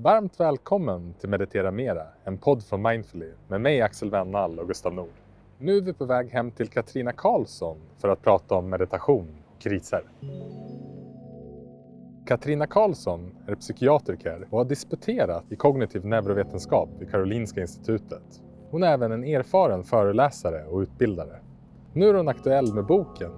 Varmt 0.00 0.40
välkommen 0.40 1.14
till 1.20 1.28
Meditera 1.28 1.70
Mera, 1.70 2.02
en 2.24 2.38
podd 2.38 2.64
från 2.64 2.82
Mindfully 2.82 3.30
med 3.48 3.60
mig 3.60 3.82
Axel 3.82 4.10
Wennall 4.10 4.58
och 4.58 4.68
Gustav 4.68 4.94
Nord. 4.94 5.12
Nu 5.58 5.76
är 5.76 5.80
vi 5.80 5.92
på 5.92 6.04
väg 6.04 6.28
hem 6.30 6.50
till 6.50 6.68
Katrina 6.68 7.12
Karlsson 7.12 7.76
för 8.00 8.08
att 8.08 8.22
prata 8.22 8.54
om 8.54 8.70
meditation 8.70 9.28
och 9.46 9.62
kriser. 9.62 10.02
Katrina 12.26 12.66
Karlsson 12.66 13.36
är 13.46 13.54
psykiatriker 13.54 14.46
och 14.50 14.58
har 14.58 14.64
disputerat 14.64 15.44
i 15.52 15.56
kognitiv 15.56 16.04
neurovetenskap 16.04 16.88
vid 16.98 17.10
Karolinska 17.10 17.60
institutet. 17.60 18.42
Hon 18.70 18.82
är 18.82 18.92
även 18.92 19.12
en 19.12 19.24
erfaren 19.24 19.84
föreläsare 19.84 20.64
och 20.64 20.78
utbildare. 20.78 21.38
Nu 21.92 22.08
är 22.08 22.14
hon 22.14 22.28
aktuell 22.28 22.74
med 22.74 22.86
boken 22.86 23.30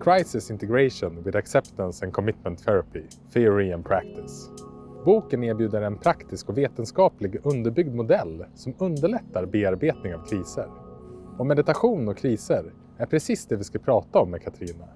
Crisis 0.00 0.50
Integration 0.50 1.22
with 1.22 1.38
Acceptance 1.38 2.04
and 2.04 2.14
Commitment 2.14 2.64
Therapy, 2.64 3.02
Theory 3.32 3.72
and 3.72 3.84
Practice. 3.84 4.50
Boken 5.04 5.44
erbjuder 5.44 5.82
en 5.82 5.96
praktisk 5.96 6.48
och 6.48 6.58
vetenskaplig 6.58 7.40
underbyggd 7.42 7.94
modell 7.94 8.44
som 8.54 8.74
underlättar 8.78 9.46
bearbetning 9.46 10.14
av 10.14 10.26
kriser. 10.26 10.68
Och 11.38 11.46
meditation 11.46 12.08
och 12.08 12.16
kriser 12.16 12.72
är 12.98 13.06
precis 13.06 13.46
det 13.46 13.56
vi 13.56 13.64
ska 13.64 13.78
prata 13.78 14.18
om 14.18 14.30
med 14.30 14.42
Katrina. 14.42 14.88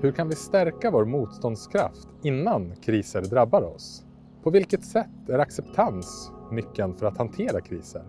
Hur 0.00 0.12
kan 0.12 0.28
vi 0.28 0.34
stärka 0.34 0.90
vår 0.90 1.04
motståndskraft 1.04 2.08
innan 2.22 2.76
kriser 2.76 3.22
drabbar 3.22 3.62
oss? 3.62 4.04
På 4.42 4.50
vilket 4.50 4.84
sätt 4.84 5.28
är 5.28 5.38
acceptans 5.38 6.32
nyckeln 6.50 6.94
för 6.94 7.06
att 7.06 7.18
hantera 7.18 7.60
kriser? 7.60 8.02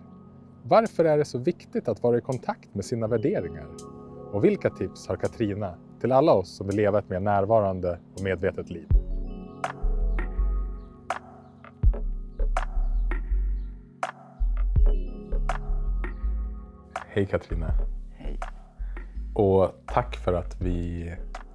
Varför 0.64 1.06
är 1.06 1.18
det 1.18 1.26
så 1.26 1.38
viktigt 1.38 1.88
att 1.88 2.04
vara 2.04 2.18
i 2.18 2.22
kontakt 2.22 2.76
med 2.76 2.86
sina 2.86 3.08
värderingar? 3.08 3.68
Och 4.32 4.44
vilka 4.44 4.70
tips 4.70 5.08
har 5.08 5.16
Katrina 5.16 5.76
till 6.02 6.12
alla 6.12 6.34
oss 6.34 6.56
som 6.56 6.68
vill 6.68 6.76
leva 6.76 7.00
ett 7.00 7.10
mer 7.10 7.20
närvarande 7.20 8.00
och 8.16 8.24
medvetet 8.24 8.70
liv? 8.70 9.03
Hej 17.16 17.26
Katrina. 17.26 17.72
Hej. 18.16 18.40
Och 19.34 19.72
tack 19.86 20.16
för 20.16 20.34
att 20.34 20.62
vi 20.62 21.12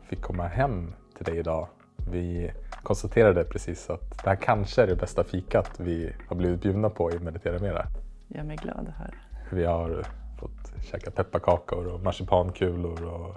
fick 0.08 0.22
komma 0.22 0.46
hem 0.46 0.92
till 1.16 1.24
dig 1.24 1.38
idag. 1.38 1.68
Vi 2.10 2.52
konstaterade 2.82 3.44
precis 3.44 3.90
att 3.90 4.24
det 4.24 4.30
här 4.30 4.36
kanske 4.36 4.82
är 4.82 4.86
det 4.86 4.96
bästa 4.96 5.24
fikat 5.24 5.80
vi 5.80 6.12
har 6.28 6.36
blivit 6.36 6.62
bjudna 6.62 6.90
på 6.90 7.12
i 7.12 7.18
Meditera 7.18 7.58
Mera. 7.58 7.86
Gör 8.28 8.42
mig 8.42 8.56
glad 8.56 8.92
höra. 8.98 9.10
Vi 9.52 9.64
har 9.64 10.04
fått 10.40 10.84
käka 10.84 11.10
pepparkakor 11.10 11.86
och 11.86 12.00
marsipankulor 12.00 13.04
och 13.04 13.36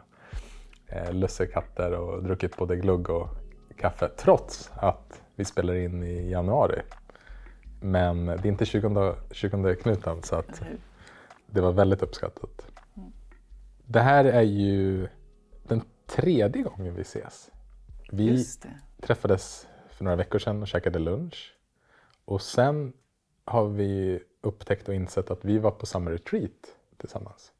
eh, 0.88 1.13
lussekatter 1.13 1.91
och 1.91 2.23
druckit 2.23 2.58
både 2.58 2.75
glugg 2.75 3.09
och 3.09 3.30
kaffe 3.78 4.08
trots 4.08 4.72
att 4.73 5.22
vi 5.35 5.45
spelar 5.45 5.73
in 5.73 6.03
i 6.03 6.31
januari. 6.31 6.81
Men 7.81 8.25
det 8.25 8.33
är 8.33 8.47
inte 8.47 8.66
20, 8.66 9.16
20 9.31 9.75
knuten 9.75 10.22
så 10.23 10.35
att? 10.35 10.61
Det 11.52 11.61
var 11.61 11.71
väldigt 11.71 12.02
uppskattat. 12.02 12.67
Det 13.85 13.99
här 13.99 14.25
är 14.25 14.41
ju 14.41 15.07
den 15.63 15.81
tredje 16.05 16.63
gången 16.63 16.95
vi 16.95 17.02
ses. 17.02 17.52
Vi 18.11 18.30
Just 18.31 18.61
det. 18.61 18.80
träffades 19.02 19.67
för 19.89 20.03
några 20.03 20.16
veckor 20.16 20.39
sedan 20.39 20.61
och 20.61 20.67
käkade 20.67 20.99
lunch. 20.99 21.55
Och 22.25 22.41
sen 22.41 22.94
har 23.45 23.67
vi 23.67 24.23
upptäckt 24.41 24.88
och 24.88 24.95
insett 24.95 25.31
att 25.31 25.45
vi 25.45 25.57
var 25.57 25.72
på 25.72 25.85
samma 25.85 26.11
retreat 26.11 26.75
tillsammans. 26.97 27.52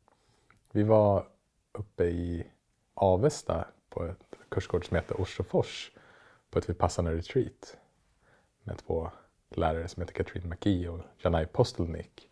Vi 0.72 0.84
var 0.84 1.28
uppe 1.72 2.04
i 2.04 2.48
Avesta 2.94 3.68
på 3.90 4.06
ett 4.06 4.36
kursgård 4.50 4.88
som 4.88 4.96
heter 4.96 5.22
Orsofors 5.22 5.92
på 6.50 6.60
ett 6.60 6.70
Vipassana 6.70 7.12
retreat 7.12 7.78
med 8.64 8.78
två 8.78 9.12
lärare 9.50 9.88
som 9.88 10.02
heter 10.02 10.14
Katrin 10.14 10.50
McGee 10.50 10.88
och 10.88 11.00
Janai 11.18 11.46
Postelnik. 11.46 12.31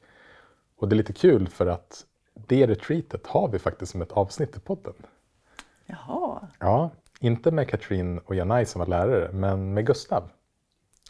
Och 0.79 0.89
det 0.89 0.93
är 0.93 0.97
lite 0.97 1.13
kul 1.13 1.47
för 1.47 1.67
att 1.67 2.05
det 2.33 2.67
retreatet 2.67 3.27
har 3.27 3.47
vi 3.47 3.59
faktiskt 3.59 3.91
som 3.91 4.01
ett 4.01 4.11
avsnitt 4.11 4.57
i 4.57 4.59
podden. 4.59 4.93
Jaha, 5.85 6.47
Ja, 6.59 6.89
inte 7.19 7.51
med 7.51 7.69
Katrin 7.69 8.19
och 8.19 8.35
Janai 8.35 8.65
som 8.65 8.79
var 8.79 8.87
lärare, 8.87 9.31
men 9.33 9.73
med 9.73 9.85
Gustav 9.85 10.29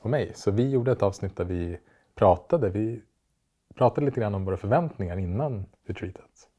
och 0.01 0.09
mig. 0.09 0.31
Så 0.35 0.51
vi 0.51 0.69
gjorde 0.69 0.91
ett 0.91 1.03
avsnitt 1.03 1.37
där 1.37 1.45
vi 1.45 1.79
pratade. 2.15 2.69
Vi 2.69 3.01
pratade 3.75 4.05
lite 4.05 4.19
grann 4.19 4.35
om 4.35 4.45
våra 4.45 4.57
förväntningar 4.57 5.17
innan 5.17 5.65
retreatet. 5.85 6.49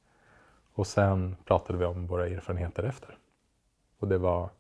Och 0.75 0.87
sen 0.87 1.37
pratade 1.45 1.79
vi 1.79 1.85
om 1.85 2.07
våra 2.07 2.29
erfarenheter 2.29 2.83
efter. 2.83 3.19
Och 3.99 4.09
det 4.09 4.19
var, 4.19 4.51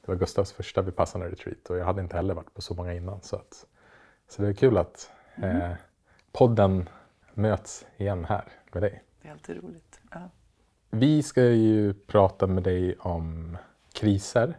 det 0.00 0.08
var 0.08 0.16
Gustavs 0.16 0.52
första 0.52 0.82
Vipassana 0.82 1.24
retreat 1.24 1.70
och 1.70 1.78
jag 1.78 1.84
hade 1.84 2.00
inte 2.02 2.16
heller 2.16 2.34
varit 2.34 2.54
på 2.54 2.62
så 2.62 2.74
många 2.74 2.94
innan. 2.94 3.22
Så, 3.22 3.36
att, 3.36 3.66
så 4.28 4.42
det 4.42 4.48
är 4.48 4.52
kul 4.52 4.78
att 4.78 5.10
eh, 5.42 5.72
podden 6.32 6.88
möts 7.40 7.86
igen 7.96 8.24
här 8.24 8.44
med 8.72 8.82
dig. 8.82 9.02
det 9.22 9.28
är 9.28 9.32
alltid 9.32 9.64
roligt. 9.64 10.00
Ja. 10.10 10.30
Vi 10.90 11.22
ska 11.22 11.42
ju 11.42 11.94
prata 11.94 12.46
med 12.46 12.62
dig 12.62 12.96
om 12.98 13.56
kriser. 13.92 14.58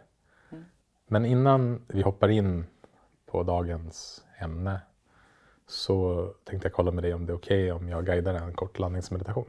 Men 1.06 1.24
innan 1.24 1.82
vi 1.88 2.02
hoppar 2.02 2.28
in 2.28 2.66
på 3.26 3.42
dagens 3.42 4.24
ämne 4.38 4.80
så 5.66 6.26
tänkte 6.44 6.68
jag 6.68 6.72
kolla 6.72 6.90
med 6.90 7.04
dig 7.04 7.14
om 7.14 7.26
det 7.26 7.32
är 7.32 7.36
okej 7.36 7.72
om 7.72 7.88
jag 7.88 8.06
guidar 8.06 8.34
en 8.34 8.54
kort 8.54 8.78
landningsmeditation. 8.78 9.48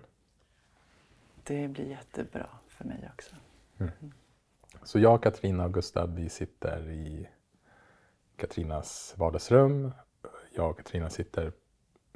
Det 1.43 1.67
blir 1.67 1.85
jättebra 1.85 2.49
för 2.67 2.85
mig 2.85 3.09
också. 3.13 3.35
Så 4.83 4.99
jag, 4.99 5.23
Katrina 5.23 5.65
och 5.65 5.73
Gustav, 5.73 6.15
vi 6.15 6.29
sitter 6.29 6.89
i 6.89 7.27
Katrinas 8.35 9.15
vardagsrum. 9.17 9.91
Jag 10.55 10.69
och 10.69 10.77
Katrina 10.77 11.09
sitter 11.09 11.51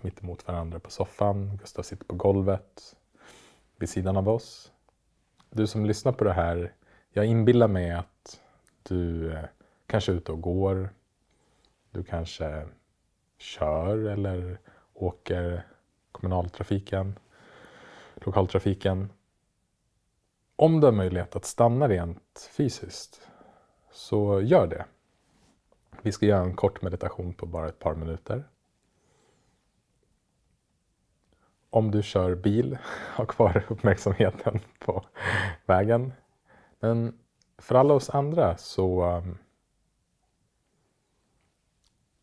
mitt 0.02 0.24
emot 0.24 0.47
varandra 0.47 0.80
på 0.80 0.90
soffan. 0.90 1.58
Gustav 1.58 1.84
sitter 1.84 2.06
på 2.06 2.16
golvet 2.16 2.96
vid 3.75 3.90
sidan 3.90 4.18
av 4.18 4.30
oss. 4.30 4.72
Du 5.50 5.68
som 5.68 5.85
lyssnar 5.85 6.12
på 6.12 6.24
det 6.24 6.34
här, 6.34 6.74
jag 7.09 7.25
inbillar 7.25 7.68
mig 7.68 7.91
att 7.91 8.41
du 8.84 9.31
eh, 9.34 9.46
kanske 9.88 10.12
är 10.12 10.16
ute 10.16 10.31
och 10.31 10.41
går. 10.41 10.90
Du 11.91 12.03
kanske 12.03 12.68
kör 13.38 13.97
eller 13.97 14.59
åker 14.94 15.68
kommunaltrafiken, 16.12 17.19
lokaltrafiken. 18.16 19.09
Om 20.56 20.80
du 20.80 20.88
har 20.88 20.91
möjlighet 20.91 21.36
att 21.36 21.46
stanna 21.46 21.88
rent 21.88 22.50
fysiskt, 22.52 23.28
så 23.91 24.41
gör 24.41 24.68
det. 24.68 24.86
Vi 26.02 26.12
ska 26.12 26.25
göra 26.25 26.44
en 26.44 26.56
kort 26.56 26.81
meditation 26.81 27.34
på 27.34 27.46
bara 27.46 27.69
ett 27.69 27.80
par 27.80 27.96
minuter. 27.96 28.44
Om 31.69 31.91
du 31.91 32.03
kör 32.03 32.35
bil, 32.35 32.78
ha 33.16 33.25
kvar 33.25 33.66
uppmärksamheten 33.69 34.59
på 34.79 35.05
vägen. 35.66 36.13
Men 36.79 37.19
för 37.57 37.75
alla 37.75 37.94
oss 37.94 38.09
andra 38.09 38.57
så 38.57 39.17
um, 39.17 39.38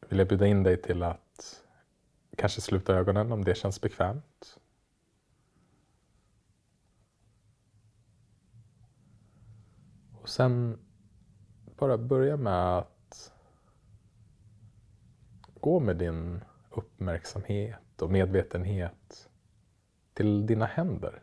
vill 0.09 0.19
jag 0.19 0.29
bjuda 0.29 0.47
in 0.47 0.63
dig 0.63 0.83
till 0.83 1.03
att 1.03 1.65
kanske 2.37 2.61
sluta 2.61 2.95
ögonen 2.95 3.33
om 3.33 3.45
det 3.45 3.55
känns 3.55 3.81
bekvämt. 3.81 4.59
Och 10.13 10.29
sen 10.29 10.79
bara 11.65 11.99
börja 11.99 12.37
med 12.37 12.79
att 12.79 13.33
gå 15.61 15.81
med 15.81 15.97
din 15.97 16.45
uppmärksamhet 16.71 18.03
och 18.03 18.11
medvetenhet 18.11 19.31
till 20.15 20.47
dina 20.47 20.67
händer. 20.67 21.23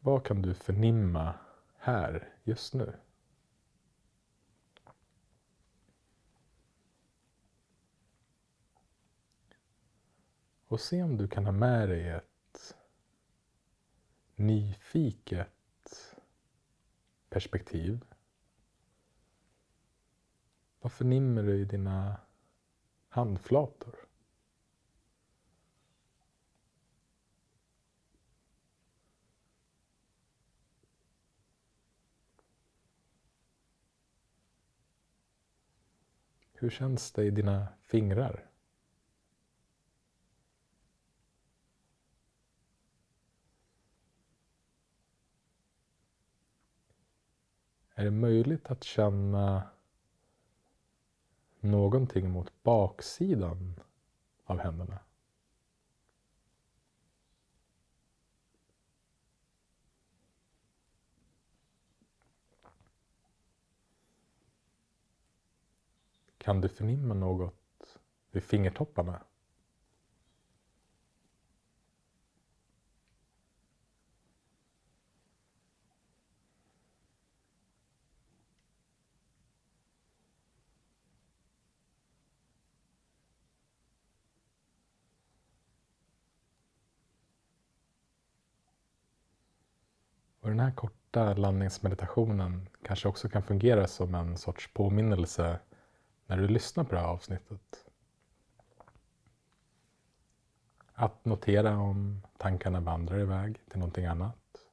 Vad 0.00 0.26
kan 0.26 0.42
du 0.42 0.54
förnimma 0.54 1.34
här 1.78 2.28
just 2.44 2.74
nu? 2.74 2.96
Och 10.68 10.80
se 10.80 11.02
om 11.02 11.16
du 11.16 11.28
kan 11.28 11.44
ha 11.44 11.52
med 11.52 11.88
dig 11.88 12.08
ett 12.08 12.76
nyfiket 14.36 16.16
perspektiv. 17.28 18.15
Vad 20.86 20.92
förnimmer 20.92 21.42
du 21.42 21.54
i 21.60 21.64
dina 21.64 22.20
handflator? 23.08 23.94
Hur 36.52 36.70
känns 36.70 37.12
det 37.12 37.24
i 37.24 37.30
dina 37.30 37.68
fingrar? 37.80 38.50
Är 47.94 48.04
det 48.04 48.10
möjligt 48.10 48.70
att 48.70 48.84
känna 48.84 49.75
någonting 51.66 52.30
mot 52.30 52.62
baksidan 52.62 53.80
av 54.44 54.58
händerna? 54.58 54.98
Kan 66.38 66.60
du 66.60 66.68
förnimma 66.68 67.14
något 67.14 67.98
vid 68.30 68.42
fingertopparna? 68.42 69.22
Och 90.46 90.50
den 90.50 90.60
här 90.60 90.70
korta 90.70 91.34
landningsmeditationen 91.34 92.68
kanske 92.82 93.08
också 93.08 93.28
kan 93.28 93.42
fungera 93.42 93.86
som 93.86 94.14
en 94.14 94.36
sorts 94.36 94.72
påminnelse 94.72 95.58
när 96.26 96.36
du 96.36 96.48
lyssnar 96.48 96.84
på 96.84 96.94
det 96.94 97.00
här 97.00 97.08
avsnittet. 97.08 97.84
Att 100.94 101.24
notera 101.24 101.78
om 101.78 102.22
tankarna 102.36 102.80
vandrar 102.80 103.18
iväg 103.18 103.60
till 103.70 103.78
någonting 103.78 104.06
annat. 104.06 104.66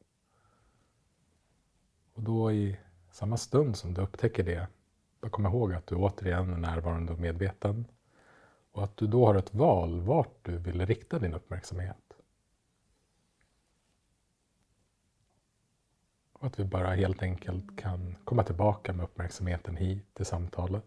Och 2.13 2.23
då 2.23 2.51
i 2.51 2.77
samma 3.11 3.37
stund 3.37 3.75
som 3.75 3.93
du 3.93 4.01
upptäcker 4.01 4.43
det, 4.43 4.67
då 5.19 5.29
kom 5.29 5.45
ihåg 5.45 5.73
att 5.73 5.87
du 5.87 5.95
återigen 5.95 6.53
är 6.53 6.57
närvarande 6.57 7.13
och 7.13 7.19
medveten. 7.19 7.85
Och 8.71 8.83
att 8.83 8.97
du 8.97 9.07
då 9.07 9.25
har 9.25 9.35
ett 9.35 9.53
val 9.53 10.01
vart 10.01 10.37
du 10.41 10.57
vill 10.57 10.85
rikta 10.85 11.19
din 11.19 11.33
uppmärksamhet. 11.33 12.02
Och 16.43 16.47
att 16.47 16.59
vi 16.59 16.63
bara 16.63 16.95
helt 16.95 17.21
enkelt 17.21 17.79
kan 17.79 18.15
komma 18.23 18.43
tillbaka 18.43 18.93
med 18.93 19.03
uppmärksamheten 19.03 19.75
hit 19.75 20.13
till 20.13 20.25
samtalet. 20.25 20.83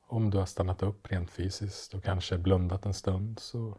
Om 0.00 0.30
du 0.30 0.38
har 0.38 0.46
stannat 0.46 0.82
upp 0.82 1.12
rent 1.12 1.30
fysiskt 1.30 1.94
och 1.94 2.04
kanske 2.04 2.38
blundat 2.38 2.86
en 2.86 2.94
stund 2.94 3.38
så 3.38 3.78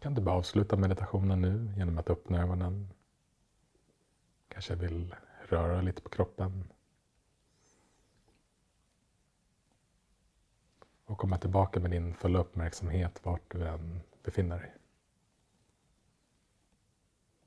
kan 0.00 0.14
du 0.14 0.20
bara 0.20 0.34
avsluta 0.34 0.76
meditationen 0.76 1.40
nu 1.40 1.72
genom 1.76 1.98
att 1.98 2.10
öppna 2.10 2.42
ögonen. 2.42 2.92
Kanske 4.48 4.74
vill 4.74 5.14
röra 5.48 5.80
lite 5.80 6.02
på 6.02 6.08
kroppen. 6.08 6.72
Och 11.04 11.18
komma 11.18 11.38
tillbaka 11.38 11.80
med 11.80 11.90
din 11.90 12.14
fulla 12.14 12.38
uppmärksamhet 12.38 13.20
vart 13.22 13.52
du 13.52 13.68
än 13.68 14.00
befinner 14.22 14.58
dig. 14.58 14.74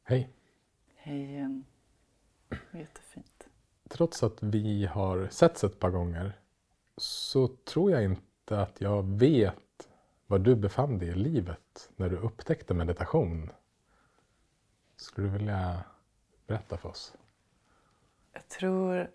Hej! 0.03 0.29
Hej 0.95 1.23
igen. 1.23 1.65
Jättefint. 2.71 3.47
Trots 3.89 4.23
att 4.23 4.43
vi 4.43 4.85
har 4.85 5.27
setts 5.31 5.63
ett 5.63 5.79
par 5.79 5.89
gånger 5.89 6.39
så 6.97 7.47
tror 7.47 7.91
jag 7.91 8.03
inte 8.03 8.61
att 8.61 8.81
jag 8.81 9.03
vet 9.03 9.57
var 10.27 10.39
du 10.39 10.55
befann 10.55 10.99
dig 10.99 11.09
i 11.09 11.15
livet 11.15 11.89
när 11.95 12.09
du 12.09 12.17
upptäckte 12.17 12.73
meditation. 12.73 13.51
Skulle 14.95 15.27
du 15.27 15.37
vilja 15.37 15.83
berätta 16.47 16.77
för 16.77 16.89
oss? 16.89 17.13
Jag 18.33 18.47
tror 18.47 19.11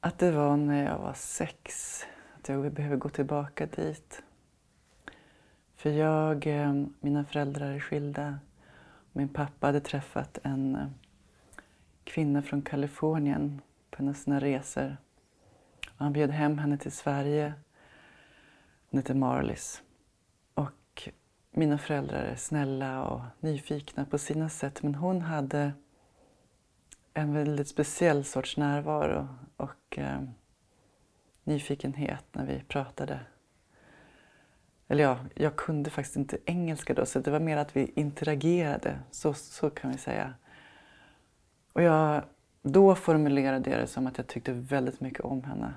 att 0.00 0.18
det 0.18 0.30
var 0.30 0.56
när 0.56 0.84
jag 0.84 0.98
var 0.98 1.14
sex. 1.14 2.02
Att 2.38 2.48
jag 2.48 2.72
behöver 2.72 2.96
gå 2.96 3.08
tillbaka 3.08 3.66
dit. 3.66 4.22
För 5.74 5.90
jag, 5.90 6.46
eh, 6.46 6.72
mina 7.00 7.24
föräldrar 7.24 7.72
är 7.72 7.80
skilda. 7.80 8.38
Min 9.16 9.28
pappa 9.28 9.66
hade 9.66 9.80
träffat 9.80 10.38
en 10.42 10.76
eh, 10.76 10.86
kvinna 12.04 12.42
från 12.42 12.62
Kalifornien 12.62 13.60
på 13.90 14.02
en 14.02 14.08
av 14.08 14.12
sina 14.12 14.40
resor. 14.40 14.96
Han 15.86 16.12
bjöd 16.12 16.30
hem 16.30 16.58
henne 16.58 16.78
till 16.78 16.92
Sverige. 16.92 17.54
Hon 18.90 18.98
hette 18.98 19.14
Marlis. 19.14 19.82
Och 20.54 21.08
mina 21.50 21.78
föräldrar 21.78 22.24
är 22.24 22.36
snälla 22.36 23.04
och 23.04 23.20
nyfikna 23.40 24.04
på 24.04 24.18
sina 24.18 24.48
sätt 24.48 24.82
men 24.82 24.94
hon 24.94 25.22
hade 25.22 25.72
en 27.14 27.34
väldigt 27.34 27.68
speciell 27.68 28.24
sorts 28.24 28.56
närvaro 28.56 29.28
och 29.56 29.98
eh, 29.98 30.22
nyfikenhet 31.44 32.24
när 32.32 32.46
vi 32.46 32.60
pratade. 32.68 33.20
Eller 34.88 35.04
ja, 35.04 35.18
jag 35.34 35.56
kunde 35.56 35.90
faktiskt 35.90 36.16
inte 36.16 36.38
engelska 36.44 36.94
då 36.94 37.06
så 37.06 37.18
det 37.18 37.30
var 37.30 37.40
mer 37.40 37.56
att 37.56 37.76
vi 37.76 37.92
interagerade, 37.94 38.98
så, 39.10 39.34
så 39.34 39.70
kan 39.70 39.90
vi 39.90 39.98
säga. 39.98 40.34
Och 41.72 41.82
jag, 41.82 42.22
då 42.62 42.94
formulerade 42.94 43.70
jag 43.70 43.80
det 43.80 43.86
som 43.86 44.06
att 44.06 44.18
jag 44.18 44.26
tyckte 44.26 44.52
väldigt 44.52 45.00
mycket 45.00 45.20
om 45.20 45.44
henne. 45.44 45.74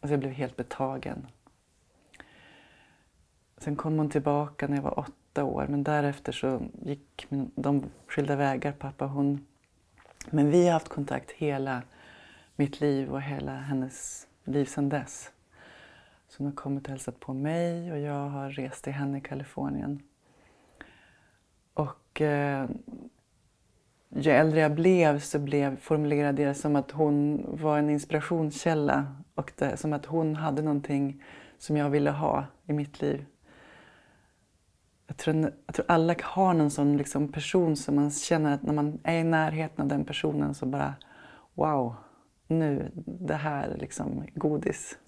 Alltså 0.00 0.12
jag 0.12 0.20
blev 0.20 0.32
helt 0.32 0.56
betagen. 0.56 1.26
Sen 3.58 3.76
kom 3.76 3.98
hon 3.98 4.10
tillbaka 4.10 4.68
när 4.68 4.76
jag 4.76 4.82
var 4.82 4.98
åtta 4.98 5.44
år 5.44 5.66
men 5.68 5.84
därefter 5.84 6.32
så 6.32 6.60
gick 6.82 7.26
de 7.54 7.84
skilda 8.06 8.36
vägar, 8.36 8.72
pappa 8.72 9.04
och 9.04 9.10
hon. 9.10 9.46
Men 10.30 10.50
vi 10.50 10.66
har 10.66 10.72
haft 10.72 10.88
kontakt 10.88 11.30
hela 11.30 11.82
mitt 12.56 12.80
liv 12.80 13.12
och 13.12 13.22
hela 13.22 13.52
hennes 13.52 14.26
liv 14.44 14.64
sedan 14.64 14.88
dess. 14.88 15.30
Så 16.28 16.38
hon 16.38 16.46
har 16.46 16.56
kommit 16.56 16.84
och 16.84 16.90
hälsat 16.90 17.20
på 17.20 17.34
mig 17.34 17.92
och 17.92 17.98
jag 17.98 18.28
har 18.28 18.50
rest 18.50 18.84
till 18.84 18.92
henne 18.92 19.18
i 19.18 19.20
Kalifornien. 19.20 20.02
Och 21.74 22.20
eh, 22.20 22.68
ju 24.08 24.30
äldre 24.30 24.60
jag 24.60 24.74
blev 24.74 25.20
så 25.20 25.38
blev, 25.38 25.76
formulerade 25.76 26.42
jag 26.42 26.50
det 26.50 26.54
som 26.54 26.76
att 26.76 26.90
hon 26.90 27.46
var 27.60 27.78
en 27.78 27.90
inspirationskälla 27.90 29.16
och 29.34 29.52
det, 29.56 29.76
som 29.76 29.92
att 29.92 30.06
hon 30.06 30.36
hade 30.36 30.62
någonting 30.62 31.22
som 31.58 31.76
jag 31.76 31.90
ville 31.90 32.10
ha 32.10 32.44
i 32.66 32.72
mitt 32.72 33.00
liv. 33.00 33.26
Jag 35.06 35.16
tror, 35.16 35.52
jag 35.66 35.74
tror 35.74 35.86
alla 35.88 36.14
har 36.22 36.54
någon 36.54 36.70
sån 36.70 36.96
liksom 36.96 37.32
person 37.32 37.76
som 37.76 37.94
man 37.94 38.10
känner 38.10 38.54
att 38.54 38.62
när 38.62 38.72
man 38.72 38.98
är 39.02 39.18
i 39.18 39.24
närheten 39.24 39.82
av 39.82 39.88
den 39.88 40.04
personen 40.04 40.54
så 40.54 40.66
bara 40.66 40.94
wow, 41.54 41.94
nu, 42.46 42.90
det 43.04 43.34
här 43.34 43.68
är 43.68 43.78
liksom 43.78 44.24
godis. 44.34 44.98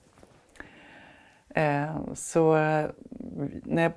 Eh, 1.58 2.14
så 2.14 2.52
när 3.64 3.82
jag, 3.82 3.92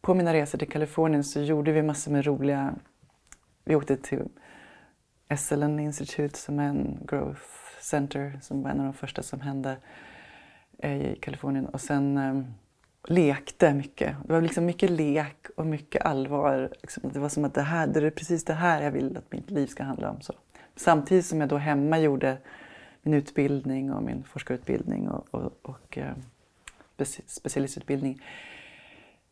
på 0.00 0.14
mina 0.14 0.34
resor 0.34 0.58
till 0.58 0.68
Kalifornien 0.68 1.24
så 1.24 1.40
gjorde 1.40 1.72
vi 1.72 1.82
massor 1.82 2.12
med 2.12 2.26
roliga... 2.26 2.74
Vi 3.64 3.74
åkte 3.74 3.96
till 3.96 4.28
SLN 5.36 5.80
Institute 5.80 6.38
som 6.38 6.58
är 6.58 6.68
en 6.68 6.98
growth 7.06 7.42
center 7.80 8.38
som 8.42 8.62
var 8.62 8.70
en 8.70 8.78
av 8.78 8.84
de 8.84 8.92
första 8.92 9.22
som 9.22 9.40
hände 9.40 9.76
eh, 10.78 11.12
i 11.12 11.18
Kalifornien. 11.20 11.66
Och 11.66 11.80
sen 11.80 12.16
eh, 12.16 12.42
lekte 13.08 13.74
mycket. 13.74 14.16
Det 14.26 14.32
var 14.32 14.40
liksom 14.40 14.66
mycket 14.66 14.90
lek 14.90 15.46
och 15.56 15.66
mycket 15.66 16.04
allvar. 16.04 16.72
Liksom, 16.80 17.10
det 17.12 17.18
var 17.18 17.28
som 17.28 17.44
att 17.44 17.54
det, 17.54 17.62
här, 17.62 17.86
det 17.86 18.06
är 18.06 18.10
precis 18.10 18.44
det 18.44 18.54
här 18.54 18.82
jag 18.82 18.90
vill 18.90 19.16
att 19.16 19.32
mitt 19.32 19.50
liv 19.50 19.66
ska 19.66 19.82
handla 19.82 20.10
om. 20.10 20.20
Så. 20.20 20.32
Samtidigt 20.76 21.26
som 21.26 21.40
jag 21.40 21.48
då 21.48 21.56
hemma 21.56 21.98
gjorde 21.98 22.38
min 23.02 23.14
utbildning 23.14 23.92
och 23.92 24.02
min 24.02 24.24
forskarutbildning 24.24 25.08
och, 25.08 25.26
och, 25.30 25.52
och 25.62 25.98
eh, 25.98 26.12
specialistutbildning. 27.04 28.22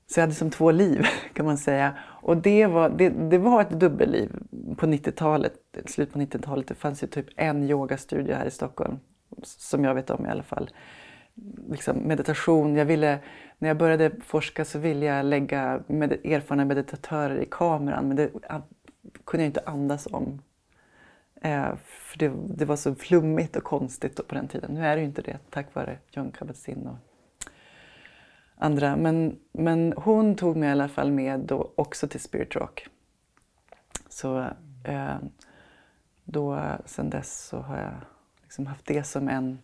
Så 0.07 0.21
jag 0.21 0.23
hade 0.23 0.35
som 0.35 0.51
två 0.51 0.71
liv 0.71 1.07
kan 1.33 1.47
man 1.47 1.59
säga. 1.59 1.99
Och 2.03 2.37
det 2.37 2.67
var, 2.67 2.89
det, 2.89 3.09
det 3.09 3.39
var 3.39 3.61
ett 3.61 3.71
dubbelliv 3.71 4.33
på 4.77 4.87
90-talet, 4.87 5.53
slut 5.87 6.13
på 6.13 6.19
90-talet. 6.19 6.69
Det 6.69 6.75
fanns 6.75 7.03
ju 7.03 7.07
typ 7.07 7.27
en 7.37 7.71
yogastudio 7.71 8.35
här 8.35 8.47
i 8.47 8.51
Stockholm, 8.51 8.99
som 9.43 9.85
jag 9.85 9.95
vet 9.95 10.11
om 10.11 10.27
i 10.27 10.29
alla 10.29 10.43
fall. 10.43 10.71
Liksom 11.71 11.97
meditation. 11.97 12.77
Jag 12.77 12.85
ville, 12.85 13.19
när 13.59 13.69
jag 13.69 13.77
började 13.77 14.11
forska 14.25 14.65
så 14.65 14.79
ville 14.79 15.07
jag 15.07 15.27
lägga 15.27 15.83
med, 15.87 16.13
erfarna 16.13 16.65
meditatörer 16.65 17.39
i 17.39 17.47
kameran 17.51 18.09
men 18.09 18.17
det 18.17 18.31
kunde 19.25 19.45
jag 19.45 19.49
inte 19.49 19.63
andas 19.67 20.09
om. 20.13 20.43
Eh, 21.43 21.75
för 21.85 22.19
det, 22.19 22.33
det, 22.49 22.65
var 22.65 22.77
så 22.77 22.95
flummigt 22.95 23.57
och 23.57 23.65
konstigt 23.65 24.29
på 24.29 24.35
den 24.35 24.49
tiden. 24.49 24.75
Nu 24.75 24.87
är 24.87 24.97
det 24.97 25.01
ju 25.01 25.09
inte 25.09 25.23
det 25.23 25.39
tack 25.51 25.75
vare 25.75 25.99
John 26.11 26.33
Kabat-Zinn 26.33 26.87
och 26.87 26.97
andra. 28.57 28.97
Men, 28.97 29.39
men 29.53 29.95
hon 29.97 30.37
tog 30.37 30.57
mig 30.57 30.69
i 30.69 30.73
alla 30.73 30.89
fall 30.89 31.13
med 31.13 31.41
då 31.41 31.73
också 31.75 32.09
till 32.09 32.21
Spirit 32.21 32.57
Rock. 32.57 32.89
Så 34.09 34.47
eh, 34.85 35.17
då, 36.25 36.63
sen 36.85 37.11
dess 37.11 37.47
så 37.47 37.59
har 37.59 37.77
jag 37.77 37.95
liksom 38.43 38.67
haft 38.67 38.87
det 38.87 39.05
som 39.05 39.29
en 39.29 39.59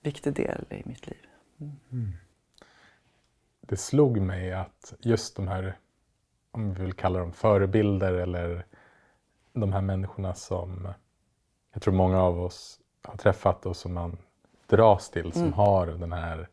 viktig 0.00 0.32
del 0.34 0.64
i 0.70 0.82
mitt 0.84 1.06
liv. 1.06 1.26
Mm. 1.60 1.72
Mm. 1.92 2.12
Det 3.60 3.76
slog 3.76 4.20
mig 4.20 4.52
att 4.52 4.94
just 5.00 5.36
de 5.36 5.48
här 5.48 5.78
om 6.50 6.74
vi 6.74 6.82
vill 6.82 6.92
kalla 6.92 7.18
dem 7.18 7.32
förebilder 7.32 8.12
eller 8.12 8.66
de 9.52 9.72
här 9.72 9.80
människorna 9.80 10.34
som 10.34 10.88
jag 11.72 11.82
tror 11.82 11.94
många 11.94 12.22
av 12.22 12.40
oss 12.40 12.80
har 13.02 13.16
träffat 13.16 13.66
och 13.66 13.76
som 13.76 13.94
man 13.94 14.18
dras 14.66 15.10
till, 15.10 15.32
som 15.32 15.42
Mm. 15.42 15.52
har 15.52 15.86
den 15.86 16.12
här, 16.12 16.48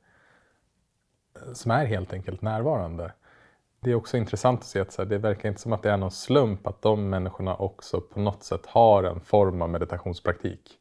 som 1.54 1.72
är 1.72 1.86
helt 1.86 2.14
enkelt 2.14 2.42
närvarande. 2.42 3.12
Det 3.80 3.92
är 3.92 3.96
också 3.96 4.18
intressant 4.18 4.60
att 4.60 4.66
se 4.66 4.80
att 4.80 4.98
här, 4.98 5.06
det 5.06 5.18
verkar 5.18 5.50
inte 5.50 5.62
som 5.62 5.74
att 5.74 5.84
det 5.84 5.92
är 5.92 5.98
någon 5.98 6.12
slump 6.12 6.68
att 6.68 6.82
de 6.82 7.10
människorna 7.10 7.56
också 7.56 8.02
på 8.02 8.20
något 8.20 8.44
sätt 8.44 8.66
har 8.66 9.04
en 9.04 9.20
form 9.20 9.62
av 9.62 9.70
meditationspraktik. 9.70 10.80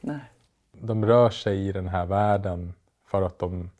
Nej. 0.00 0.20
De 0.72 1.04
rör 1.04 1.30
sig 1.30 1.68
i 1.68 1.72
den 1.72 1.88
här 1.88 2.06
världen 2.06 2.74
för 3.06 3.22
att 3.22 3.38
de 3.38 3.70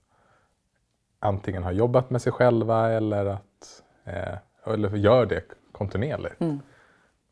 antingen 1.19 1.63
har 1.63 1.73
jobbat 1.73 2.11
med 2.11 2.23
sig 2.23 2.33
själva 2.33 2.91
eller 2.91 3.27
att 3.27 3.83
eh, 4.05 4.35
eller 4.65 4.97
gör 4.97 5.27
det 5.27 5.43
kontinuerligt. 5.73 6.41
Mm. 6.41 6.61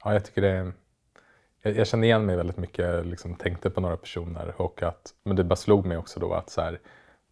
Ja, 0.04 0.12
jag 0.12 0.24
tycker 0.24 0.42
det 0.42 0.50
är, 0.50 0.72
jag, 1.62 1.76
jag 1.76 1.86
kände 1.86 2.06
igen 2.06 2.26
mig 2.26 2.36
väldigt 2.36 2.56
mycket, 2.56 3.06
liksom 3.06 3.34
tänkte 3.34 3.70
på 3.70 3.80
några 3.80 3.96
personer 3.96 4.54
och 4.56 4.82
att, 4.82 5.14
men 5.22 5.36
det 5.36 5.44
bara 5.44 5.56
slog 5.56 5.86
mig 5.86 5.96
också 5.96 6.20
då 6.20 6.34
att 6.34 6.50
så 6.50 6.60
här, 6.60 6.80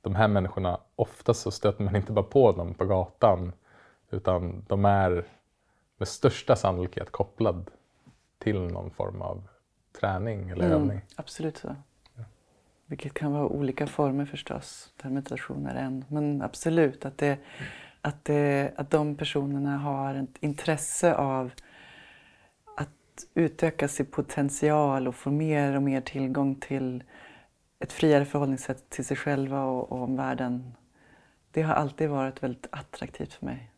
de 0.06 0.14
här 0.14 0.28
människorna, 0.28 0.80
oftast 0.96 1.40
så 1.40 1.50
stöter 1.50 1.84
man 1.84 1.96
inte 1.96 2.12
bara 2.12 2.24
på 2.24 2.52
dem 2.52 2.74
på 2.74 2.84
gatan 2.84 3.52
utan 4.10 4.64
de 4.68 4.84
är 4.84 5.24
med 5.98 6.08
största 6.08 6.56
sannolikhet 6.56 7.12
kopplad 7.12 7.70
till 8.38 8.60
någon 8.60 8.90
form 8.90 9.22
av 9.22 9.48
träning 10.00 10.50
eller 10.50 10.64
övning. 10.70 10.90
Mm, 10.90 11.02
absolut 11.16 11.56
så. 11.56 11.76
Vilket 12.86 13.14
kan 13.14 13.32
vara 13.32 13.46
olika 13.46 13.86
former 13.86 14.26
förstås, 14.26 14.92
där 15.02 15.10
meditation 15.10 15.66
är 15.66 15.74
en. 15.74 16.04
Men 16.08 16.42
absolut 16.42 17.04
att, 17.04 17.18
det, 17.18 17.38
att, 18.00 18.24
det, 18.24 18.72
att 18.76 18.90
de 18.90 19.16
personerna 19.16 19.78
har 19.78 20.14
ett 20.14 20.36
intresse 20.40 21.14
av 21.14 21.50
att 22.76 23.26
utöka 23.34 23.88
sin 23.88 24.06
potential 24.06 25.08
och 25.08 25.14
få 25.14 25.30
mer 25.30 25.76
och 25.76 25.82
mer 25.82 26.00
tillgång 26.00 26.54
till 26.54 27.04
ett 27.78 27.92
friare 27.92 28.24
förhållningssätt 28.24 28.90
till 28.90 29.04
sig 29.04 29.16
själva 29.16 29.64
och, 29.64 29.92
och 29.92 30.02
omvärlden. 30.02 30.72
Det 31.50 31.62
har 31.62 31.74
alltid 31.74 32.08
varit 32.08 32.42
väldigt 32.42 32.66
attraktivt 32.70 33.32
för 33.32 33.46
mig. 33.46 33.72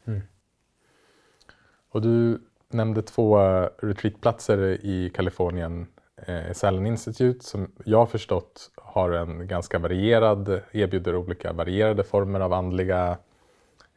Och 1.90 2.02
du 2.02 2.40
nämnde 2.68 3.02
två 3.02 3.40
eh, 3.40 3.68
retreatplatser 3.78 4.58
i 4.84 5.10
Kalifornien, 5.14 5.86
eh, 6.16 6.52
Silent 6.52 6.86
Institute 6.86 7.44
som 7.44 7.72
jag 7.84 7.98
har 7.98 8.06
förstått 8.06 8.70
har 8.76 9.10
en 9.10 9.46
ganska 9.46 9.78
varierad, 9.78 10.60
erbjuder 10.72 11.16
olika 11.16 11.52
varierade 11.52 12.04
former 12.04 12.40
av 12.40 12.52
andliga 12.52 13.18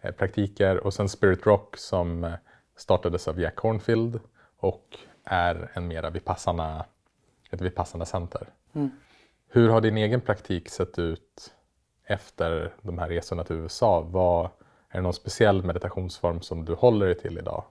eh, 0.01 0.11
praktiker 0.11 0.77
och 0.77 0.93
sen 0.93 1.09
Spirit 1.09 1.45
Rock 1.45 1.77
som 1.77 2.23
eh, 2.23 2.33
startades 2.75 3.27
av 3.27 3.39
Jack 3.39 3.57
Hornfield 3.57 4.19
och 4.57 4.97
är 5.23 5.71
en 5.73 5.87
mera 5.87 6.09
vipassana, 6.09 6.85
ett 7.51 7.61
vipassana 7.61 8.05
center. 8.05 8.47
Mm. 8.73 8.91
Hur 9.53 9.69
har 9.69 9.81
din 9.81 9.97
egen 9.97 10.21
praktik 10.21 10.69
sett 10.69 10.99
ut 10.99 11.53
efter 12.03 12.73
de 12.81 12.97
här 12.97 13.09
resorna 13.09 13.43
till 13.43 13.55
USA? 13.55 14.01
Vad, 14.01 14.45
är 14.89 14.97
det 14.97 15.01
någon 15.01 15.13
speciell 15.13 15.63
meditationsform 15.63 16.41
som 16.41 16.65
du 16.65 16.73
håller 16.73 17.05
dig 17.05 17.15
till 17.15 17.37
idag 17.37 17.63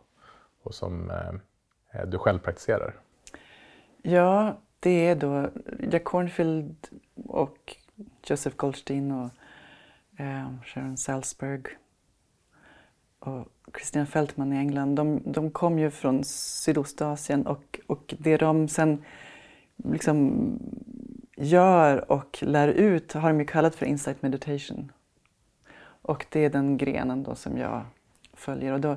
och 0.62 0.75
som 0.75 1.10
eh, 1.10 1.34
eh, 1.92 2.06
du 2.06 2.18
själv 2.18 2.38
praktiserar? 2.38 2.94
Ja, 4.02 4.58
det 4.80 5.06
är 5.06 5.16
då 5.16 5.50
Jack 5.92 6.04
Cornfield 6.04 6.88
och 7.26 7.76
Joseph 8.26 8.56
Goldstein 8.56 9.12
och 9.12 9.30
eh, 10.20 10.49
Sharon 10.64 10.96
Salzberg 10.96 11.62
och 13.18 13.49
Christian 13.75 14.06
Fältman 14.06 14.52
i 14.52 14.56
England. 14.56 14.96
De, 14.96 15.22
de 15.25 15.50
kom 15.50 15.78
ju 15.78 15.90
från 15.90 16.25
Sydostasien 16.25 17.46
och, 17.46 17.80
och 17.87 18.14
det 18.18 18.37
de 18.37 18.68
sen 18.68 19.04
liksom 19.76 20.42
gör 21.40 22.12
och 22.12 22.38
lär 22.42 22.68
ut 22.68 23.12
har 23.12 23.28
de 23.28 23.40
ju 23.40 23.47
kallat 23.47 23.75
för 23.75 23.87
insight 23.87 24.23
meditation. 24.23 24.92
Och 26.02 26.26
det 26.30 26.44
är 26.44 26.50
den 26.50 26.76
grenen 26.76 27.23
då 27.23 27.35
som 27.35 27.59
jag 27.59 27.82
följer 28.35 28.73
och 28.73 28.80
då, 28.80 28.97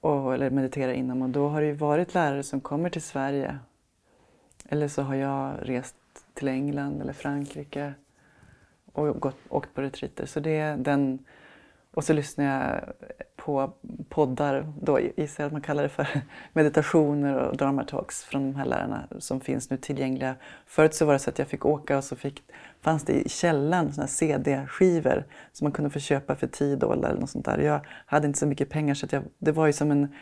och, 0.00 0.34
eller 0.34 0.50
mediterar 0.50 0.92
inom. 0.92 1.22
Och 1.22 1.30
då 1.30 1.48
har 1.48 1.60
det 1.60 1.66
ju 1.66 1.72
varit 1.72 2.14
lärare 2.14 2.42
som 2.42 2.60
kommer 2.60 2.90
till 2.90 3.02
Sverige 3.02 3.58
eller 4.68 4.88
så 4.88 5.02
har 5.02 5.14
jag 5.14 5.54
rest 5.62 5.96
till 6.34 6.48
England 6.48 7.00
eller 7.00 7.12
Frankrike 7.12 7.94
och 8.92 9.20
gått, 9.20 9.36
åkt 9.48 9.74
på 9.74 9.82
retreater. 9.82 10.26
Så 10.26 10.40
det 10.40 10.56
är 10.56 10.76
den, 10.76 11.18
och 11.94 12.04
så 12.04 12.12
lyssnar 12.12 12.44
jag 12.44 12.80
på 13.36 13.72
poddar, 14.08 14.72
då 14.80 15.00
gissar 15.00 15.44
jag 15.44 15.46
att 15.46 15.52
man 15.52 15.62
kallar 15.62 15.82
det 15.82 15.88
för 15.88 16.08
meditationer 16.52 17.34
och 17.34 17.56
dramatalks 17.56 18.24
från 18.24 18.52
de 18.52 18.58
här 18.58 18.64
lärarna 18.64 19.08
som 19.18 19.40
finns 19.40 19.70
nu 19.70 19.76
tillgängliga. 19.76 20.34
Förut 20.66 20.94
så 20.94 21.06
var 21.06 21.12
det 21.12 21.18
så 21.18 21.30
att 21.30 21.38
jag 21.38 21.48
fick 21.48 21.64
åka 21.66 21.98
och 21.98 22.04
så 22.04 22.16
fick, 22.16 22.42
fanns 22.80 23.04
det 23.04 23.12
i 23.12 23.28
källaren 23.28 23.92
såna 23.92 24.02
här 24.02 24.08
CD-skivor 24.08 25.24
som 25.52 25.64
man 25.64 25.72
kunde 25.72 25.90
få 25.90 25.98
köpa 25.98 26.36
för 26.36 26.46
10 26.46 26.76
dollar 26.76 27.08
eller 27.08 27.20
något 27.20 27.30
sånt 27.30 27.44
där. 27.44 27.58
Jag 27.58 27.80
hade 28.06 28.26
inte 28.26 28.38
så 28.38 28.46
mycket 28.46 28.68
pengar 28.68 28.94
så 28.94 29.06
att 29.06 29.12
jag, 29.12 29.22
det 29.38 29.52
var 29.52 29.66
ju 29.66 29.72
som 29.72 29.90
en 29.90 30.14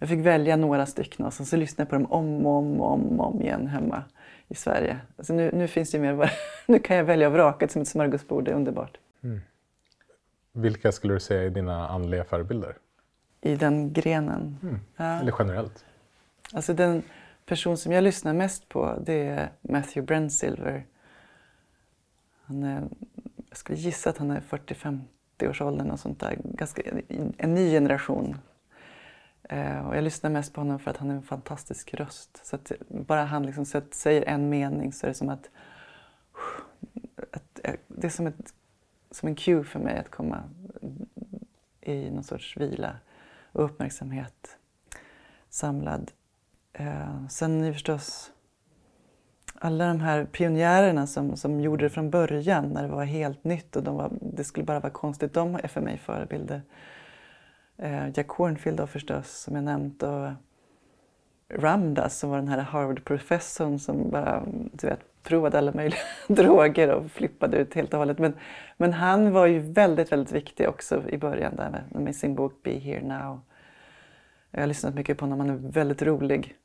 jag 0.00 0.08
fick 0.08 0.20
välja 0.20 0.56
några 0.56 0.86
stycken 0.86 1.26
och 1.26 1.32
så, 1.32 1.44
så 1.44 1.56
lyssnade 1.56 1.82
jag 1.82 1.88
på 1.88 1.94
dem 1.94 2.12
om 2.12 2.46
och 2.46 2.52
om, 2.52 2.80
om, 2.80 3.20
om 3.20 3.42
igen 3.42 3.66
hemma 3.66 4.02
i 4.48 4.54
Sverige. 4.54 4.96
Alltså 5.16 5.32
nu, 5.32 5.50
nu 5.54 5.68
finns 5.68 5.90
det 5.90 5.98
mer, 5.98 6.30
nu 6.66 6.78
kan 6.78 6.96
jag 6.96 7.04
välja 7.04 7.26
och 7.26 7.32
vraka 7.32 7.68
som 7.68 7.82
ett 7.82 7.88
smörgåsbord, 7.88 8.44
det 8.44 8.50
är 8.50 8.54
underbart. 8.54 8.98
Mm. 9.22 9.40
Vilka 10.52 10.92
skulle 10.92 11.14
du 11.14 11.20
säga 11.20 11.42
är 11.42 11.50
dina 11.50 11.88
andliga 11.88 12.24
förebilder? 12.24 12.76
I 13.40 13.56
den 13.56 13.92
grenen. 13.92 14.56
Ja. 14.96 15.04
Eller 15.04 15.34
generellt? 15.38 15.84
Alltså 16.52 16.74
den 16.74 17.02
person 17.46 17.76
som 17.76 17.92
jag 17.92 18.04
lyssnar 18.04 18.32
mest 18.32 18.68
på 18.68 18.98
det 19.06 19.28
är 19.28 19.50
Matthew 19.60 20.02
Brensilver. 20.02 20.86
Han 22.42 22.62
är, 22.62 22.88
jag 23.48 23.56
skulle 23.56 23.78
gissa 23.78 24.10
att 24.10 24.18
han 24.18 24.30
är 24.30 24.40
40-50 24.40 25.00
års 25.50 25.60
åldern 25.60 25.90
och 25.90 26.00
sånt 26.00 26.20
där. 26.20 26.36
Ganska, 26.44 26.82
en 27.38 27.54
ny 27.54 27.70
generation 27.70 28.36
Eh, 29.50 29.88
och 29.88 29.96
jag 29.96 30.04
lyssnar 30.04 30.30
mest 30.30 30.52
på 30.52 30.60
honom 30.60 30.78
för 30.78 30.90
att 30.90 30.96
han 30.96 31.10
är 31.10 31.14
en 31.14 31.22
fantastisk 31.22 31.94
röst. 31.94 32.46
Så 32.46 32.58
bara 32.88 33.24
han 33.24 33.46
liksom 33.46 33.64
säger 33.90 34.22
en 34.22 34.48
mening 34.48 34.92
så 34.92 35.06
är 35.06 35.08
det 35.08 35.14
som 35.14 35.28
att, 35.28 35.50
att 37.32 37.60
det 37.86 38.06
är 38.06 38.10
som, 38.10 38.26
ett, 38.26 38.54
som 39.10 39.28
en 39.28 39.34
cue 39.34 39.64
för 39.64 39.78
mig 39.78 39.98
att 39.98 40.10
komma 40.10 40.42
i 41.80 42.10
någon 42.10 42.24
sorts 42.24 42.56
vila 42.56 42.96
och 43.52 43.64
uppmärksamhet 43.64 44.56
samlad. 45.48 46.10
Eh, 46.72 47.26
sen 47.26 47.62
är 47.62 47.66
det 47.66 47.72
förstås 47.72 48.32
alla 49.54 49.86
de 49.86 50.00
här 50.00 50.24
pionjärerna 50.24 51.06
som, 51.06 51.36
som 51.36 51.60
gjorde 51.60 51.84
det 51.84 51.90
från 51.90 52.10
början 52.10 52.68
när 52.68 52.82
det 52.82 52.88
var 52.88 53.04
helt 53.04 53.44
nytt 53.44 53.76
och 53.76 53.82
de 53.82 53.96
var, 53.96 54.12
det 54.20 54.44
skulle 54.44 54.66
bara 54.66 54.80
vara 54.80 54.92
konstigt. 54.92 55.34
De 55.34 55.54
är 55.54 55.68
för 55.68 55.80
mig 55.80 55.98
förebilder. 55.98 56.62
Eh, 57.76 58.08
Jack 58.14 58.28
Hornfield 58.28 58.78
då 58.78 58.86
förstås, 58.86 59.30
som 59.30 59.54
jag 59.54 59.64
nämnt. 59.64 60.02
Och 60.02 60.30
Ramdas 61.50 62.18
som 62.18 62.30
var 62.30 62.36
den 62.36 62.48
här 62.48 62.60
Harvard-professorn 62.62 63.78
som 63.78 64.10
bara 64.10 64.42
du 64.72 64.86
vet, 64.86 65.00
provade 65.22 65.58
alla 65.58 65.72
möjliga 65.72 66.00
droger 66.28 66.90
och 66.90 67.10
flippade 67.10 67.56
ut 67.56 67.74
helt 67.74 67.92
och 67.92 67.98
hållet. 67.98 68.18
Men, 68.18 68.34
men 68.76 68.92
han 68.92 69.32
var 69.32 69.46
ju 69.46 69.58
väldigt, 69.58 70.12
väldigt 70.12 70.32
viktig 70.32 70.68
också 70.68 71.08
i 71.08 71.18
början 71.18 71.56
där 71.56 71.70
med, 71.70 72.02
med 72.02 72.16
sin 72.16 72.34
bok 72.34 72.62
Be 72.62 72.78
here 72.78 73.02
now. 73.02 73.40
Jag 74.50 74.60
har 74.60 74.66
lyssnat 74.66 74.94
mycket 74.94 75.18
på 75.18 75.24
honom, 75.24 75.40
han 75.40 75.50
är 75.50 75.70
väldigt 75.72 76.02
rolig. 76.02 76.56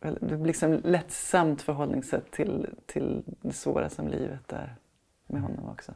Det 0.00 0.36
liksom 0.36 0.80
lättsamt 0.84 1.62
förhållningssätt 1.62 2.30
till, 2.30 2.66
till 2.86 3.22
det 3.26 3.52
svåra 3.52 3.88
som 3.88 4.08
livet 4.08 4.52
är 4.52 4.74
med 5.26 5.42
honom 5.42 5.68
också. 5.68 5.94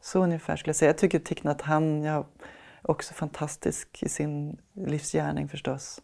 Så 0.00 0.22
ungefär 0.22 0.56
skulle 0.56 0.68
jag 0.68 0.76
säga. 0.76 0.88
Jag 0.88 0.98
tycker 0.98 1.18
Thich 1.18 1.42
Nhat 1.42 1.62
Hanh, 1.62 2.04
ja, 2.04 2.26
också 2.82 3.14
fantastisk 3.14 4.02
i 4.02 4.08
sin 4.08 4.56
livsgärning 4.72 5.48
förstås. 5.48 6.02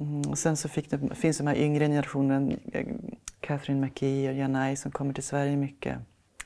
Mm, 0.00 0.30
och 0.30 0.38
sen 0.38 0.56
så 0.56 0.68
fick 0.68 0.90
det, 0.90 1.14
finns 1.14 1.38
de 1.38 1.46
här 1.46 1.56
yngre 1.56 1.84
generationen, 1.84 2.60
Catherine 3.40 3.86
McKee 3.86 4.30
och 4.30 4.34
Janai 4.34 4.76
som 4.76 4.90
kommer 4.90 5.14
till 5.14 5.24
Sverige 5.24 5.56
mycket. 5.56 5.98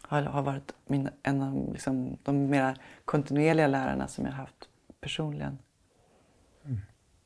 Har, 0.03 0.23
har 0.23 0.43
varit 0.43 0.75
min, 0.87 1.09
en 1.23 1.43
av 1.43 1.73
liksom, 1.73 2.19
de 2.23 2.47
mera 2.47 2.77
kontinuerliga 3.05 3.67
lärarna 3.67 4.09
som 4.09 4.25
jag 4.25 4.33
haft 4.33 4.69
personligen. 5.01 5.59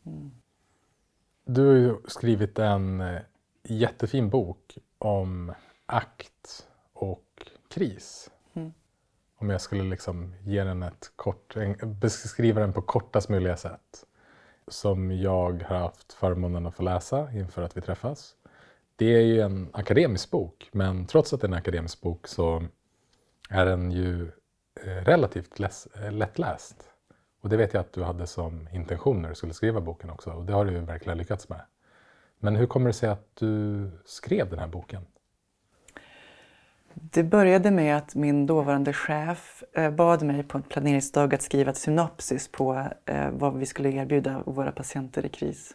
Mm. 0.07 0.31
Du 1.45 1.67
har 1.67 1.75
ju 1.75 1.97
skrivit 2.07 2.59
en 2.59 3.03
jättefin 3.63 4.31
bok 4.31 4.79
om 4.99 5.53
akt 5.87 6.67
och 6.93 7.51
kris. 7.69 8.31
Mm. 8.55 8.73
Om 9.37 9.51
jag 9.51 9.61
skulle 9.61 9.83
liksom 9.83 10.35
ge 10.45 10.65
den 10.65 10.83
ett 10.83 11.13
kort, 11.17 11.57
beskriva 12.01 12.61
den 12.61 12.73
på 12.73 12.83
kortast 12.83 13.29
möjliga 13.29 13.57
sätt. 13.57 14.05
Som 14.69 15.11
jag 15.11 15.63
har 15.63 15.77
haft 15.77 16.13
förmånen 16.13 16.67
att 16.67 16.75
få 16.75 16.83
läsa 16.83 17.33
inför 17.33 17.63
att 17.63 17.77
vi 17.77 17.81
träffas. 17.81 18.35
Det 18.97 19.15
är 19.15 19.21
ju 19.21 19.41
en 19.41 19.71
akademisk 19.73 20.31
bok, 20.31 20.69
men 20.73 21.07
trots 21.07 21.33
att 21.33 21.41
det 21.41 21.45
är 21.45 21.49
en 21.49 21.55
akademisk 21.55 22.01
bok 22.01 22.27
så 22.27 22.65
är 23.51 23.67
den 23.67 23.91
ju 23.91 24.31
eh, 24.85 25.05
relativt 25.05 25.59
läs, 25.59 25.87
eh, 25.87 26.13
lättläst. 26.13 26.91
Och 27.41 27.49
det 27.49 27.57
vet 27.57 27.75
jag 27.75 27.81
att 27.81 27.93
du 27.93 28.03
hade 28.03 28.27
som 28.27 28.69
intention 28.73 29.23
när 29.23 29.29
du 29.29 29.35
skulle 29.35 29.55
skriva 29.55 29.81
boken 29.81 30.11
också 30.11 30.31
och 30.31 30.45
det 30.45 30.53
har 30.53 30.65
du 30.65 30.73
ju 30.73 30.81
verkligen 30.81 31.19
lyckats 31.19 31.49
med. 31.49 31.61
Men 32.39 32.57
hur 32.57 32.67
kommer 32.67 32.87
det 32.87 32.93
sig 32.93 33.09
att 33.09 33.29
du 33.35 33.91
skrev 34.05 34.51
den 34.51 34.59
här 34.59 34.69
boken? 34.69 35.07
Det 36.95 37.23
började 37.23 37.71
med 37.71 37.97
att 37.97 38.15
min 38.15 38.47
dåvarande 38.47 38.93
chef 38.93 39.65
eh, 39.73 39.91
bad 39.91 40.23
mig 40.23 40.43
på 40.43 40.59
en 40.59 40.63
planeringsdag 40.63 41.35
att 41.35 41.43
skriva 41.43 41.71
ett 41.71 41.77
synopsis 41.77 42.49
på 42.49 42.89
eh, 43.07 43.31
vad 43.31 43.57
vi 43.57 43.67
skulle 43.67 43.89
erbjuda 43.89 44.43
våra 44.47 44.73
patienter 44.73 45.27
i 45.27 45.29
kris. 45.29 45.75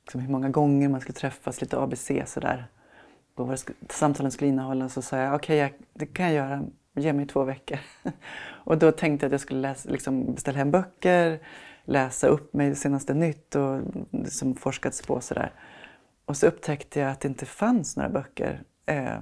Liksom 0.00 0.20
hur 0.20 0.30
många 0.30 0.48
gånger 0.48 0.88
man 0.88 1.00
skulle 1.00 1.14
träffas, 1.14 1.60
lite 1.60 1.78
ABC 1.78 2.10
sådär. 2.26 2.66
Och 3.34 3.48
vad 3.48 3.60
samtalen 3.90 4.32
skulle 4.32 4.48
innehålla. 4.48 4.88
Så 4.88 5.02
sa 5.02 5.16
jag, 5.16 5.34
okej, 5.34 5.66
okay, 5.66 5.78
det 5.94 6.06
kan 6.06 6.26
jag 6.26 6.34
göra. 6.34 6.64
Ge 6.96 7.12
mig 7.12 7.26
två 7.26 7.44
veckor. 7.44 7.78
och 8.64 8.78
då 8.78 8.92
tänkte 8.92 9.24
jag 9.24 9.28
att 9.28 9.32
jag 9.32 9.40
skulle 9.40 9.60
läsa, 9.60 9.90
liksom 9.90 10.34
beställa 10.34 10.58
hem 10.58 10.70
böcker, 10.70 11.40
läsa 11.84 12.26
upp 12.26 12.54
mig 12.54 12.74
senaste 12.74 13.14
nytt 13.14 13.54
och 13.54 13.80
liksom 14.10 14.30
som 14.30 14.54
forskats 14.54 15.06
på 15.06 15.20
sådär. 15.20 15.52
Och 16.24 16.36
så 16.36 16.46
upptäckte 16.46 17.00
jag 17.00 17.10
att 17.10 17.20
det 17.20 17.28
inte 17.28 17.46
fanns 17.46 17.96
några 17.96 18.08
böcker. 18.08 18.62
Eh, 18.86 19.18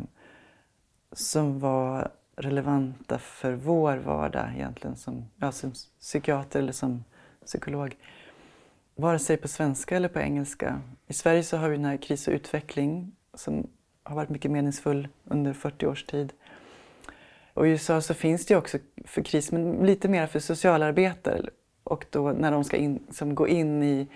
som 1.12 1.58
var 1.58 2.10
relevanta 2.36 3.18
för 3.18 3.52
vår 3.52 3.96
vardag 3.96 4.52
egentligen 4.54 4.96
som, 4.96 5.24
ja, 5.36 5.52
som 5.52 5.72
psykiater 6.00 6.58
eller 6.58 6.72
som 6.72 7.04
psykolog. 7.44 7.96
Vare 8.94 9.18
sig 9.18 9.36
på 9.36 9.48
svenska 9.48 9.96
eller 9.96 10.08
på 10.08 10.20
engelska. 10.20 10.80
I 11.06 11.12
Sverige 11.12 11.42
så 11.42 11.56
har 11.56 11.68
vi 11.68 11.76
den 11.76 11.84
här 11.84 11.96
kris 11.96 12.28
och 12.28 12.34
utveckling 12.34 13.12
som 13.34 13.66
har 14.02 14.16
varit 14.16 14.28
mycket 14.28 14.50
meningsfull 14.50 15.08
under 15.24 15.52
40 15.52 15.86
års 15.86 16.04
tid. 16.04 16.32
Och 17.54 17.66
I 17.66 17.70
USA 17.70 18.00
så 18.00 18.14
finns 18.14 18.46
det 18.46 18.56
också 18.56 18.78
för 19.04 19.22
kris, 19.22 19.52
men 19.52 19.86
lite 19.86 20.08
mer 20.08 20.26
för 20.26 20.38
socialarbetare. 20.38 21.50
Och 21.84 22.06
då 22.10 22.32
när 22.32 22.52
de 22.52 22.64
ska 22.64 22.76
in, 22.76 23.06
som 23.10 23.34
gå 23.34 23.48
in 23.48 23.82
i 23.82 24.08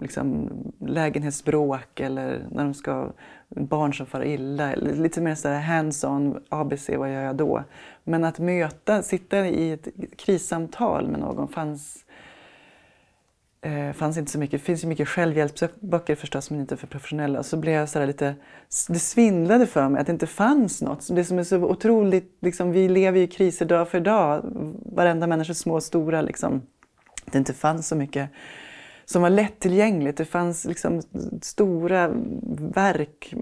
liksom, 0.00 0.50
lägenhetsbråk 0.78 2.00
eller 2.00 2.46
när 2.50 2.64
de 2.64 2.74
ska 2.74 3.12
barn 3.48 3.94
som 3.94 4.06
far 4.06 4.24
illa. 4.24 4.74
Lite 4.74 5.20
mer 5.20 5.34
sådär 5.34 5.60
hands-on, 5.60 6.42
ABC, 6.48 6.88
vad 6.88 7.12
gör 7.12 7.22
jag 7.22 7.36
då? 7.36 7.64
Men 8.04 8.24
att 8.24 8.38
möta, 8.38 9.02
sitta 9.02 9.46
i 9.46 9.72
ett 9.72 9.88
krissamtal 10.16 11.08
med 11.08 11.20
någon 11.20 11.48
fanns, 11.48 12.04
eh, 13.60 13.92
fanns 13.92 14.16
inte 14.16 14.30
så 14.30 14.38
mycket. 14.38 14.60
Det 14.60 14.66
finns 14.66 14.84
ju 14.84 14.88
mycket 14.88 15.08
självhjälpsböcker 15.08 16.14
förstås, 16.14 16.50
men 16.50 16.60
inte 16.60 16.76
för 16.76 16.86
professionella. 16.86 17.42
Så 17.42 17.56
blev 17.56 17.74
jag 17.74 17.88
sådär 17.88 18.06
lite, 18.06 18.34
det 18.88 18.98
svindlade 18.98 19.66
för 19.66 19.88
mig 19.88 20.00
att 20.00 20.06
det 20.06 20.12
inte 20.12 20.26
fanns 20.26 20.82
något. 20.82 21.08
Det 21.16 21.24
som 21.24 21.38
är 21.38 21.44
så 21.44 21.56
otroligt, 21.56 22.36
liksom, 22.40 22.72
vi 22.72 22.88
lever 22.88 23.18
ju 23.18 23.24
i 23.24 23.28
kriser 23.28 23.66
dag 23.66 23.88
för 23.88 24.00
dag. 24.00 24.42
Varenda 24.84 25.26
människa, 25.26 25.54
små 25.54 25.74
och 25.74 25.82
stora. 25.82 26.22
Liksom. 26.22 26.62
Det 27.24 27.38
inte 27.38 27.52
fanns 27.52 27.88
så 27.88 27.96
mycket 27.96 28.30
som 29.04 29.22
var 29.22 29.30
lättillgängligt. 29.30 30.18
Det 30.18 30.24
fanns 30.24 30.64
liksom 30.64 31.02
stora 31.42 32.08
verk, 32.74 33.34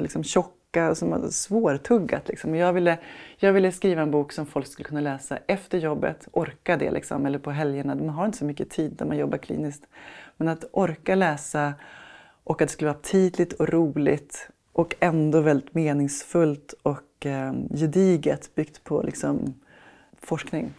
liksom 0.00 0.24
tjocka, 0.24 0.94
som 0.94 1.10
var 1.10 1.28
svårtuggat. 1.28 2.28
Liksom. 2.28 2.54
Jag, 2.54 2.72
ville, 2.72 2.98
jag 3.36 3.52
ville 3.52 3.72
skriva 3.72 4.02
en 4.02 4.10
bok 4.10 4.32
som 4.32 4.46
folk 4.46 4.66
skulle 4.66 4.88
kunna 4.88 5.00
läsa 5.00 5.38
efter 5.46 5.78
jobbet, 5.78 6.28
orka 6.32 6.76
det, 6.76 6.90
liksom, 6.90 7.26
eller 7.26 7.38
på 7.38 7.50
helgerna. 7.50 7.94
Man 7.94 8.08
har 8.08 8.26
inte 8.26 8.38
så 8.38 8.44
mycket 8.44 8.70
tid 8.70 8.96
när 8.98 9.06
man 9.06 9.16
jobbar 9.16 9.38
kliniskt. 9.38 9.86
Men 10.36 10.48
att 10.48 10.64
orka 10.72 11.14
läsa 11.14 11.74
och 12.44 12.62
att 12.62 12.68
det 12.68 12.72
skulle 12.72 12.88
vara 12.88 12.98
aptitligt 12.98 13.52
och 13.52 13.68
roligt 13.68 14.48
och 14.72 14.94
ändå 15.00 15.40
väldigt 15.40 15.74
meningsfullt 15.74 16.74
och 16.82 17.26
eh, 17.26 17.52
gediget 17.74 18.54
byggt 18.54 18.84
på 18.84 19.02
liksom, 19.02 19.54
forskning. 20.20 20.72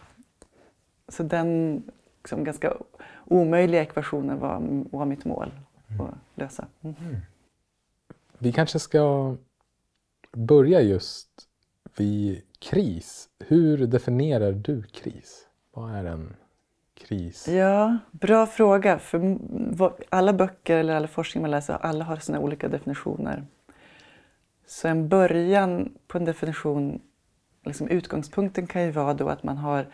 Så 1.08 1.22
den 1.22 1.82
liksom, 2.22 2.44
ganska 2.44 2.76
omöjliga 3.24 3.82
ekvationer 3.82 4.36
var, 4.36 4.84
var 4.90 5.04
mitt 5.04 5.24
mål 5.24 5.50
mm. 5.88 6.00
att 6.00 6.14
lösa. 6.34 6.66
Mm. 6.82 6.96
mm. 7.00 7.16
Vi 8.38 8.52
kanske 8.52 8.78
ska 8.78 9.36
börja 10.32 10.80
just 10.80 11.28
vid 11.96 12.42
kris. 12.58 13.28
Hur 13.38 13.86
definierar 13.86 14.52
du 14.52 14.82
kris? 14.82 15.46
Vad 15.72 15.94
är 15.94 16.04
en 16.04 16.36
kris? 16.94 17.48
Ja, 17.48 17.98
bra 18.10 18.46
fråga. 18.46 18.98
För 18.98 19.38
alla 20.08 20.32
böcker 20.32 20.76
eller 20.76 20.94
alla 20.94 21.08
forskning 21.08 21.42
man 21.42 21.50
läser, 21.50 21.74
alla 21.74 22.04
har 22.04 22.16
sina 22.16 22.40
olika 22.40 22.68
definitioner. 22.68 23.44
Så 24.66 24.88
en 24.88 25.08
början 25.08 25.94
på 26.06 26.18
en 26.18 26.24
definition, 26.24 27.00
liksom 27.64 27.88
utgångspunkten 27.88 28.66
kan 28.66 28.82
ju 28.82 28.90
vara 28.90 29.14
då 29.14 29.28
att 29.28 29.42
man 29.42 29.56
har 29.56 29.86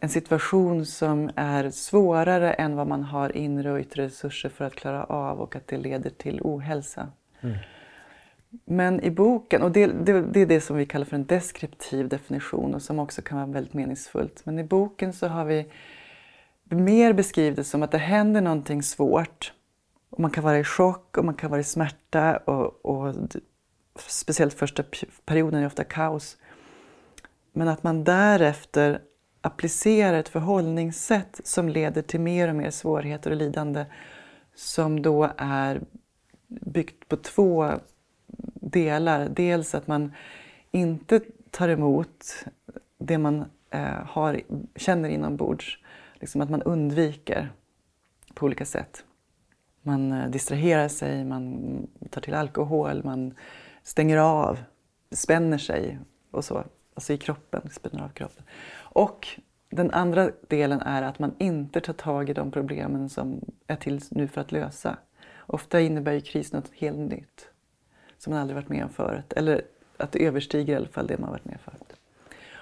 en 0.00 0.08
situation 0.08 0.86
som 0.86 1.30
är 1.36 1.70
svårare 1.70 2.52
än 2.52 2.76
vad 2.76 2.86
man 2.86 3.02
har 3.02 3.36
inre 3.36 3.72
och 3.72 3.80
yttre 3.80 4.04
resurser 4.04 4.48
för 4.48 4.64
att 4.64 4.74
klara 4.74 5.04
av 5.04 5.40
och 5.40 5.56
att 5.56 5.66
det 5.66 5.76
leder 5.76 6.10
till 6.10 6.40
ohälsa. 6.42 7.08
Mm. 7.40 7.56
Men 8.64 9.00
i 9.00 9.10
boken, 9.10 9.62
och 9.62 9.72
det, 9.72 9.86
det, 9.86 10.22
det, 10.22 10.40
är 10.40 10.46
det 10.46 10.60
som 10.60 10.76
vi 10.76 10.86
kallar 10.86 11.04
för 11.04 11.16
en 11.16 11.26
deskriptiv 11.26 12.08
definition 12.08 12.74
och 12.74 12.82
som 12.82 12.98
också 12.98 13.22
kan 13.22 13.38
vara 13.38 13.46
väldigt 13.46 13.74
meningsfullt. 13.74 14.46
Men 14.46 14.58
i 14.58 14.64
boken 14.64 15.12
så 15.12 15.26
har 15.26 15.44
vi 15.44 15.66
mer 16.64 17.12
beskrivit 17.12 17.56
det 17.56 17.64
som 17.64 17.82
att 17.82 17.90
det 17.90 17.98
händer 17.98 18.40
någonting 18.40 18.82
svårt. 18.82 19.52
Och 20.10 20.20
man 20.20 20.30
kan 20.30 20.44
vara 20.44 20.58
i 20.58 20.64
chock 20.64 21.18
och 21.18 21.24
man 21.24 21.34
kan 21.34 21.50
vara 21.50 21.60
i 21.60 21.64
smärta 21.64 22.36
och, 22.36 22.86
och 22.86 23.14
speciellt 23.98 24.54
första 24.54 24.84
perioden 25.24 25.62
är 25.62 25.66
ofta 25.66 25.84
kaos. 25.84 26.36
Men 27.52 27.68
att 27.68 27.82
man 27.82 28.04
därefter 28.04 29.00
applicerar 29.40 30.18
ett 30.18 30.28
förhållningssätt 30.28 31.40
som 31.44 31.68
leder 31.68 32.02
till 32.02 32.20
mer 32.20 32.48
och 32.48 32.56
mer 32.56 32.70
svårigheter 32.70 33.30
och 33.30 33.36
lidande 33.36 33.84
som 34.54 35.02
då 35.02 35.30
är 35.36 35.80
byggt 36.48 37.08
på 37.08 37.16
två 37.16 37.72
delar. 38.54 39.28
Dels 39.28 39.74
att 39.74 39.86
man 39.86 40.12
inte 40.70 41.20
tar 41.50 41.68
emot 41.68 42.44
det 42.98 43.18
man 43.18 43.44
eh, 43.70 44.06
har, 44.06 44.40
känner 44.76 45.08
inombords. 45.08 45.78
Liksom 46.14 46.40
att 46.40 46.50
man 46.50 46.62
undviker 46.62 47.52
på 48.34 48.46
olika 48.46 48.64
sätt. 48.64 49.04
Man 49.82 50.12
eh, 50.12 50.30
distraherar 50.30 50.88
sig, 50.88 51.24
man 51.24 51.86
tar 52.10 52.20
till 52.20 52.34
alkohol, 52.34 53.04
man 53.04 53.34
stänger 53.82 54.16
av, 54.16 54.58
spänner 55.10 55.58
sig 55.58 55.98
och 56.30 56.44
så. 56.44 56.64
Alltså 56.94 57.12
i 57.12 57.18
kroppen, 57.18 57.70
spänner 57.70 58.04
av 58.04 58.08
kroppen. 58.08 58.44
Och 58.90 59.28
den 59.70 59.90
andra 59.90 60.30
delen 60.48 60.80
är 60.80 61.02
att 61.02 61.18
man 61.18 61.34
inte 61.38 61.80
tar 61.80 61.92
tag 61.92 62.30
i 62.30 62.32
de 62.32 62.50
problemen 62.50 63.08
som 63.08 63.40
är 63.66 63.76
till 63.76 64.00
nu 64.10 64.28
för 64.28 64.40
att 64.40 64.52
lösa. 64.52 64.96
Ofta 65.38 65.80
innebär 65.80 66.12
ju 66.12 66.20
kris 66.20 66.52
något 66.52 66.70
helt 66.74 66.98
nytt 66.98 67.48
som 68.18 68.32
man 68.32 68.40
aldrig 68.40 68.54
varit 68.54 68.68
med 68.68 68.84
om 68.84 68.90
förut. 68.90 69.32
Eller 69.32 69.62
att 69.96 70.12
det 70.12 70.26
överstiger 70.26 70.72
i 70.72 70.76
alla 70.76 70.88
fall 70.88 71.06
det 71.06 71.18
man 71.18 71.30
varit 71.30 71.44
med 71.44 71.54
om 71.54 71.72
förut. 71.72 71.92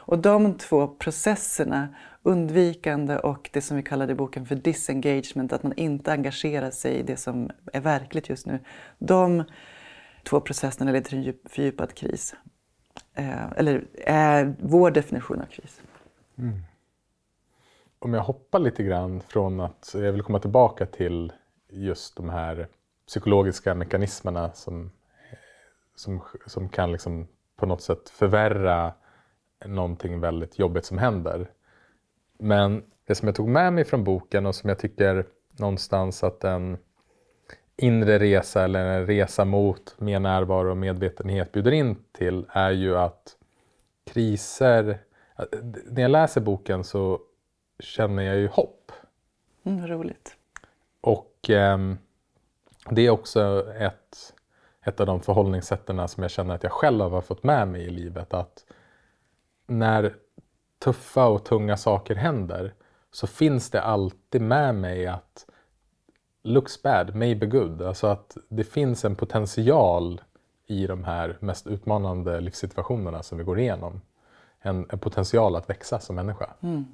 Och 0.07 0.19
de 0.19 0.55
två 0.55 0.89
processerna, 0.89 1.89
undvikande 2.23 3.17
och 3.17 3.51
det 3.53 3.61
som 3.61 3.77
vi 3.77 3.83
kallade 3.83 4.13
i 4.13 4.15
boken 4.15 4.47
för 4.47 4.55
disengagement, 4.55 5.53
att 5.53 5.63
man 5.63 5.73
inte 5.77 6.13
engagerar 6.13 6.71
sig 6.71 6.95
i 6.95 7.03
det 7.03 7.17
som 7.17 7.51
är 7.73 7.81
verkligt 7.81 8.29
just 8.29 8.47
nu. 8.47 8.59
De 8.99 9.45
två 10.23 10.41
processerna 10.41 10.93
leder 10.93 11.09
till 11.09 11.29
en 11.29 11.35
fördjupad 11.45 11.95
kris. 11.95 12.35
Eh, 13.15 13.53
eller 13.57 13.85
är 14.05 14.55
vår 14.61 14.91
definition 14.91 15.41
av 15.41 15.47
kris. 15.47 15.81
Mm. 16.39 16.63
Om 17.99 18.15
jag 18.15 18.23
hoppar 18.23 18.59
lite 18.59 18.83
grann 18.83 19.21
från 19.21 19.61
att 19.61 19.91
jag 19.95 20.13
vill 20.13 20.23
komma 20.23 20.39
tillbaka 20.39 20.87
till 20.87 21.33
just 21.69 22.17
de 22.17 22.29
här 22.29 22.69
psykologiska 23.07 23.75
mekanismerna 23.75 24.53
som, 24.53 24.91
som, 25.95 26.23
som 26.47 26.69
kan 26.69 26.93
liksom 26.93 27.29
på 27.57 27.67
något 27.67 27.83
sätt 27.83 28.09
förvärra 28.09 28.93
någonting 29.65 30.21
väldigt 30.21 30.59
jobbigt 30.59 30.85
som 30.85 30.99
händer. 30.99 31.51
Men 32.39 32.83
det 33.07 33.15
som 33.15 33.29
jag 33.29 33.35
tog 33.35 33.49
med 33.49 33.73
mig 33.73 33.85
från 33.85 34.05
boken 34.05 34.47
och 34.47 34.55
som 34.55 34.69
jag 34.69 34.79
tycker 34.79 35.27
någonstans 35.59 36.25
att 36.25 36.45
en 36.45 36.79
inre 37.77 38.19
resa 38.19 38.65
eller 38.65 38.87
en 38.87 39.07
resa 39.07 39.45
mot 39.45 39.95
mer 39.99 40.21
närvaro 40.21 40.71
och 40.71 40.77
medvetenhet 40.77 41.53
bjuder 41.53 41.73
in 41.73 41.97
till 42.13 42.47
är 42.49 42.71
ju 42.71 42.97
att 42.97 43.37
kriser 44.05 44.99
när 45.85 46.03
jag 46.03 46.11
läser 46.11 46.41
boken 46.41 46.85
så 46.85 47.21
känner 47.79 48.23
jag 48.23 48.37
ju 48.37 48.49
hopp. 48.49 48.93
Mm, 49.65 49.87
roligt. 49.87 50.37
Och 51.01 51.51
eh, 51.51 51.79
det 52.91 53.03
är 53.03 53.11
också 53.11 53.73
ett, 53.75 54.35
ett 54.85 55.01
av 55.01 55.07
de 55.07 55.21
förhållningssätten 55.21 56.09
som 56.09 56.23
jag 56.23 56.31
känner 56.31 56.55
att 56.55 56.63
jag 56.63 56.73
själv 56.73 57.11
har 57.11 57.21
fått 57.21 57.43
med 57.43 57.69
mig 57.69 57.83
i 57.83 57.91
livet. 57.91 58.35
Att 58.35 58.65
när 59.67 60.15
tuffa 60.79 61.27
och 61.27 61.45
tunga 61.45 61.77
saker 61.77 62.15
händer 62.15 62.75
så 63.11 63.27
finns 63.27 63.71
det 63.71 63.83
alltid 63.83 64.43
med 64.43 64.75
mig 64.75 65.07
att 65.07 65.47
looks 66.43 66.83
bad, 66.83 67.15
maybe 67.15 67.47
good. 67.47 67.83
Alltså 67.83 68.07
att 68.07 68.37
det 68.49 68.65
finns 68.65 69.05
en 69.05 69.17
potential 69.17 70.21
i 70.67 70.87
de 70.87 71.05
här 71.05 71.37
mest 71.41 71.67
utmanande 71.67 72.41
livssituationerna 72.41 73.23
som 73.23 73.39
vi 73.39 73.45
går 73.45 73.59
igenom 73.59 74.01
en, 74.67 74.87
en 74.91 74.99
potential 74.99 75.57
att 75.57 75.71
växa 75.71 76.01
som 76.01 76.17
människa. 76.17 76.51
Mm. 76.63 76.85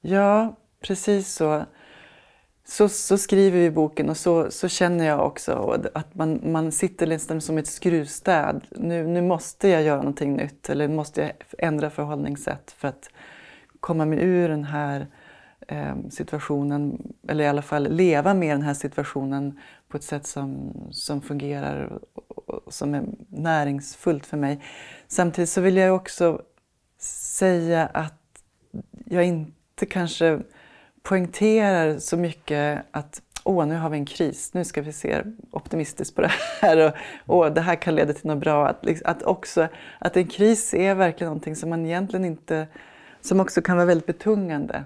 Ja, 0.00 0.56
precis 0.80 1.34
så. 1.34 1.64
Så, 2.64 2.88
så 2.88 3.18
skriver 3.18 3.58
vi 3.58 3.64
i 3.64 3.70
boken 3.70 4.10
och 4.10 4.16
så, 4.16 4.50
så 4.50 4.68
känner 4.68 5.06
jag 5.06 5.26
också 5.26 5.80
att 5.94 6.14
man, 6.14 6.40
man 6.52 6.72
sitter 6.72 7.06
nästan 7.06 7.40
som 7.40 7.58
ett 7.58 7.66
skruvstäd. 7.66 8.66
Nu, 8.70 9.06
nu 9.06 9.22
måste 9.22 9.68
jag 9.68 9.82
göra 9.82 9.96
någonting 9.96 10.36
nytt 10.36 10.70
eller 10.70 10.88
måste 10.88 11.20
jag 11.20 11.32
ändra 11.58 11.90
förhållningssätt 11.90 12.70
för 12.70 12.88
att 12.88 13.10
komma 13.80 14.04
mig 14.04 14.18
ur 14.22 14.48
den 14.48 14.64
här 14.64 15.06
eh, 15.68 15.94
situationen, 16.10 17.12
eller 17.28 17.44
i 17.44 17.48
alla 17.48 17.62
fall 17.62 17.92
leva 17.92 18.34
med 18.34 18.56
den 18.56 18.62
här 18.62 18.74
situationen 18.74 19.58
på 19.88 19.96
ett 19.96 20.04
sätt 20.04 20.26
som, 20.26 20.72
som 20.90 21.22
fungerar 21.22 22.00
och 22.46 22.74
som 22.74 22.94
är 22.94 23.04
näringsfullt 23.28 24.26
för 24.26 24.36
mig. 24.36 24.62
Samtidigt 25.08 25.50
så 25.50 25.60
vill 25.60 25.76
jag 25.76 25.96
också 25.96 26.42
säga 27.02 27.86
att 27.86 28.42
jag 29.04 29.24
inte 29.24 29.86
kanske 29.86 30.40
poängterar 31.02 31.98
så 31.98 32.16
mycket 32.16 32.84
att 32.90 33.22
åh, 33.44 33.66
nu 33.66 33.76
har 33.76 33.90
vi 33.90 33.98
en 33.98 34.06
kris, 34.06 34.54
nu 34.54 34.64
ska 34.64 34.82
vi 34.82 34.92
se 34.92 35.22
optimistiskt 35.50 36.16
på 36.16 36.22
det 36.22 36.30
här 36.60 36.86
och 36.86 36.94
åh, 37.26 37.52
det 37.52 37.60
här 37.60 37.76
kan 37.76 37.94
leda 37.94 38.12
till 38.12 38.26
något 38.26 38.38
bra. 38.38 38.68
Att, 38.68 38.84
liksom, 38.84 39.10
att, 39.10 39.22
också, 39.22 39.68
att 39.98 40.16
en 40.16 40.26
kris 40.26 40.74
är 40.74 40.94
verkligen 40.94 41.28
någonting 41.28 41.56
som 41.56 41.70
man 41.70 41.86
egentligen 41.86 42.24
inte, 42.24 42.66
som 43.20 43.40
också 43.40 43.62
kan 43.62 43.76
vara 43.76 43.86
väldigt 43.86 44.06
betungande. 44.06 44.84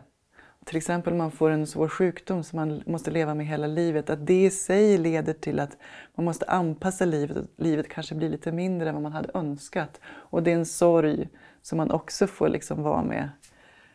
Till 0.65 0.77
exempel 0.77 1.13
om 1.13 1.19
man 1.19 1.31
får 1.31 1.51
en 1.51 1.67
svår 1.67 1.89
sjukdom 1.89 2.45
som 2.45 2.57
man 2.57 2.83
måste 2.87 3.11
leva 3.11 3.35
med 3.35 3.47
hela 3.47 3.67
livet, 3.67 4.11
att 4.11 4.27
det 4.27 4.45
i 4.45 4.51
sig 4.51 4.99
leder 4.99 5.33
till 5.33 5.61
att 5.61 5.77
man 6.15 6.25
måste 6.25 6.47
anpassa 6.47 7.05
livet 7.05 7.37
och 7.37 7.45
livet 7.57 7.89
kanske 7.89 8.15
blir 8.15 8.29
lite 8.29 8.53
mindre 8.53 8.89
än 8.89 8.95
vad 8.95 9.03
man 9.03 9.13
hade 9.13 9.31
önskat. 9.35 10.01
Och 10.07 10.43
det 10.43 10.51
är 10.51 10.55
en 10.55 10.67
sorg 10.67 11.29
som 11.65 11.79
man 11.79 11.91
också 11.91 12.27
får 12.27 12.49
liksom 12.49 12.83
vara 12.83 13.03
med 13.03 13.29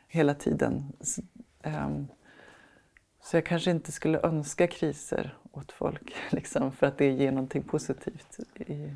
hela 0.08 0.34
tiden. 0.34 0.94
Um, 1.64 2.08
så 3.24 3.38
jag 3.38 3.46
kanske 3.46 3.72
inte 3.72 3.92
skulle 3.92 4.20
önska 4.20 4.68
kriser 4.68 5.38
åt 5.52 5.72
folk 5.72 6.14
liksom, 6.32 6.72
för 6.72 6.88
att 6.88 6.98
det 6.98 7.12
ger 7.12 7.32
någonting 7.32 7.64
positivt 7.64 8.40
i 8.56 8.96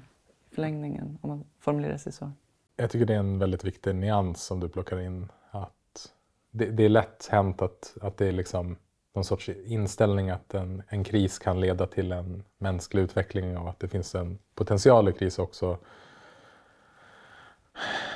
förlängningen, 0.52 1.18
om 1.22 1.30
man 1.30 1.44
formulerar 1.60 1.98
sig 1.98 2.12
så. 2.12 2.32
Jag 2.76 2.90
tycker 2.90 3.06
det 3.06 3.14
är 3.14 3.20
en 3.20 3.40
väldigt 3.40 3.64
viktig 3.64 3.96
nyans 3.96 4.44
som 4.44 4.60
du 4.60 4.70
plockar 4.70 5.00
in. 5.00 5.32
Att 5.52 6.14
det, 6.52 6.66
det 6.66 6.84
är 6.84 6.90
lätt 6.90 7.28
hänt 7.32 7.62
att, 7.62 7.98
att 8.02 8.18
det 8.18 8.28
är 8.28 8.32
liksom 8.32 8.76
någon 9.16 9.26
sorts 9.26 9.50
inställning 9.50 10.30
att 10.30 10.54
en, 10.54 10.84
en 10.88 11.04
kris 11.04 11.40
kan 11.40 11.60
leda 11.60 11.88
till 11.88 12.12
en 12.12 12.44
mänsklig 12.58 13.02
utveckling 13.02 13.58
och 13.58 13.70
att 13.70 13.80
det 13.80 13.88
finns 13.88 14.16
en 14.16 14.40
potential 14.56 15.10
i 15.10 15.14
kris 15.14 15.40
också. 15.40 15.78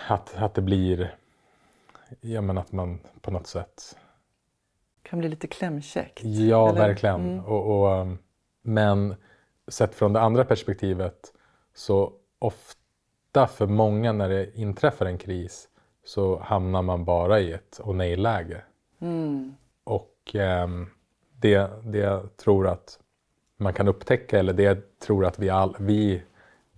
Att, 0.08 0.36
att 0.36 0.54
det 0.54 0.62
blir, 0.62 1.16
ja 2.22 2.42
men 2.42 2.58
att 2.58 2.72
man 2.72 3.00
på 3.22 3.32
något 3.32 3.48
sätt 3.48 3.98
kan 5.02 5.20
bli 5.20 5.30
lite 5.30 5.48
klämkäckt. 5.48 6.24
Ja, 6.24 6.70
eller? 6.70 6.80
verkligen. 6.80 7.22
Mm. 7.22 7.46
Och, 7.46 7.80
och, 7.80 8.02
um, 8.02 8.18
men 8.62 9.16
sett 9.68 9.96
från 9.96 10.14
det 10.14 10.22
andra 10.22 10.46
perspektivet 10.46 11.34
så 11.74 12.14
ofta 12.40 13.48
för 13.48 13.68
många 13.68 14.12
när 14.12 14.30
det 14.30 14.58
inträffar 14.58 15.06
en 15.06 15.18
kris 15.18 15.68
så 16.06 16.40
hamnar 16.40 16.82
man 16.82 17.06
bara 17.06 17.40
i 17.40 17.54
ett 17.54 17.80
och 17.80 17.96
nej-läge. 17.96 18.62
Mm. 19.00 19.56
Och 19.84 20.36
um, 20.64 20.90
det, 21.40 21.70
det 21.84 21.98
jag 21.98 22.38
tror 22.38 22.68
att 22.68 23.00
man 23.58 23.74
kan 23.74 23.88
upptäcka, 23.88 24.40
eller 24.40 24.54
det 24.54 24.64
jag 24.64 24.78
tror 25.00 25.26
att 25.26 25.40
vi, 25.40 25.50
all, 25.50 25.76
vi 25.80 26.22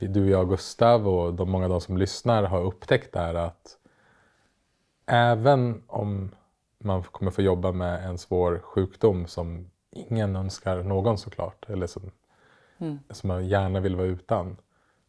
du, 0.08 0.30
jag, 0.30 0.50
Gustav 0.50 1.08
och 1.08 1.34
de 1.34 1.50
många 1.50 1.66
av 1.66 1.70
de 1.70 1.82
som 1.82 1.98
lyssnar 1.98 2.44
har 2.44 2.64
upptäckt 2.64 3.16
är 3.16 3.34
att 3.34 3.78
även 5.06 5.84
om 5.88 6.32
man 6.78 7.04
kommer 7.04 7.32
få 7.32 7.42
jobba 7.42 7.72
med 7.72 8.06
en 8.10 8.18
svår 8.18 8.60
sjukdom 8.60 9.28
som 9.28 9.72
ingen 9.92 10.36
önskar 10.36 10.84
någon 10.84 11.18
såklart, 11.18 11.70
eller 11.70 11.88
som, 11.88 12.12
mm. 12.78 13.00
som 13.10 13.28
man 13.28 13.48
gärna 13.48 13.80
vill 13.80 13.96
vara 13.96 14.08
utan, 14.08 14.58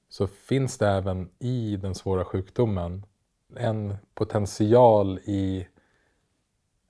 så 0.09 0.27
finns 0.27 0.79
det 0.79 0.89
även 0.89 1.31
i 1.39 1.77
den 1.77 1.95
svåra 1.95 2.25
sjukdomen 2.25 3.05
en 3.57 3.97
potential 4.15 5.19
i 5.19 5.67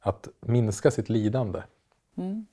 att 0.00 0.28
minska 0.40 0.90
sitt 0.90 1.08
lidande. 1.08 1.62
Mm. 2.14 2.46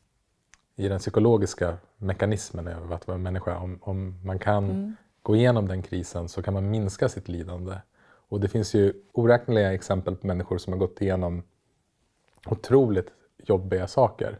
I 0.75 0.87
den 0.87 0.99
psykologiska 0.99 1.77
mekanismen 1.97 2.67
av 2.67 2.93
att 2.93 3.07
vara 3.07 3.17
människa. 3.17 3.57
Om, 3.57 3.79
om 3.81 4.21
man 4.23 4.39
kan 4.39 4.63
mm 4.63 4.95
gå 5.27 5.35
igenom 5.35 5.67
den 5.67 5.81
krisen 5.81 6.29
så 6.29 6.41
kan 6.41 6.53
man 6.53 6.69
minska 6.69 7.09
sitt 7.09 7.27
lidande. 7.27 7.75
Och 8.29 8.39
det 8.39 8.47
finns 8.47 8.73
ju 8.73 8.93
oräkneliga 9.11 9.73
exempel 9.73 10.15
på 10.15 10.27
människor 10.27 10.57
som 10.57 10.73
har 10.73 10.79
gått 10.79 11.01
igenom 11.01 11.43
otroligt 12.45 13.13
jobbiga 13.37 13.87
saker. 13.87 14.39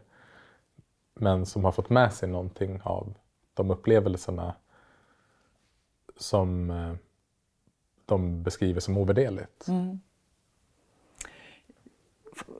Men 1.14 1.46
som 1.46 1.64
har 1.64 1.72
fått 1.72 1.90
med 1.90 2.12
sig 2.12 2.28
någonting 2.28 2.80
av 2.84 3.14
de 3.54 3.70
upplevelserna 3.70 4.54
som 6.16 6.70
eh, 6.70 6.94
de 8.06 8.42
beskriver 8.42 8.80
som 8.80 8.98
ovärderligt. 8.98 9.68
Mm. 9.68 10.00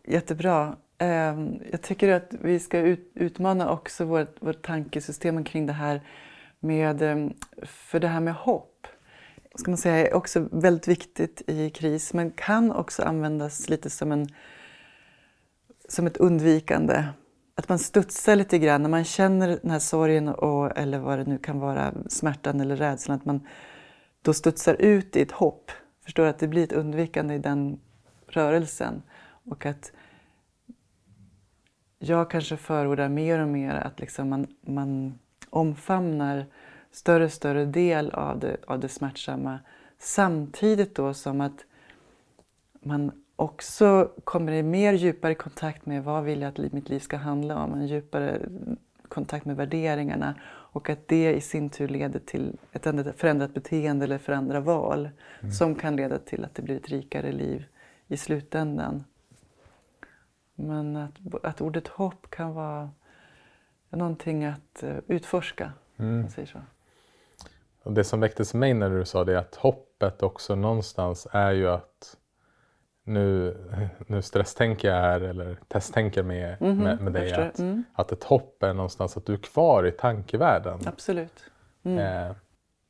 Jättebra. 0.04 0.76
Ehm, 0.98 1.62
jag 1.70 1.82
tycker 1.82 2.08
att 2.08 2.34
vi 2.40 2.60
ska 2.60 2.78
utmana 3.14 3.70
också 3.70 4.04
vårt, 4.04 4.42
vårt 4.42 4.62
tankesystem 4.66 5.44
kring 5.44 5.66
det 5.66 5.72
här 5.72 6.00
med, 6.60 7.02
eh, 7.02 7.28
för 7.62 8.00
det 8.00 8.08
här 8.08 8.20
med 8.20 8.34
hopp 8.34 8.86
ska 9.58 9.70
man 9.70 9.78
säga, 9.78 10.08
är 10.08 10.14
också 10.14 10.48
väldigt 10.52 10.88
viktigt 10.88 11.42
i 11.46 11.70
kris 11.70 12.14
men 12.14 12.30
kan 12.30 12.72
också 12.72 13.02
användas 13.02 13.68
lite 13.68 13.90
som 13.90 14.12
en 14.12 14.28
som 15.88 16.06
ett 16.06 16.16
undvikande. 16.16 17.04
Att 17.54 17.68
man 17.68 17.78
studsar 17.78 18.36
lite 18.36 18.58
grann 18.58 18.82
när 18.82 18.88
man 18.88 19.04
känner 19.04 19.58
den 19.62 19.70
här 19.70 19.78
sorgen 19.78 20.28
och, 20.28 20.78
eller 20.78 20.98
vad 20.98 21.18
det 21.18 21.24
nu 21.24 21.38
kan 21.38 21.60
vara, 21.60 21.94
smärtan 22.08 22.60
eller 22.60 22.76
rädslan. 22.76 23.16
Att 23.16 23.24
man 23.24 23.46
då 24.22 24.34
studsar 24.34 24.74
ut 24.74 25.16
i 25.16 25.22
ett 25.22 25.32
hopp. 25.32 25.70
Förstår 26.04 26.26
att 26.26 26.38
det 26.38 26.48
blir 26.48 26.64
ett 26.64 26.72
undvikande 26.72 27.34
i 27.34 27.38
den 27.38 27.80
rörelsen. 28.26 29.02
Och 29.44 29.66
att 29.66 29.92
jag 31.98 32.30
kanske 32.30 32.56
förordar 32.56 33.08
mer 33.08 33.38
och 33.38 33.48
mer 33.48 33.74
att 33.74 34.00
liksom 34.00 34.28
man, 34.28 34.46
man 34.66 35.18
omfamnar 35.50 36.46
större 36.90 37.24
och 37.24 37.32
större 37.32 37.64
del 37.64 38.10
av 38.10 38.38
det, 38.38 38.56
av 38.66 38.80
det 38.80 38.88
smärtsamma 38.88 39.58
samtidigt 39.98 40.94
då 40.94 41.14
som 41.14 41.40
att 41.40 41.64
man 42.80 43.12
också 43.36 44.10
kommer 44.24 44.52
i 44.52 44.62
mer 44.62 44.92
djupare 44.92 45.34
kontakt 45.34 45.86
med 45.86 46.04
vad 46.04 46.24
vill 46.24 46.40
jag 46.40 46.48
att 46.48 46.72
mitt 46.72 46.88
liv 46.88 47.00
ska 47.00 47.16
handla 47.16 47.64
om, 47.64 47.74
en 47.74 47.86
djupare 47.86 48.40
kontakt 49.08 49.44
med 49.44 49.56
värderingarna 49.56 50.34
och 50.46 50.90
att 50.90 51.08
det 51.08 51.34
i 51.34 51.40
sin 51.40 51.70
tur 51.70 51.88
leder 51.88 52.18
till 52.18 52.56
ett 52.72 53.16
förändrat 53.16 53.54
beteende 53.54 54.04
eller 54.04 54.18
förändra 54.18 54.60
val 54.60 55.08
mm. 55.40 55.52
som 55.52 55.74
kan 55.74 55.96
leda 55.96 56.18
till 56.18 56.44
att 56.44 56.54
det 56.54 56.62
blir 56.62 56.76
ett 56.76 56.88
rikare 56.88 57.32
liv 57.32 57.64
i 58.06 58.16
slutändan. 58.16 59.04
Men 60.54 60.96
att, 60.96 61.14
att 61.42 61.60
ordet 61.60 61.88
hopp 61.88 62.30
kan 62.30 62.54
vara 62.54 62.90
någonting 63.96 64.44
att 64.44 64.82
uh, 64.82 64.98
utforska. 65.06 65.72
Mm. 65.96 66.20
Man 66.20 66.30
säger 66.30 66.48
så. 66.48 66.58
Och 67.82 67.92
det 67.92 68.04
som 68.04 68.20
väcktes 68.20 68.54
mig 68.54 68.74
när 68.74 68.90
du 68.90 69.04
sa 69.04 69.24
det 69.24 69.32
är 69.32 69.36
att 69.36 69.54
hoppet 69.54 70.22
också 70.22 70.54
någonstans 70.54 71.26
är 71.32 71.52
ju 71.52 71.68
att 71.68 72.16
nu, 73.04 73.56
nu 74.06 74.22
stresstänker 74.22 74.88
jag 74.88 75.00
här 75.00 75.20
eller 75.20 75.56
testtänker 75.68 76.22
med, 76.22 76.56
mm 76.60 76.78
-hmm, 76.78 76.82
med, 76.82 77.00
med 77.00 77.12
dig 77.12 77.32
att, 77.32 77.58
mm. 77.58 77.84
att 77.92 78.12
ett 78.12 78.24
hopp 78.24 78.62
är 78.62 78.74
någonstans 78.74 79.16
att 79.16 79.26
du 79.26 79.32
är 79.32 79.38
kvar 79.38 79.86
i 79.86 79.92
tankevärlden. 79.92 80.80
Absolut. 80.86 81.44
Mm. 81.82 81.98
Eh, 81.98 82.36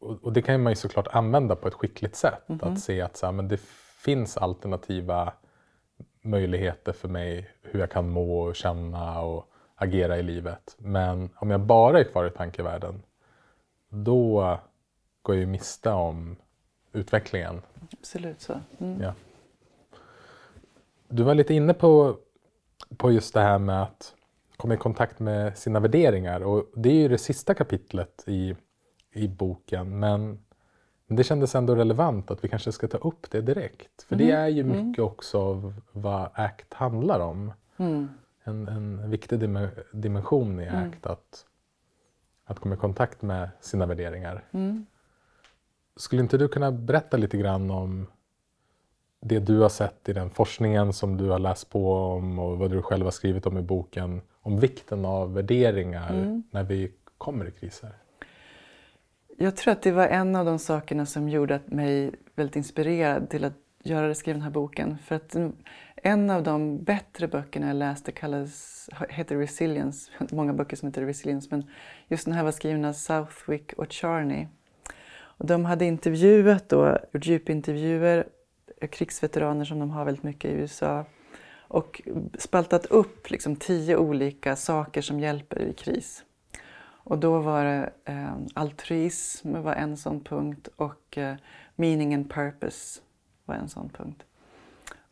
och, 0.01 0.25
och, 0.25 0.33
det 0.33 0.43
kan 0.43 0.63
man 0.63 0.73
ju 0.73 0.77
såklart 0.77 1.09
använda 1.11 1.57
på 1.57 1.69
ett 1.69 1.75
skickligt 1.75 2.17
sätt. 2.17 2.43
-hmm. 2.47 2.73
Att 2.73 2.81
se 2.81 3.01
att 3.01 3.17
så 3.17 3.27
här, 3.27 3.33
men 3.33 3.49
det 3.49 3.61
finns 4.05 4.37
alternativa 4.37 5.33
möjligheter 6.21 6.93
för 6.93 7.09
mig 7.09 7.51
hur 7.63 7.81
jag 7.81 7.91
kan 7.91 8.09
må 8.09 8.41
och 8.41 8.57
känna 8.57 9.21
och 9.21 9.51
agera 9.79 10.19
i 10.19 10.23
livet. 10.23 10.77
Men 10.79 11.31
om 11.35 11.51
jag 11.51 11.61
bara 11.61 12.01
är 12.01 12.05
kvar 12.05 12.27
i 12.27 12.31
tankevärlden 12.31 13.03
då 13.89 14.59
går 15.23 15.35
jag 15.35 15.41
ju 15.41 15.47
miste 15.47 15.91
om 15.91 16.37
utvecklingen. 16.93 17.63
Absolut 17.93 18.41
så. 18.41 18.61
Mm. 18.79 19.03
Ja. 19.03 19.15
Du 21.09 21.23
var 21.23 21.35
lite 21.35 21.55
inne 21.55 21.75
på, 21.75 22.17
på 22.97 23.13
just 23.13 23.35
det 23.35 23.41
här 23.41 23.59
med 23.59 23.83
att 23.83 24.15
komma 24.57 24.75
i 24.75 24.77
kontakt 24.77 25.19
med 25.19 25.59
sina 25.59 25.81
värderingar 25.81 26.41
och 26.41 26.71
det 26.75 26.89
är 26.89 26.95
ju 26.95 27.09
det 27.09 27.19
sista 27.19 27.55
kapitlet 27.55 28.25
i, 28.27 28.57
i 29.13 29.29
boken 29.29 29.99
men 29.99 30.45
det 31.07 31.25
kändes 31.25 31.55
ändå 31.55 31.75
relevant 31.75 32.31
att 32.31 32.45
vi 32.45 32.49
kanske 32.49 32.73
ska 32.73 32.89
ta 32.89 32.99
upp 32.99 33.31
det 33.31 33.41
direkt. 33.41 34.03
För 34.03 34.15
mm. 34.15 34.27
det 34.27 34.33
är 34.33 34.49
ju 34.49 34.61
mm. 34.61 34.87
mycket 34.87 34.99
mm. 34.99 35.11
också 35.11 35.39
av 35.39 35.75
vad 35.93 36.31
ACT 36.35 36.75
handlar 36.75 37.21
om. 37.21 37.53
Mm. 38.49 38.69
En, 38.69 38.99
en 38.99 39.11
viktig 39.11 39.39
dimension 39.93 40.61
i 40.61 40.65
mm. 40.65 40.89
ACT 40.89 41.07
att, 41.07 41.45
att 42.45 42.59
komma 42.59 42.75
i 42.75 42.79
kontakt 42.79 43.23
med 43.23 43.49
sina 43.61 43.87
värderingar. 43.87 44.45
Mm. 44.51 44.87
Skulle 45.97 46.23
inte 46.23 46.39
du 46.39 46.49
kunna 46.49 46.73
berätta 46.73 47.17
lite 47.17 47.37
grann 47.37 47.71
om 47.71 48.07
det 49.21 49.39
du 49.39 49.59
har 49.59 49.69
sett 49.69 50.09
i 50.09 50.13
den 50.13 50.31
forskningen 50.31 50.93
som 50.93 51.17
du 51.17 51.29
har 51.29 51.39
läst 51.39 51.71
på 51.71 51.95
om 51.95 52.39
och 52.39 52.59
vad 52.59 52.71
du 52.71 52.83
själv 52.83 53.05
har 53.05 53.11
skrivit 53.11 53.47
om 53.47 53.59
i 53.59 53.63
boken 53.63 54.21
om 54.41 54.61
vikten 54.61 55.05
av 55.05 55.35
värderingar 55.35 56.11
mm. 56.11 56.43
när 56.51 56.63
vi 56.63 56.93
kommer 57.19 57.49
i 57.49 57.51
kriser? 57.51 57.91
Jag 59.37 59.57
tror 59.57 59.73
att 59.73 59.83
det 59.83 59.93
var 59.93 60.07
en 60.07 60.37
av 60.37 60.47
de 60.47 60.59
sakerna 60.59 61.07
som 61.07 61.29
gjorde 61.29 61.61
mig 61.67 62.11
väldigt 62.35 62.57
inspirerad 62.57 63.31
till 63.31 63.45
att 63.45 63.55
göra, 63.83 64.15
skriva 64.15 64.35
den 64.35 64.43
här 64.43 64.51
boken. 64.51 64.99
För 64.99 65.15
att 65.15 65.37
en 66.03 66.31
av 66.31 66.43
de 66.43 66.85
bättre 66.85 67.29
böckerna 67.29 67.67
jag 67.67 67.77
läste 67.77 68.13
kallas, 68.13 68.89
heter 69.09 69.37
Resilience. 69.37 70.11
Många 70.31 70.53
böcker 70.53 70.77
som 70.77 70.89
heter 70.89 71.03
Resilience, 71.03 71.49
men 71.51 71.71
just 72.09 72.25
den 72.25 72.35
här 72.35 72.45
var 72.45 72.53
skriven 72.53 72.85
av 72.85 72.93
Southwick 72.93 73.73
och 73.73 73.93
Charney. 73.93 74.47
Och 75.39 75.47
de 75.47 75.65
hade 75.65 75.85
intervjuat 75.85 76.69
då, 76.69 76.99
gjort 77.13 77.27
djupintervjuer, 77.27 78.27
eh, 78.81 78.89
krigsveteraner 78.89 79.65
som 79.65 79.79
de 79.79 79.91
har 79.91 80.05
väldigt 80.05 80.25
mycket 80.25 80.51
i 80.51 80.55
USA 80.55 81.05
och 81.69 82.03
spaltat 82.39 82.87
upp 82.87 83.31
liksom 83.31 83.57
tio 83.57 83.97
olika 83.97 84.57
saker 84.57 85.03
som 85.03 85.21
hjälper 85.21 85.63
i 85.63 85.73
kris. 85.73 86.25
Och 87.09 87.19
då 87.19 87.39
var 87.39 87.65
det 87.65 87.91
eh, 88.05 88.37
altruism 88.55 89.63
var 89.63 89.75
en 89.75 89.97
sån 89.97 90.25
punkt 90.25 90.69
och 90.77 91.19
eh, 91.19 91.37
meaning 91.77 92.15
and 92.15 92.31
purpose 92.31 93.01
var 93.45 93.55
en 93.55 93.69
sån 93.69 93.89
punkt. 93.89 94.25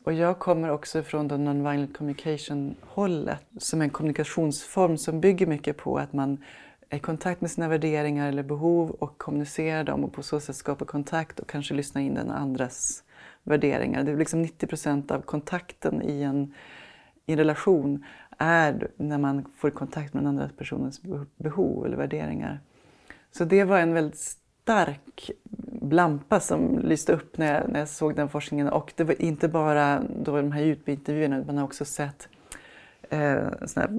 Och 0.07 0.13
jag 0.13 0.39
kommer 0.39 0.71
också 0.71 1.03
från 1.03 1.29
den 1.29 1.45
nonviolent 1.45 1.97
communication-hållet 1.97 3.41
som 3.59 3.81
är 3.81 3.85
en 3.85 3.91
kommunikationsform 3.91 4.99
som 4.99 5.21
bygger 5.21 5.47
mycket 5.47 5.77
på 5.77 5.99
att 5.99 6.13
man 6.13 6.45
är 6.89 6.97
i 6.97 7.01
kontakt 7.01 7.41
med 7.41 7.51
sina 7.51 7.69
värderingar 7.69 8.29
eller 8.29 8.43
behov 8.43 8.91
och 8.91 9.19
kommunicerar 9.19 9.85
dem 9.85 10.05
och 10.05 10.13
på 10.13 10.23
så 10.23 10.41
sätt 10.41 10.57
skapar 10.57 10.87
kontakt 10.87 11.41
och 11.41 11.49
kanske 11.49 11.75
lyssnar 11.75 12.03
in 12.03 12.15
den 12.15 12.31
andras 12.31 13.05
värderingar. 13.43 14.05
Det 14.05 14.13
är 14.13 14.17
liksom 14.17 14.43
90 14.43 14.67
procent 14.67 15.11
av 15.11 15.21
kontakten 15.21 16.03
i 16.03 16.23
en, 16.23 16.55
i 17.27 17.33
en 17.33 17.39
relation 17.39 18.05
är 18.39 18.89
när 18.97 19.19
man 19.19 19.45
får 19.57 19.71
kontakt 19.71 20.15
med 20.15 20.23
den 20.23 20.29
andra 20.29 20.51
personens 20.59 21.01
behov 21.37 21.87
eller 21.87 21.97
värderingar. 21.97 22.61
Så 23.33 23.45
det 23.45 23.65
var 23.65 23.79
en 23.79 23.95
väldigt 23.95 24.39
stark 24.67 25.31
lampa 25.91 26.41
som 26.41 26.79
lyste 26.79 27.13
upp 27.13 27.39
när 27.39 27.55
jag, 27.55 27.69
när 27.69 27.79
jag 27.79 27.89
såg 27.89 28.17
den 28.17 28.29
forskningen. 28.29 28.69
Och 28.69 28.93
det 28.97 29.05
var 29.05 29.23
inte 29.23 29.49
bara 29.49 30.03
då 30.25 30.37
de 30.37 30.53
här 30.53 30.63
djupintervjuerna, 30.63 31.45
man 31.47 31.59
har 31.59 31.65
också 31.65 31.85
sett 31.85 32.29
eh, 33.11 33.49
sån 33.67 33.83
här 33.83 33.91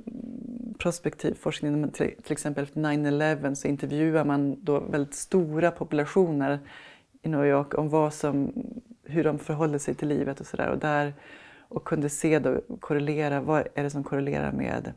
prospektiv 0.77 1.34
forskning. 1.34 1.91
Till, 1.91 2.15
till 2.23 2.32
exempel 2.32 2.63
efter 2.63 2.82
9-11 2.82 3.53
så 3.56 3.67
intervjuar 3.67 4.25
man 4.25 4.63
då 4.63 4.80
väldigt 4.80 5.15
stora 5.15 5.71
populationer 5.71 6.60
i 7.21 7.30
New 7.30 7.45
York 7.45 7.73
om 7.73 7.89
vad 7.89 8.13
som, 8.13 8.53
hur 9.03 9.23
de 9.23 9.39
förhåller 9.39 9.77
sig 9.77 9.95
till 9.95 10.08
livet 10.08 10.39
och 10.39 10.45
sådär. 10.47 10.69
Och, 10.69 11.77
och 11.77 11.84
kunde 11.84 12.10
se 12.10 12.39
då, 12.39 12.62
korrelera, 12.80 13.41
vad 13.41 13.67
är 13.75 13.84
det 13.84 13.89
som 13.89 14.03
korrelerar 14.03 14.51
med 14.51 14.93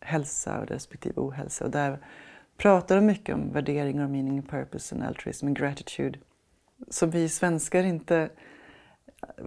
hälsa 0.00 0.64
respektive 0.64 1.20
ohälsa. 1.20 1.64
Och 1.64 1.70
där 1.70 1.98
pratar 2.56 2.96
de 2.96 3.06
mycket 3.06 3.34
om 3.34 3.52
värderingar, 3.52 4.08
meaning, 4.08 4.42
purpose, 4.42 4.94
and 4.94 5.04
altruism 5.04 5.46
and 5.46 5.58
gratitude. 5.58 6.18
Som 6.88 7.10
vi 7.10 7.28
svenskar 7.28 7.84
inte 7.84 8.30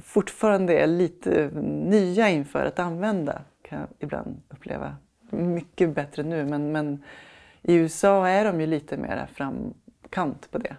fortfarande 0.01 0.79
är 0.79 0.87
lite 0.87 1.49
nya 1.63 2.29
inför 2.29 2.65
att 2.65 2.79
använda, 2.79 3.41
kan 3.61 3.79
jag 3.79 3.87
ibland 3.99 4.41
uppleva. 4.49 4.95
Mycket 5.29 5.95
bättre 5.95 6.23
nu, 6.23 6.45
men, 6.45 6.71
men 6.71 7.03
i 7.61 7.73
USA 7.73 8.27
är 8.27 8.45
de 8.45 8.61
ju 8.61 8.67
lite 8.67 8.97
mer 8.97 9.27
framkant 9.33 10.51
på 10.51 10.57
det. 10.57 10.75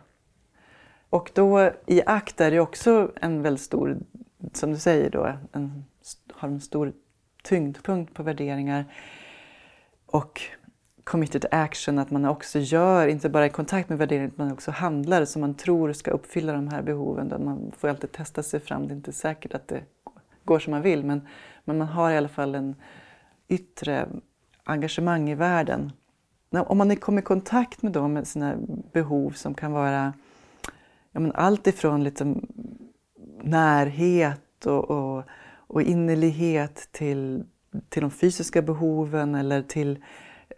Och 1.10 1.30
då 1.34 1.72
i 1.86 2.02
akt 2.06 2.40
är 2.40 2.50
det 2.50 2.60
också 2.60 3.12
en 3.20 3.42
väldigt 3.42 3.62
stor, 3.62 3.98
som 4.52 4.70
du 4.70 4.78
säger 4.78 5.10
då, 5.10 5.32
en, 5.52 5.84
har 6.32 6.48
en 6.48 6.60
stor 6.60 6.92
tyngdpunkt 7.42 8.14
på 8.14 8.22
värderingar. 8.22 8.84
Och 10.06 10.40
committed 11.08 11.46
action, 11.50 11.98
att 11.98 12.10
man 12.10 12.24
också 12.24 12.58
gör, 12.58 13.08
inte 13.08 13.28
bara 13.28 13.46
i 13.46 13.50
kontakt 13.50 13.88
med 13.88 13.98
värderingar, 13.98 14.28
utan 14.28 14.46
man 14.46 14.54
också 14.54 14.70
handlar 14.70 15.24
som 15.24 15.40
man 15.40 15.54
tror 15.54 15.92
ska 15.92 16.10
uppfylla 16.10 16.52
de 16.52 16.68
här 16.68 16.82
behoven. 16.82 17.44
Man 17.44 17.72
får 17.78 17.88
alltid 17.88 18.12
testa 18.12 18.42
sig 18.42 18.60
fram, 18.60 18.88
det 18.88 18.94
är 18.94 18.96
inte 18.96 19.12
säkert 19.12 19.54
att 19.54 19.68
det 19.68 19.82
går 20.44 20.58
som 20.58 20.70
man 20.70 20.82
vill, 20.82 21.04
men, 21.04 21.26
men 21.64 21.78
man 21.78 21.88
har 21.88 22.10
i 22.10 22.16
alla 22.16 22.28
fall 22.28 22.54
en 22.54 22.74
yttre 23.48 24.08
engagemang 24.64 25.30
i 25.30 25.34
världen. 25.34 25.92
Om 26.50 26.78
man 26.78 26.96
kommer 26.96 27.22
i 27.22 27.24
kontakt 27.24 27.82
med 27.82 27.92
dem, 27.92 28.12
med 28.12 28.26
sina 28.26 28.56
behov 28.92 29.30
som 29.30 29.54
kan 29.54 29.72
vara 29.72 30.12
ja, 31.12 31.20
men 31.20 31.32
allt 31.32 31.66
ifrån 31.66 32.04
lite 32.04 32.34
närhet 33.42 34.66
och, 34.66 34.90
och, 34.90 35.24
och 35.56 35.82
innerlighet 35.82 36.88
till, 36.92 37.44
till 37.88 38.02
de 38.02 38.10
fysiska 38.10 38.62
behoven 38.62 39.34
eller 39.34 39.62
till 39.62 39.98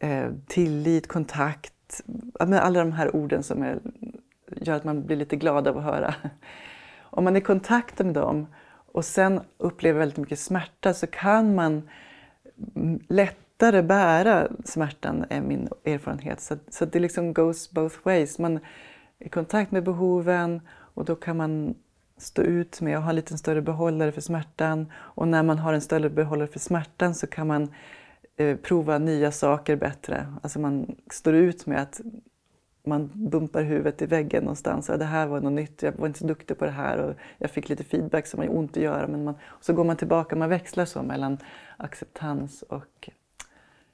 eh, 0.00 0.30
tillit, 0.46 1.08
kontakt. 1.08 2.00
Alla 2.38 2.78
de 2.78 2.92
här 2.92 3.16
orden 3.16 3.42
som 3.42 3.62
är, 3.62 3.78
gör 4.56 4.76
att 4.76 4.84
man 4.84 5.06
blir 5.06 5.16
lite 5.16 5.36
glad 5.36 5.68
av 5.68 5.78
att 5.78 5.84
höra. 5.84 6.14
Om 7.00 7.24
man 7.24 7.36
är 7.36 7.40
i 7.40 7.44
kontakt 7.44 7.98
med 7.98 8.14
dem 8.14 8.46
och 8.92 9.04
sen 9.04 9.40
upplever 9.58 9.98
väldigt 9.98 10.18
mycket 10.18 10.38
smärta 10.38 10.94
så 10.94 11.06
kan 11.06 11.54
man 11.54 11.88
lättare 13.08 13.82
bära 13.82 14.48
smärtan, 14.64 15.24
är 15.30 15.40
min 15.40 15.68
erfarenhet. 15.84 16.40
Så, 16.40 16.56
så 16.68 16.84
det 16.84 16.98
liksom 16.98 17.32
goes 17.32 17.70
both 17.70 17.96
ways. 18.02 18.38
Man 18.38 18.56
är 19.18 19.26
i 19.26 19.28
kontakt 19.28 19.72
med 19.72 19.84
behoven 19.84 20.60
och 20.68 21.04
då 21.04 21.14
kan 21.14 21.36
man 21.36 21.74
stå 22.16 22.42
ut 22.42 22.80
med 22.80 22.96
att 22.96 23.02
ha 23.02 23.10
en 23.10 23.16
lite 23.16 23.38
större 23.38 23.62
behållare 23.62 24.12
för 24.12 24.20
smärtan. 24.20 24.92
Och 24.94 25.28
när 25.28 25.42
man 25.42 25.58
har 25.58 25.72
en 25.72 25.80
större 25.80 26.10
behållare 26.10 26.48
för 26.48 26.58
smärtan 26.58 27.14
så 27.14 27.26
kan 27.26 27.46
man 27.46 27.62
Eh, 27.64 27.68
Eh, 28.40 28.56
prova 28.56 28.98
nya 28.98 29.32
saker 29.32 29.76
bättre. 29.76 30.26
Alltså 30.42 30.58
man 30.58 30.96
står 31.10 31.34
ut 31.34 31.66
med 31.66 31.82
att 31.82 32.00
man 32.82 33.10
bumpar 33.14 33.62
huvudet 33.62 34.02
i 34.02 34.06
väggen 34.06 34.42
någonstans. 34.42 34.88
Ja, 34.88 34.96
det 34.96 35.04
här 35.04 35.26
var 35.26 35.40
något 35.40 35.52
nytt, 35.52 35.82
jag 35.82 35.92
var 35.92 36.06
inte 36.06 36.18
så 36.18 36.26
duktig 36.26 36.58
på 36.58 36.64
det 36.64 36.70
här 36.70 36.98
och 36.98 37.14
jag 37.38 37.50
fick 37.50 37.68
lite 37.68 37.84
feedback 37.84 38.26
som 38.26 38.40
har 38.40 38.56
ont 38.56 38.76
att 38.76 38.82
göra. 38.82 39.06
Men 39.06 39.24
man, 39.24 39.34
så 39.60 39.72
går 39.72 39.84
man 39.84 39.96
tillbaka, 39.96 40.36
man 40.36 40.48
växlar 40.48 40.84
så 40.84 41.02
mellan 41.02 41.38
acceptans 41.76 42.62
och 42.62 43.10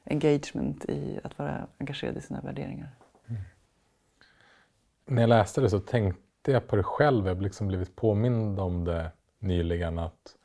engagement 0.05 0.85
i 0.85 1.21
att 1.25 1.39
vara 1.39 1.67
engagerad 1.79 2.17
i 2.17 2.21
sina 2.21 2.41
värderingar. 2.41 2.89
Mm. 3.29 3.43
När 5.07 5.23
jag 5.23 5.29
läste 5.29 5.61
det 5.61 5.71
så 5.71 5.81
tänkte 5.81 6.53
jag 6.53 6.67
på 6.67 6.77
det 6.77 6.83
själv, 6.83 7.27
jag 7.27 7.35
har 7.35 7.43
liksom 7.43 7.69
blivit 7.69 7.97
påmind 7.97 8.61
om 8.61 8.85
det 8.85 9.11
nyligen 9.39 9.99
att 9.99 10.36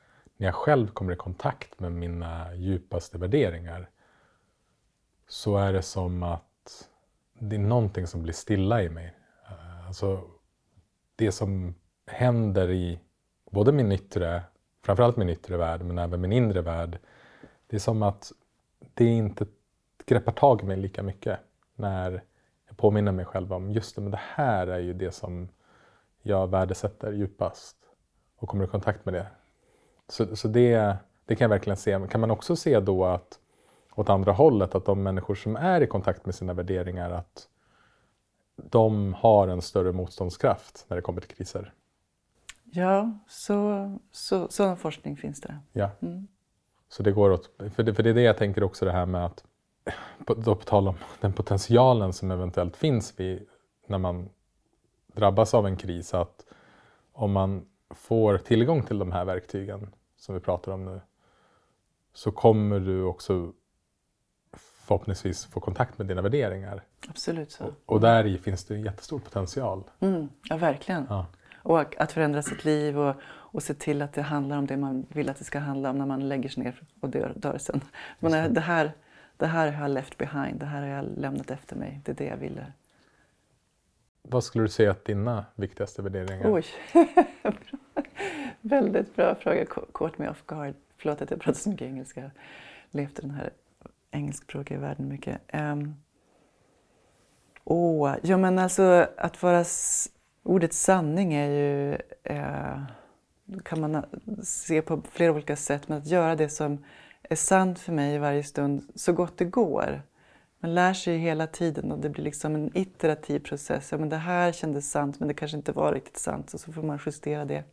när 0.41 0.47
jag 0.47 0.55
själv 0.55 0.87
kommer 0.87 1.13
i 1.13 1.15
kontakt 1.15 1.79
med 1.79 1.91
mina 1.91 2.55
djupaste 2.55 3.17
värderingar 3.17 3.89
så 5.27 5.57
är 5.57 5.73
det 5.73 5.81
som 5.81 6.23
att 6.23 6.89
det 7.33 7.55
är 7.55 7.59
någonting 7.59 8.07
som 8.07 8.23
blir 8.23 8.33
stilla 8.33 8.83
i 8.83 8.89
mig. 8.89 9.15
Eh, 9.45 9.87
alltså, 9.87 10.21
det 11.15 11.31
som 11.31 11.75
händer 12.07 12.69
i 12.69 12.99
både 13.51 13.71
min 13.71 13.91
yttre, 13.91 14.43
framförallt 14.83 15.17
min 15.17 15.29
yttre 15.29 15.57
värld, 15.57 15.81
men 15.81 15.97
även 15.97 16.21
min 16.21 16.31
inre 16.31 16.61
värld. 16.61 16.99
Det 17.67 17.75
är 17.75 17.79
som 17.79 18.03
att 18.03 18.31
det 18.93 19.05
inte 19.05 19.45
greppar 20.05 20.31
tag 20.31 20.61
i 20.61 20.65
mig 20.65 20.77
lika 20.77 21.03
mycket 21.03 21.39
när 21.75 22.23
jag 22.67 22.77
påminner 22.77 23.11
mig 23.11 23.25
själv 23.25 23.53
om 23.53 23.71
just 23.71 23.95
det, 23.95 24.01
men 24.01 24.11
det 24.11 24.21
här 24.35 24.67
är 24.67 24.79
ju 24.79 24.93
det 24.93 25.11
som 25.11 25.49
jag 26.21 26.47
värdesätter 26.47 27.11
djupast 27.11 27.77
och 28.35 28.49
kommer 28.49 28.63
i 28.63 28.67
kontakt 28.67 29.05
med 29.05 29.13
det 29.13 29.27
så, 30.11 30.35
så 30.35 30.47
det, 30.47 30.95
det 31.25 31.35
kan 31.35 31.45
jag 31.45 31.49
verkligen 31.49 31.77
se. 31.77 32.07
Kan 32.09 32.21
man 32.21 32.31
också 32.31 32.55
se 32.55 32.79
då 32.79 33.05
att 33.05 33.39
åt 33.95 34.09
andra 34.09 34.31
hållet, 34.31 34.75
att 34.75 34.85
de 34.85 35.03
människor 35.03 35.35
som 35.35 35.55
är 35.55 35.81
i 35.81 35.87
kontakt 35.87 36.25
med 36.25 36.35
sina 36.35 36.53
värderingar, 36.53 37.11
att 37.11 37.47
de 38.55 39.13
har 39.13 39.47
en 39.47 39.61
större 39.61 39.91
motståndskraft 39.91 40.85
när 40.87 40.95
det 40.95 41.01
kommer 41.01 41.21
till 41.21 41.35
kriser? 41.35 41.73
Ja, 42.63 43.19
så, 43.27 43.91
så, 44.11 44.47
sådan 44.49 44.77
forskning 44.77 45.17
finns 45.17 45.41
det. 45.41 45.59
Ja. 45.71 45.89
Mm. 46.01 46.27
Så 46.89 47.03
det 47.03 47.11
går 47.11 47.31
åt, 47.31 47.49
för 47.75 47.83
det, 47.83 47.93
för 47.93 48.03
det 48.03 48.09
är 48.09 48.13
det 48.13 48.21
jag 48.21 48.37
tänker 48.37 48.63
också 48.63 48.85
det 48.85 48.91
här 48.91 49.05
med 49.05 49.25
att, 49.25 49.43
då 50.37 50.55
på 50.55 50.63
tal 50.63 50.87
om 50.87 50.95
den 51.21 51.33
potentialen 51.33 52.13
som 52.13 52.31
eventuellt 52.31 52.77
finns 52.77 53.19
vid, 53.19 53.47
när 53.87 53.97
man 53.97 54.29
drabbas 55.13 55.53
av 55.53 55.67
en 55.67 55.77
kris, 55.77 56.13
att 56.13 56.45
om 57.13 57.31
man 57.31 57.65
får 57.89 58.37
tillgång 58.37 58.83
till 58.83 58.99
de 58.99 59.11
här 59.11 59.25
verktygen 59.25 59.87
som 60.21 60.35
vi 60.35 60.41
pratar 60.41 60.71
om 60.71 60.85
nu 60.85 61.01
så 62.13 62.31
kommer 62.31 62.79
du 62.79 63.03
också 63.03 63.53
förhoppningsvis 64.53 65.45
få 65.45 65.59
kontakt 65.59 65.97
med 65.97 66.07
dina 66.07 66.21
värderingar. 66.21 66.83
Absolut 67.09 67.51
så. 67.51 67.63
Och, 67.63 67.73
och 67.85 68.01
där 68.01 68.25
i 68.25 68.37
finns 68.37 68.65
det 68.65 68.75
en 68.75 68.81
jättestor 68.81 69.19
potential. 69.19 69.83
Mm, 69.99 70.29
ja, 70.43 70.57
verkligen. 70.57 71.05
Ja. 71.09 71.25
Och 71.63 72.01
att 72.01 72.11
förändra 72.11 72.41
sitt 72.41 72.65
liv 72.65 72.99
och, 72.99 73.15
och 73.25 73.63
se 73.63 73.73
till 73.73 74.01
att 74.01 74.13
det 74.13 74.21
handlar 74.21 74.57
om 74.57 74.65
det 74.65 74.77
man 74.77 75.05
vill 75.09 75.29
att 75.29 75.37
det 75.37 75.43
ska 75.43 75.59
handla 75.59 75.89
om 75.89 75.97
när 75.97 76.05
man 76.05 76.29
lägger 76.29 76.49
sig 76.49 76.63
ner 76.63 76.81
och 76.99 77.09
dör, 77.09 77.33
dör 77.35 77.57
sen. 77.57 77.81
Men 78.19 78.53
det, 78.53 78.61
här, 78.61 78.91
det 79.37 79.47
här 79.47 79.71
har 79.71 79.81
jag 79.81 79.91
left 79.91 80.17
behind, 80.17 80.59
det 80.59 80.65
här 80.65 80.81
har 80.81 80.87
jag 80.87 81.05
lämnat 81.17 81.51
efter 81.51 81.75
mig, 81.75 82.01
det 82.05 82.11
är 82.11 82.15
det 82.15 82.25
jag 82.25 82.37
ville. 82.37 82.65
Vad 84.21 84.43
skulle 84.43 84.63
du 84.63 84.69
säga 84.69 84.91
att 84.91 85.05
dina 85.05 85.45
viktigaste 85.55 86.01
värderingar 86.01 86.51
Oj. 86.53 86.65
Väldigt 88.61 89.15
bra 89.15 89.35
fråga. 89.35 89.65
Caught 89.65 90.17
me 90.17 90.29
off 90.29 90.43
guard. 90.45 90.73
Förlåt 90.97 91.21
att 91.21 91.31
jag 91.31 91.39
pratar 91.39 91.59
så 91.59 91.69
mycket 91.69 91.85
engelska. 91.85 92.19
Jag 92.19 92.27
har 92.27 92.33
levt 92.91 93.19
i 93.19 93.21
den 93.21 93.31
här 93.31 93.53
engelskspråkiga 94.11 94.79
världen 94.79 95.07
mycket. 95.07 95.41
Um, 95.53 95.95
oh, 97.63 98.15
ja, 98.23 98.37
men 98.37 98.59
alltså 98.59 99.07
att 99.17 99.43
vara... 99.43 99.65
Ordet 100.43 100.73
sanning 100.73 101.33
är 101.33 101.49
ju... 101.49 101.97
Uh, 102.29 102.83
kan 103.63 103.81
man 103.81 103.95
eh, 103.95 104.03
se 104.43 104.81
på 104.81 105.01
flera 105.11 105.31
olika 105.31 105.55
sätt, 105.55 105.87
men 105.87 105.97
att 105.97 106.07
göra 106.07 106.35
det 106.35 106.49
som 106.49 106.85
är 107.23 107.35
sant 107.35 107.79
för 107.79 107.91
mig 107.91 108.15
i 108.15 108.17
varje 108.17 108.43
stund 108.43 108.91
så 108.95 109.13
gott 109.13 109.37
det 109.37 109.45
går. 109.45 110.01
Man 110.63 110.73
lär 110.73 110.93
sig 110.93 111.17
hela 111.17 111.47
tiden 111.47 111.91
och 111.91 111.99
det 111.99 112.09
blir 112.09 112.23
liksom 112.23 112.55
en 112.55 112.77
iterativ 112.77 113.39
process. 113.39 113.91
Ja, 113.91 113.97
men 113.97 114.09
det 114.09 114.17
här 114.17 114.51
kändes 114.51 114.91
sant 114.91 115.19
men 115.19 115.27
det 115.27 115.33
kanske 115.33 115.57
inte 115.57 115.71
var 115.71 115.93
riktigt 115.93 116.17
sant 116.17 116.53
och 116.53 116.59
så 116.59 116.73
får 116.73 116.83
man 116.83 116.99
justera 117.05 117.45
det. 117.45 117.63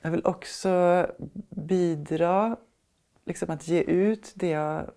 Jag 0.00 0.10
vill 0.10 0.26
också 0.26 1.06
bidra, 1.50 2.56
liksom 3.24 3.50
att 3.50 3.68
ge 3.68 3.80
ut 3.80 4.32
det 4.34 4.48
jag 4.48 4.90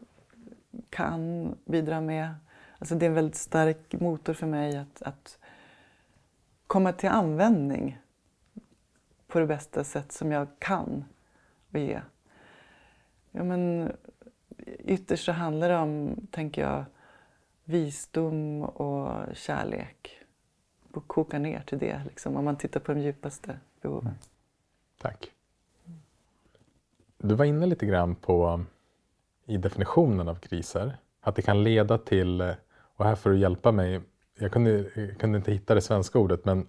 kan 0.90 1.56
bidra 1.66 2.02
med. 2.02 2.36
Alltså 2.80 2.96
det 2.96 3.06
är 3.06 3.10
en 3.10 3.16
väldigt 3.16 3.36
stark 3.36 3.94
motor 3.94 4.34
för 4.34 4.48
mig 4.48 4.78
att, 4.78 5.02
att 5.02 5.40
komma 6.68 6.94
till 6.94 7.10
användning 7.10 8.00
på 9.28 9.40
det 9.40 9.46
bästa 9.46 9.84
sätt 9.84 10.12
som 10.12 10.32
jag 10.32 10.48
kan 10.60 11.06
och 11.72 11.80
ge. 11.80 12.02
Ja, 13.32 13.44
men 13.44 13.92
ytterst 14.80 15.26
så 15.26 15.32
handlar 15.32 15.70
det 15.70 15.78
om, 15.78 16.16
tänker 16.32 16.62
jag, 16.62 16.86
visdom 17.64 18.64
och 18.64 19.36
kärlek. 19.36 20.12
Och 20.92 21.08
koka 21.08 21.40
ner 21.40 21.62
till 21.62 21.80
det, 21.80 22.02
liksom, 22.06 22.36
om 22.36 22.46
man 22.46 22.58
tittar 22.58 22.80
på 22.80 22.94
de 22.94 23.00
djupaste 23.00 23.60
behoven. 23.82 24.08
Mm. 24.08 24.18
Tack. 25.02 25.32
Du 27.18 27.36
var 27.36 27.46
inne 27.46 27.66
lite 27.66 27.86
grann 27.86 28.16
på 28.16 28.64
i 29.46 29.58
definitionen 29.58 30.30
av 30.30 30.36
kriser, 30.36 30.98
att 31.22 31.36
det 31.36 31.42
kan 31.42 31.64
leda 31.64 31.98
till, 31.98 32.42
och 32.96 33.06
här 33.06 33.16
får 33.16 33.30
du 33.30 33.40
hjälpa 33.40 33.72
mig, 33.72 34.02
jag 34.40 34.52
kunde, 34.52 34.90
jag 34.96 35.18
kunde 35.20 35.38
inte 35.38 35.52
hitta 35.52 35.76
det 35.76 35.82
svenska 35.82 36.20
ordet, 36.20 36.46
men 36.46 36.68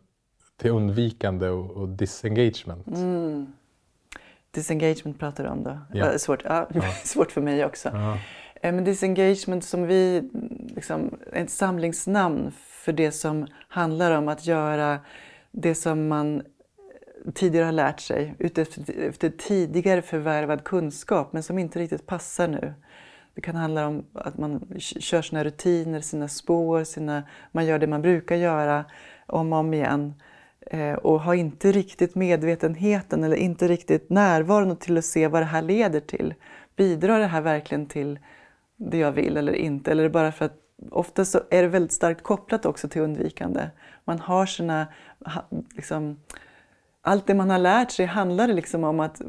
till 0.56 0.70
undvikande 0.70 1.48
och, 1.48 1.70
och 1.70 1.88
disengagement. 1.88 2.86
Mm. 2.86 3.52
Disengagement 4.56 5.18
pratar 5.18 5.44
du 5.44 5.50
om 5.50 5.64
då? 5.64 5.78
Ja. 5.92 6.18
Svårt, 6.18 6.42
ja, 6.44 6.68
ja. 6.74 6.82
svårt 7.04 7.32
för 7.32 7.40
mig 7.40 7.64
också. 7.64 7.88
Ja. 7.88 8.18
Eh, 8.62 8.74
men 8.74 8.84
disengagement 8.84 9.64
som 9.64 9.86
vi, 9.86 10.30
liksom, 10.74 11.18
ett 11.32 11.50
samlingsnamn 11.50 12.52
för 12.84 12.92
det 12.92 13.12
som 13.12 13.46
handlar 13.68 14.18
om 14.18 14.28
att 14.28 14.46
göra 14.46 14.98
det 15.50 15.74
som 15.74 16.08
man 16.08 16.42
tidigare 17.34 17.64
har 17.64 17.72
lärt 17.72 18.00
sig 18.00 18.34
efter 19.08 19.30
tidigare 19.30 20.02
förvärvad 20.02 20.64
kunskap 20.64 21.32
men 21.32 21.42
som 21.42 21.58
inte 21.58 21.78
riktigt 21.78 22.06
passar 22.06 22.48
nu. 22.48 22.74
Det 23.34 23.40
kan 23.40 23.56
handla 23.56 23.86
om 23.86 24.04
att 24.12 24.38
man 24.38 24.66
kör 24.78 25.22
sina 25.22 25.44
rutiner, 25.44 26.00
sina 26.00 26.28
spår, 26.28 26.84
sina, 26.84 27.22
man 27.52 27.66
gör 27.66 27.78
det 27.78 27.86
man 27.86 28.02
brukar 28.02 28.36
göra 28.36 28.84
om 29.26 29.52
och 29.52 29.58
om 29.58 29.74
igen. 29.74 30.14
Eh, 30.70 30.94
och 30.94 31.20
har 31.20 31.34
inte 31.34 31.72
riktigt 31.72 32.14
medvetenheten 32.14 33.24
eller 33.24 33.36
inte 33.36 33.68
riktigt 33.68 34.10
närvaron 34.10 34.76
till 34.76 34.98
att 34.98 35.04
se 35.04 35.28
vad 35.28 35.42
det 35.42 35.46
här 35.46 35.62
leder 35.62 36.00
till. 36.00 36.34
Bidrar 36.76 37.20
det 37.20 37.26
här 37.26 37.40
verkligen 37.40 37.86
till 37.86 38.18
det 38.76 38.98
jag 38.98 39.12
vill 39.12 39.36
eller 39.36 39.52
inte? 39.52 39.90
Eller 39.90 40.02
är 40.02 40.08
det 40.08 40.12
bara 40.12 40.32
för 40.32 40.44
att 40.44 40.58
ofta 40.90 41.24
så 41.24 41.40
är 41.50 41.62
det 41.62 41.68
väldigt 41.68 41.92
starkt 41.92 42.22
kopplat 42.22 42.66
också 42.66 42.88
till 42.88 43.02
undvikande. 43.02 43.70
Man 44.04 44.18
har 44.18 44.46
sina... 44.46 44.86
Liksom, 45.76 46.20
allt 47.02 47.26
det 47.26 47.34
man 47.34 47.50
har 47.50 47.58
lärt 47.58 47.90
sig 47.90 48.06
handlar 48.06 48.48
liksom 48.48 48.84
om 48.84 49.00
att 49.00 49.22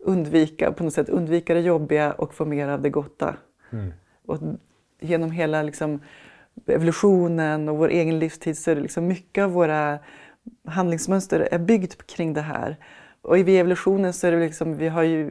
undvika, 0.00 0.72
på 0.72 0.84
något 0.84 0.94
sätt, 0.94 1.08
undvika 1.08 1.54
det 1.54 1.60
jobbiga 1.60 2.12
och 2.12 2.34
få 2.34 2.44
mer 2.44 2.68
av 2.68 2.82
det 2.82 2.90
gotta. 2.90 3.36
Mm. 3.72 3.92
Och 4.26 4.38
genom 5.00 5.30
hela 5.30 5.62
liksom, 5.62 6.00
evolutionen 6.66 7.68
och 7.68 7.76
vår 7.76 7.88
egen 7.88 8.18
livstid 8.18 8.58
så 8.58 8.70
är 8.70 8.74
det 8.74 8.80
liksom 8.80 9.06
mycket 9.06 9.44
av 9.44 9.50
våra 9.50 9.98
handlingsmönster 10.66 11.48
är 11.50 11.58
byggt 11.58 12.06
kring 12.06 12.32
det 12.32 12.40
här. 12.40 12.76
Och 13.22 13.38
i 13.38 13.56
evolutionen 13.58 14.12
så 14.12 14.26
är 14.26 14.32
det 14.32 14.40
liksom, 14.40 14.76
vi 14.76 14.88
har 14.88 15.02
ju 15.02 15.30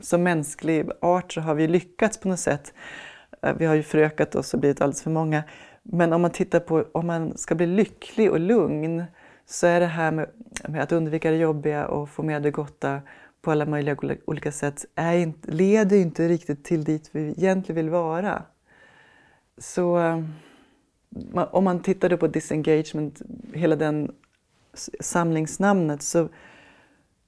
som 0.00 0.22
mänsklig 0.22 0.90
art 1.00 1.32
så 1.32 1.40
har 1.40 1.54
vi 1.54 1.68
lyckats 1.68 2.20
på 2.20 2.28
något 2.28 2.40
sätt. 2.40 2.74
Eh, 3.42 3.54
vi 3.58 3.66
har 3.66 3.74
ju 3.74 3.82
förökat 3.82 4.34
oss 4.34 4.54
och 4.54 4.60
blivit 4.60 4.80
alldeles 4.80 5.02
för 5.02 5.10
många. 5.10 5.42
Men 5.82 6.12
om 6.12 6.22
man 6.22 6.30
tittar 6.30 6.60
på 6.60 6.84
om 6.92 7.06
man 7.06 7.38
ska 7.38 7.54
bli 7.54 7.66
lycklig 7.66 8.30
och 8.30 8.40
lugn 8.40 9.04
så 9.46 9.66
är 9.66 9.80
det 9.80 9.86
här 9.86 10.12
med, 10.12 10.30
med 10.68 10.82
att 10.82 10.92
undvika 10.92 11.30
det 11.30 11.36
jobbiga 11.36 11.86
och 11.86 12.08
få 12.08 12.22
med 12.22 12.42
det 12.42 12.50
gotta 12.50 13.00
på 13.42 13.50
alla 13.50 13.66
möjliga 13.66 13.96
olika 14.24 14.52
sätt 14.52 14.84
är 14.94 15.16
inte, 15.16 15.50
leder 15.50 15.96
inte 15.96 16.28
riktigt 16.28 16.64
till 16.64 16.84
dit 16.84 17.10
vi 17.12 17.30
egentligen 17.30 17.76
vill 17.76 17.90
vara. 17.90 18.42
Så 19.58 19.98
eh, 19.98 20.24
om 21.50 21.64
man 21.64 21.82
tittar 21.82 22.16
på 22.16 22.26
disengagement, 22.26 23.22
hela 23.52 23.76
den 23.76 24.12
samlingsnamnet 25.00 26.02
så 26.02 26.28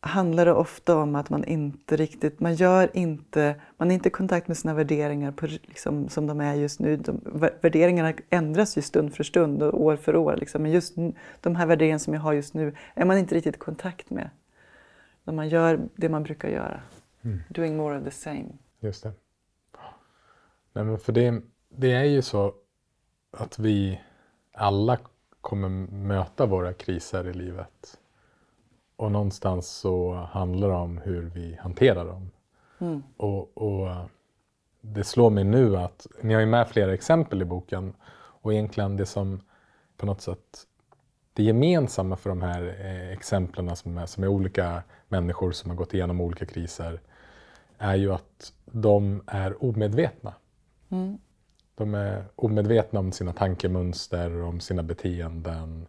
handlar 0.05 0.45
det 0.45 0.53
ofta 0.53 0.97
om 0.97 1.15
att 1.15 1.31
man 1.31 1.45
inte 1.45 1.97
riktigt, 1.97 2.41
man 2.41 2.55
gör 2.55 2.91
inte, 2.95 3.61
man 3.77 3.91
är 3.91 3.95
inte 3.95 4.09
i 4.09 4.13
kontakt 4.13 4.49
med 4.49 4.57
sina 4.57 4.75
värderingar 4.75 5.33
på, 5.33 5.47
liksom, 5.47 6.09
som 6.09 6.27
de 6.27 6.41
är 6.41 6.55
just 6.55 6.81
nu. 6.81 6.97
De, 6.97 7.21
värderingarna 7.61 8.13
ändras 8.31 8.79
ju 8.79 8.83
stund 8.83 9.15
för 9.15 9.25
stund 9.25 9.63
och 9.63 9.83
år 9.83 9.97
för 9.97 10.17
år. 10.17 10.37
Liksom. 10.37 10.63
Men 10.63 10.73
just 10.73 10.95
de 11.41 11.57
här 11.57 11.67
värderingarna 11.67 11.99
som 11.99 12.15
jag 12.15 12.21
har 12.21 12.33
just 12.33 12.55
nu 12.55 12.77
är 12.95 13.05
man 13.05 13.19
inte 13.19 13.35
riktigt 13.35 13.57
i 13.57 13.59
kontakt 13.59 14.11
med. 14.11 14.31
När 15.25 15.35
man 15.35 15.49
gör 15.49 15.89
det 15.97 16.09
man 16.09 16.23
brukar 16.23 16.49
göra. 16.49 16.81
Mm. 17.23 17.41
Doing 17.49 17.77
more 17.77 17.99
of 17.99 18.05
the 18.05 18.11
same. 18.11 18.49
Just 18.81 19.03
det. 19.03 19.13
Nej, 20.73 20.85
men 20.85 20.99
för 20.99 21.13
det, 21.13 21.43
det 21.69 21.93
är 21.93 22.05
ju 22.05 22.23
så 22.23 22.55
att 23.31 23.59
vi 23.59 24.01
alla 24.53 24.99
kommer 25.43 25.69
möta 25.93 26.47
våra 26.47 26.73
kriser 26.73 27.29
i 27.29 27.33
livet. 27.33 27.99
Och 28.97 29.13
någonstans 29.13 29.69
så 29.69 30.15
handlar 30.15 30.69
det 30.69 30.75
om 30.75 30.99
hur 30.99 31.23
vi 31.23 31.55
hanterar 31.55 32.05
dem. 32.05 32.31
Mm. 32.79 33.03
Och, 33.17 33.59
och, 33.59 33.89
det 34.81 35.05
slår 35.05 35.31
mig 35.31 35.45
nu 35.45 35.77
att, 35.77 36.07
ni 36.21 36.35
har 36.35 36.41
ju 36.41 36.47
med 36.47 36.69
flera 36.69 36.95
exempel 36.95 37.43
i 37.43 37.45
boken 37.45 37.95
och 38.13 38.53
egentligen 38.53 38.97
det 38.97 39.07
som 39.07 39.41
på 39.97 40.07
något 40.07 40.21
sätt 40.21 40.67
det 41.33 41.43
gemensamma 41.43 42.17
för 42.17 42.31
de 42.31 42.43
här 42.43 42.77
eh, 42.81 43.13
exemplen 43.13 43.77
som 43.77 43.99
är, 43.99 44.07
som 44.07 44.25
är 44.25 44.29
olika 44.29 44.83
människor 45.09 45.53
som 45.53 45.71
har 45.71 45.77
gått 45.77 45.95
igenom 45.95 46.21
olika 46.21 46.47
kriser 46.47 47.01
är 47.79 47.95
ju 47.95 48.13
att 48.13 48.53
de 48.65 49.23
är 49.27 49.65
omedvetna. 49.65 50.35
Mm. 50.89 51.19
De 51.75 51.95
är 51.95 52.25
omedvetna 52.37 53.01
om 53.01 53.13
sina 53.13 53.33
tankemönster, 53.33 54.43
om 54.43 54.61
sina 54.61 54.83
beteenden 54.83 55.87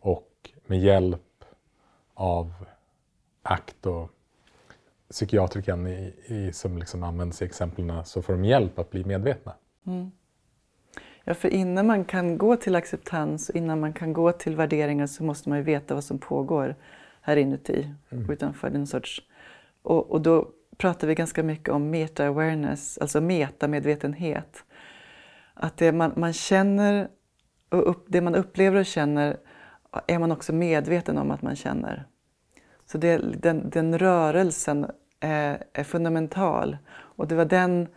och 0.00 0.50
med 0.66 0.78
hjälp 0.80 1.44
av 2.14 2.52
ACT 3.42 3.86
och 3.86 4.10
psykiatriken 5.10 5.86
i, 5.86 6.14
i, 6.26 6.52
som 6.52 6.78
liksom 6.78 7.02
används 7.02 7.42
i 7.42 7.44
exemplen 7.44 8.04
så 8.04 8.22
får 8.22 8.32
de 8.32 8.44
hjälp 8.44 8.78
att 8.78 8.90
bli 8.90 9.04
medvetna. 9.04 9.54
Mm. 9.86 10.10
Ja, 11.24 11.34
för 11.34 11.48
innan 11.48 11.86
man 11.86 12.04
kan 12.04 12.38
gå 12.38 12.56
till 12.56 12.76
acceptans, 12.76 13.50
innan 13.50 13.80
man 13.80 13.92
kan 13.92 14.12
gå 14.12 14.32
till 14.32 14.56
värderingar 14.56 15.06
så 15.06 15.24
måste 15.24 15.48
man 15.48 15.58
ju 15.58 15.64
veta 15.64 15.94
vad 15.94 16.04
som 16.04 16.18
pågår 16.18 16.76
här 17.20 17.36
inuti 17.36 17.90
mm. 18.10 18.30
utanför 18.30 18.70
den 18.70 18.86
sorts... 18.86 19.22
Och, 19.82 20.10
och 20.10 20.20
då 20.20 20.48
pratar 20.76 21.08
vi 21.08 21.14
ganska 21.14 21.42
mycket 21.42 21.68
om 21.68 21.90
meta-awareness, 21.90 22.98
alltså 23.00 23.20
metamedvetenhet. 23.20 24.64
Att 25.54 25.76
det 25.76 25.92
man, 25.92 26.12
man 26.16 26.32
känner 26.32 27.08
och 27.68 27.90
upp, 27.90 28.04
det 28.08 28.20
man 28.20 28.34
upplever 28.34 28.80
och 28.80 28.86
känner 28.86 29.36
är 30.06 30.18
man 30.18 30.32
också 30.32 30.52
medveten 30.52 31.18
om 31.18 31.30
att 31.30 31.42
man 31.42 31.56
känner. 31.56 32.06
Så 32.86 32.98
det, 32.98 33.18
den, 33.18 33.70
den 33.70 33.98
rörelsen 33.98 34.86
är, 35.20 35.64
är, 35.72 35.84
fundamental. 35.84 36.76
Och 36.90 37.28
det 37.28 37.34
var 37.34 37.44
den 37.44 37.88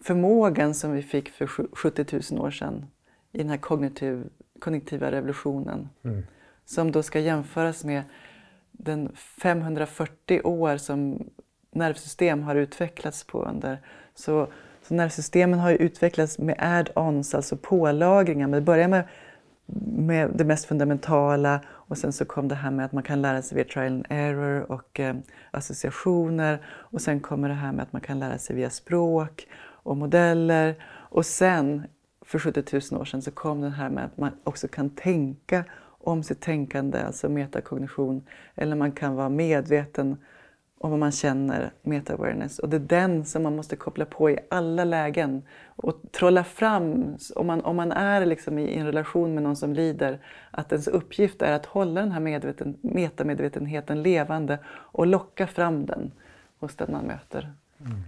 förmågan 0.00 0.74
som 0.74 0.92
vi 0.92 1.02
fick 1.02 1.28
för 1.28 1.46
70 1.76 2.34
000 2.34 2.46
år 2.46 2.50
sedan 2.50 2.86
i 3.32 3.38
den 3.38 3.48
här 3.48 3.56
kognitiv, 3.56 4.28
kognitiva 4.60 5.10
revolutionen. 5.10 5.88
Mm. 6.02 6.22
Som 6.64 6.92
då 6.92 7.02
ska 7.02 7.20
jämföras 7.20 7.84
med 7.84 8.02
den 8.72 9.12
540 9.16 10.40
år 10.44 10.76
som 10.76 11.30
nervsystem 11.70 12.42
har 12.42 12.54
utvecklats 12.54 13.24
på 13.24 13.44
under. 13.44 13.82
Så 14.14 14.52
så 14.88 14.94
nervsystemen 14.94 15.58
har 15.58 15.70
ju 15.70 15.76
utvecklats 15.76 16.38
med 16.38 16.56
add-ons, 16.58 17.36
alltså 17.36 17.56
pålagringar. 17.56 18.46
Men 18.46 18.60
det 18.60 18.64
börjar 18.64 18.88
med, 18.88 19.04
med 19.96 20.30
det 20.34 20.44
mest 20.44 20.64
fundamentala 20.64 21.60
och 21.68 21.98
sen 21.98 22.12
så 22.12 22.24
kom 22.24 22.48
det 22.48 22.54
här 22.54 22.70
med 22.70 22.86
att 22.86 22.92
man 22.92 23.02
kan 23.02 23.22
lära 23.22 23.42
sig 23.42 23.56
via 23.56 23.64
trial 23.64 23.92
and 23.92 24.06
error 24.08 24.72
och 24.72 25.00
eh, 25.00 25.16
associationer. 25.50 26.58
Och 26.66 27.00
sen 27.00 27.20
kommer 27.20 27.48
det 27.48 27.54
här 27.54 27.72
med 27.72 27.82
att 27.82 27.92
man 27.92 28.02
kan 28.02 28.18
lära 28.18 28.38
sig 28.38 28.56
via 28.56 28.70
språk 28.70 29.46
och 29.58 29.96
modeller. 29.96 30.74
Och 30.88 31.26
sen, 31.26 31.86
för 32.24 32.38
70 32.38 32.92
000 32.92 33.00
år 33.00 33.04
sedan, 33.04 33.22
så 33.22 33.30
kom 33.30 33.60
det 33.60 33.70
här 33.70 33.90
med 33.90 34.04
att 34.04 34.18
man 34.18 34.30
också 34.44 34.68
kan 34.68 34.90
tänka 34.90 35.64
om 35.98 36.22
sitt 36.22 36.40
tänkande, 36.40 37.02
alltså 37.02 37.28
metakognition, 37.28 38.22
eller 38.54 38.76
man 38.76 38.92
kan 38.92 39.14
vara 39.14 39.28
medveten 39.28 40.16
om 40.78 40.90
vad 40.90 41.00
man 41.00 41.12
känner, 41.12 41.72
meta-awareness. 41.82 42.58
Och 42.58 42.68
det 42.68 42.76
är 42.76 42.80
den 42.80 43.24
som 43.24 43.42
man 43.42 43.56
måste 43.56 43.76
koppla 43.76 44.04
på 44.04 44.30
i 44.30 44.38
alla 44.50 44.84
lägen 44.84 45.42
och 45.66 45.96
trolla 46.12 46.44
fram. 46.44 47.16
Om 47.34 47.46
man, 47.46 47.60
om 47.60 47.76
man 47.76 47.92
är 47.92 48.26
liksom 48.26 48.58
i 48.58 48.74
en 48.74 48.86
relation 48.86 49.34
med 49.34 49.42
någon 49.42 49.56
som 49.56 49.72
lider, 49.72 50.18
att 50.50 50.72
ens 50.72 50.88
uppgift 50.88 51.42
är 51.42 51.52
att 51.52 51.66
hålla 51.66 52.00
den 52.00 52.12
här 52.12 52.20
medveten, 52.20 52.76
metamedvetenheten 52.80 54.02
levande 54.02 54.58
och 54.68 55.06
locka 55.06 55.46
fram 55.46 55.86
den 55.86 56.12
hos 56.58 56.76
den 56.76 56.92
man 56.92 57.04
möter. 57.04 57.52
Mm. 57.80 58.02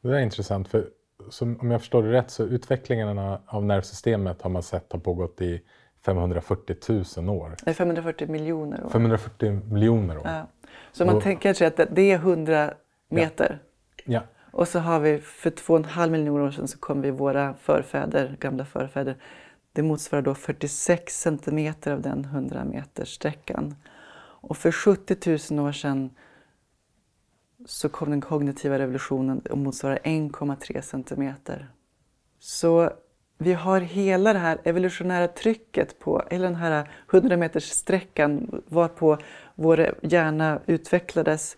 Det 0.00 0.08
är 0.08 0.20
intressant, 0.20 0.68
för 0.68 0.88
som, 1.30 1.60
om 1.60 1.70
jag 1.70 1.80
förstår 1.80 2.02
det 2.02 2.12
rätt 2.12 2.30
så 2.30 2.44
utvecklingen 2.44 3.18
av 3.46 3.64
nervsystemet 3.64 4.42
har 4.42 4.50
man 4.50 4.62
sett 4.62 4.92
har 4.92 5.00
pågått 5.00 5.40
i 5.40 5.62
540 6.04 6.76
000 7.16 7.28
år. 7.28 7.56
Nej, 7.66 7.74
540 7.74 8.28
miljoner 8.28 8.84
år. 8.84 8.88
540 8.88 9.60
miljoner 9.72 10.18
år. 10.18 10.22
Ja. 10.24 10.46
Så 10.94 11.04
man 11.04 11.16
och, 11.16 11.22
tänker 11.22 11.54
sig 11.54 11.66
att 11.66 11.80
det 11.90 12.02
är 12.10 12.14
100 12.14 12.74
meter. 13.08 13.58
Ja. 14.04 14.12
ja. 14.12 14.22
Och 14.50 14.68
så 14.68 14.78
har 14.78 15.00
vi 15.00 15.18
för 15.18 15.50
2,5 15.50 16.10
miljoner 16.10 16.44
år 16.44 16.50
sedan 16.50 16.68
så 16.68 16.78
kom 16.78 17.00
vi 17.00 17.10
våra 17.10 17.54
förfäder, 17.54 18.36
gamla 18.40 18.64
förfäder. 18.64 19.16
Det 19.72 19.82
motsvarar 19.82 20.22
då 20.22 20.34
46 20.34 21.20
centimeter 21.20 21.92
av 21.92 22.00
den 22.00 22.24
100 22.24 22.64
meters 22.64 23.14
sträckan. 23.14 23.74
Och 24.40 24.56
för 24.56 24.72
70 24.72 25.54
000 25.54 25.66
år 25.66 25.72
sedan 25.72 26.10
så 27.66 27.88
kom 27.88 28.10
den 28.10 28.20
kognitiva 28.20 28.78
revolutionen 28.78 29.38
och 29.50 29.58
motsvarar 29.58 29.98
1,3 30.04 30.80
centimeter. 30.80 31.68
Så 32.38 32.90
vi 33.38 33.52
har 33.52 33.80
hela 33.80 34.32
det 34.32 34.38
här 34.38 34.58
evolutionära 34.64 35.28
trycket 35.28 35.98
på 35.98 36.22
hela 36.30 36.44
den 36.44 36.54
här 36.54 36.88
100 37.12 37.36
meters 37.36 37.70
sträckan 37.70 38.62
varpå 38.66 39.18
vår 39.54 39.94
hjärna 40.02 40.60
utvecklades 40.66 41.56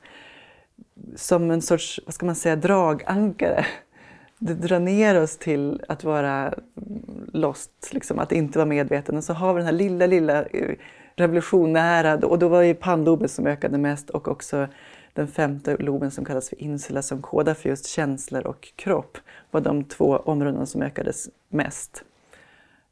som 1.16 1.50
en 1.50 1.62
sorts, 1.62 2.00
vad 2.04 2.14
ska 2.14 2.26
man 2.26 2.34
säga, 2.34 2.56
dragankare. 2.56 3.66
Det 4.38 4.54
drar 4.54 4.80
ner 4.80 5.22
oss 5.22 5.38
till 5.38 5.82
att 5.88 6.04
vara 6.04 6.54
lost, 7.32 7.70
liksom, 7.92 8.18
att 8.18 8.32
inte 8.32 8.58
vara 8.58 8.68
medveten. 8.68 9.16
Och 9.16 9.24
så 9.24 9.32
har 9.32 9.54
vi 9.54 9.58
den 9.58 9.66
här 9.66 9.72
lilla, 9.72 10.06
lilla 10.06 10.44
eh, 10.44 10.74
revolutionära, 11.16 12.14
och 12.14 12.38
då 12.38 12.48
var 12.48 12.62
det 12.62 12.74
pannloben 12.74 13.28
som 13.28 13.46
ökade 13.46 13.78
mest 13.78 14.10
och 14.10 14.28
också 14.28 14.68
den 15.16 15.28
femte 15.28 15.76
loben 15.76 16.10
som 16.10 16.24
kallas 16.24 16.48
för 16.48 16.62
insula 16.62 17.02
som 17.02 17.22
kodar 17.22 17.54
för 17.54 17.68
just 17.68 17.86
känslor 17.86 18.46
och 18.46 18.72
kropp 18.76 19.18
var 19.50 19.60
de 19.60 19.84
två 19.84 20.16
områdena 20.16 20.66
som 20.66 20.82
ökades 20.82 21.28
mest. 21.48 22.04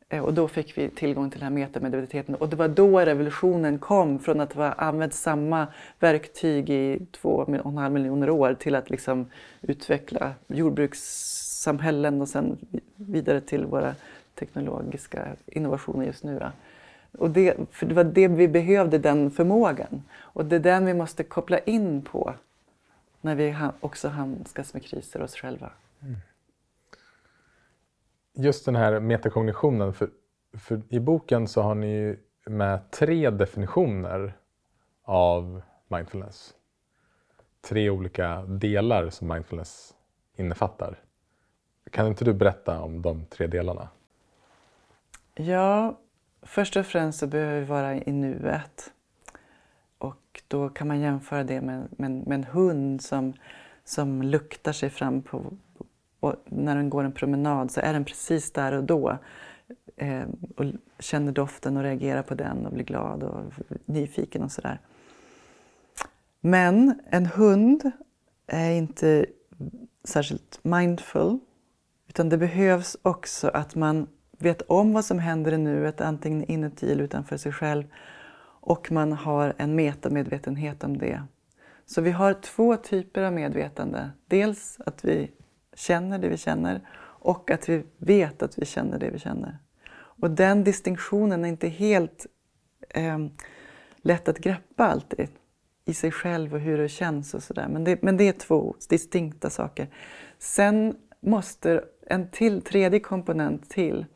Eh, 0.08 0.24
och 0.24 0.34
då 0.34 0.48
fick 0.48 0.78
vi 0.78 0.88
tillgång 0.88 1.30
till 1.30 1.40
den 1.40 1.46
här 1.46 1.54
metamedvetenheten 1.54 2.34
och 2.34 2.48
det 2.48 2.56
var 2.56 2.68
då 2.68 3.00
revolutionen 3.00 3.78
kom 3.78 4.18
från 4.18 4.40
att 4.40 4.52
ha 4.52 4.72
använt 4.72 5.14
samma 5.14 5.66
verktyg 6.00 6.70
i 6.70 7.06
två 7.12 7.28
och 7.28 7.48
en 7.48 7.78
halv 7.78 7.94
miljoner 7.94 8.30
år 8.30 8.54
till 8.54 8.74
att 8.74 8.90
liksom 8.90 9.26
utveckla 9.62 10.34
jordbrukssamhällen 10.46 12.20
och 12.20 12.28
sen 12.28 12.58
vidare 12.96 13.40
till 13.40 13.66
våra 13.66 13.94
teknologiska 14.34 15.28
innovationer 15.46 16.06
just 16.06 16.24
nu. 16.24 16.42
Och 17.18 17.30
det, 17.30 17.56
för 17.70 17.86
det 17.86 17.94
var 17.94 18.04
det 18.04 18.28
vi 18.28 18.48
behövde, 18.48 18.98
den 18.98 19.30
förmågan. 19.30 20.02
Och 20.16 20.44
det 20.44 20.56
är 20.56 20.60
den 20.60 20.86
vi 20.86 20.94
måste 20.94 21.24
koppla 21.24 21.58
in 21.58 22.02
på 22.02 22.34
när 23.20 23.34
vi 23.34 23.56
också 23.80 24.08
handskas 24.08 24.74
med 24.74 24.84
kriser 24.84 25.22
oss 25.22 25.36
själva. 25.36 25.72
Mm. 26.02 26.16
Just 28.34 28.64
den 28.64 28.76
här 28.76 29.00
metakognitionen, 29.00 29.92
för, 29.92 30.10
för 30.52 30.82
i 30.88 31.00
boken 31.00 31.48
så 31.48 31.62
har 31.62 31.74
ni 31.74 32.18
med 32.46 32.90
tre 32.90 33.30
definitioner 33.30 34.36
av 35.02 35.62
mindfulness. 35.88 36.54
Tre 37.60 37.90
olika 37.90 38.42
delar 38.42 39.10
som 39.10 39.28
mindfulness 39.28 39.94
innefattar. 40.36 40.98
Kan 41.90 42.06
inte 42.06 42.24
du 42.24 42.34
berätta 42.34 42.80
om 42.80 43.02
de 43.02 43.26
tre 43.26 43.46
delarna? 43.46 43.88
Ja, 45.34 45.98
Först 46.46 46.76
och 46.76 46.86
främst 46.86 47.18
så 47.18 47.26
behöver 47.26 47.60
vi 47.60 47.66
vara 47.66 47.94
i 47.94 48.12
nuet. 48.12 48.92
Och 49.98 50.42
då 50.48 50.68
kan 50.68 50.88
man 50.88 51.00
jämföra 51.00 51.44
det 51.44 51.60
med, 51.60 51.88
med, 51.90 52.10
med 52.10 52.34
en 52.34 52.44
hund 52.44 53.02
som, 53.02 53.32
som 53.84 54.22
luktar 54.22 54.72
sig 54.72 54.90
fram 54.90 55.22
på, 55.22 55.52
när 56.44 56.76
den 56.76 56.90
går 56.90 57.04
en 57.04 57.12
promenad 57.12 57.70
så 57.70 57.80
är 57.80 57.92
den 57.92 58.04
precis 58.04 58.52
där 58.52 58.72
och 58.72 58.84
då. 58.84 59.18
Eh, 59.96 60.22
och 60.56 60.64
känner 60.98 61.32
doften 61.32 61.76
och 61.76 61.82
reagerar 61.82 62.22
på 62.22 62.34
den 62.34 62.66
och 62.66 62.72
blir 62.72 62.84
glad 62.84 63.22
och 63.22 63.52
nyfiken 63.84 64.42
och 64.42 64.52
sådär. 64.52 64.80
Men 66.40 67.00
en 67.10 67.26
hund 67.26 67.90
är 68.46 68.70
inte 68.70 69.26
särskilt 70.04 70.58
mindful. 70.62 71.38
Utan 72.08 72.28
det 72.28 72.38
behövs 72.38 72.96
också 73.02 73.48
att 73.48 73.74
man 73.74 74.06
vet 74.44 74.62
om 74.62 74.92
vad 74.92 75.04
som 75.04 75.18
händer 75.18 75.52
i 75.52 75.58
nuet, 75.58 76.00
antingen 76.00 76.44
inuti 76.44 76.92
eller 76.92 77.04
utanför 77.04 77.36
sig 77.36 77.52
själv. 77.52 77.84
Och 78.60 78.92
man 78.92 79.12
har 79.12 79.54
en 79.58 79.74
metamedvetenhet 79.74 80.84
om 80.84 80.98
det. 80.98 81.22
Så 81.86 82.00
vi 82.00 82.10
har 82.10 82.34
två 82.34 82.76
typer 82.76 83.22
av 83.22 83.32
medvetande. 83.32 84.10
Dels 84.26 84.78
att 84.86 85.04
vi 85.04 85.30
känner 85.74 86.18
det 86.18 86.28
vi 86.28 86.36
känner 86.36 86.80
och 87.00 87.50
att 87.50 87.68
vi 87.68 87.84
vet 87.98 88.42
att 88.42 88.58
vi 88.58 88.66
känner 88.66 88.98
det 88.98 89.10
vi 89.10 89.18
känner. 89.18 89.58
Och 89.94 90.30
den 90.30 90.64
distinktionen 90.64 91.44
är 91.44 91.48
inte 91.48 91.68
helt 91.68 92.26
eh, 92.90 93.18
lätt 93.96 94.28
att 94.28 94.38
greppa 94.38 94.86
alltid 94.86 95.28
i 95.84 95.94
sig 95.94 96.10
själv 96.10 96.54
och 96.54 96.60
hur 96.60 96.78
det 96.78 96.88
känns 96.88 97.34
och 97.34 97.42
sådär. 97.42 97.68
Men 97.68 97.84
det, 97.84 98.02
men 98.02 98.16
det 98.16 98.28
är 98.28 98.32
två 98.32 98.74
distinkta 98.88 99.50
saker. 99.50 99.88
Sen 100.38 100.96
måste 101.20 101.84
en 102.06 102.30
till, 102.30 102.62
tredje 102.62 103.00
komponent 103.00 103.70
till 103.70 104.06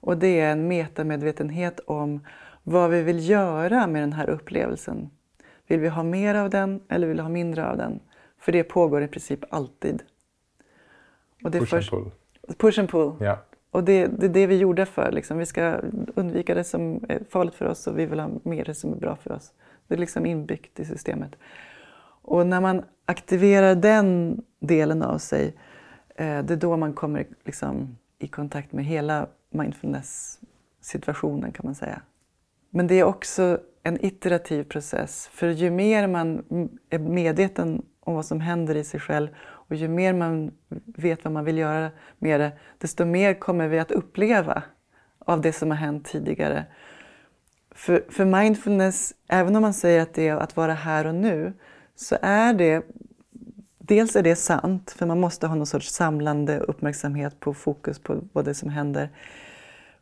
och 0.00 0.18
det 0.18 0.40
är 0.40 0.52
en 0.52 0.68
metamedvetenhet 0.68 1.80
om 1.80 2.20
vad 2.62 2.90
vi 2.90 3.02
vill 3.02 3.28
göra 3.28 3.86
med 3.86 4.02
den 4.02 4.12
här 4.12 4.30
upplevelsen. 4.30 5.10
Vill 5.66 5.80
vi 5.80 5.88
ha 5.88 6.02
mer 6.02 6.34
av 6.34 6.50
den 6.50 6.80
eller 6.88 7.06
vill 7.06 7.16
vi 7.16 7.22
ha 7.22 7.28
mindre 7.28 7.70
av 7.70 7.76
den? 7.76 8.00
För 8.38 8.52
det 8.52 8.64
pågår 8.64 9.02
i 9.02 9.08
princip 9.08 9.44
alltid. 9.50 10.02
Och 11.44 11.50
det 11.50 11.58
push 11.58 11.70
först, 11.70 11.92
and 11.92 12.02
pull. 12.02 12.12
Push 12.56 12.78
and 12.78 12.88
pull. 12.88 13.12
Ja. 13.20 13.38
Och 13.70 13.84
det, 13.84 14.06
det 14.06 14.26
är 14.26 14.30
det 14.30 14.46
vi 14.46 14.56
gjorde 14.56 14.86
för. 14.86 15.12
Liksom. 15.12 15.38
Vi 15.38 15.46
ska 15.46 15.80
undvika 16.14 16.54
det 16.54 16.64
som 16.64 17.04
är 17.08 17.22
farligt 17.30 17.54
för 17.54 17.64
oss 17.64 17.86
och 17.86 17.98
vi 17.98 18.06
vill 18.06 18.20
ha 18.20 18.30
mer 18.42 18.64
det 18.64 18.74
som 18.74 18.92
är 18.92 18.96
bra 18.96 19.16
för 19.16 19.32
oss. 19.32 19.52
Det 19.88 19.94
är 19.94 19.98
liksom 19.98 20.26
inbyggt 20.26 20.80
i 20.80 20.84
systemet. 20.84 21.36
Och 22.22 22.46
när 22.46 22.60
man 22.60 22.82
aktiverar 23.04 23.74
den 23.74 24.40
delen 24.58 25.02
av 25.02 25.18
sig, 25.18 25.56
eh, 26.16 26.44
det 26.44 26.54
är 26.54 26.56
då 26.56 26.76
man 26.76 26.92
kommer 26.92 27.26
liksom 27.44 27.96
i 28.18 28.28
kontakt 28.28 28.72
med 28.72 28.84
hela 28.84 29.26
mindfulness-situationen 29.50 31.52
kan 31.52 31.66
man 31.66 31.74
säga. 31.74 32.02
Men 32.70 32.86
det 32.86 32.94
är 32.94 33.04
också 33.04 33.60
en 33.82 34.04
iterativ 34.04 34.64
process. 34.64 35.30
För 35.32 35.50
ju 35.50 35.70
mer 35.70 36.06
man 36.06 36.44
är 36.90 36.98
medveten 36.98 37.82
om 38.00 38.14
vad 38.14 38.26
som 38.26 38.40
händer 38.40 38.74
i 38.74 38.84
sig 38.84 39.00
själv 39.00 39.28
och 39.42 39.76
ju 39.76 39.88
mer 39.88 40.12
man 40.12 40.50
vet 40.84 41.24
vad 41.24 41.32
man 41.32 41.44
vill 41.44 41.58
göra 41.58 41.90
med 42.18 42.40
det, 42.40 42.52
desto 42.78 43.04
mer 43.04 43.34
kommer 43.34 43.68
vi 43.68 43.78
att 43.78 43.90
uppleva 43.90 44.62
av 45.18 45.40
det 45.40 45.52
som 45.52 45.70
har 45.70 45.78
hänt 45.78 46.06
tidigare. 46.06 46.66
För, 47.70 48.04
för 48.10 48.24
mindfulness, 48.24 49.14
även 49.28 49.56
om 49.56 49.62
man 49.62 49.74
säger 49.74 50.02
att 50.02 50.14
det 50.14 50.28
är 50.28 50.36
att 50.36 50.56
vara 50.56 50.74
här 50.74 51.06
och 51.06 51.14
nu, 51.14 51.52
så 51.94 52.16
är 52.22 52.54
det 52.54 52.84
Dels 53.90 54.16
är 54.16 54.22
det 54.22 54.36
sant, 54.36 54.90
för 54.90 55.06
man 55.06 55.20
måste 55.20 55.46
ha 55.46 55.54
någon 55.54 55.66
sorts 55.66 55.90
samlande 55.90 56.58
uppmärksamhet 56.58 57.40
på 57.40 57.54
fokus 57.54 57.98
på 57.98 58.20
vad 58.32 58.44
det 58.44 58.54
som 58.54 58.70
händer 58.70 59.08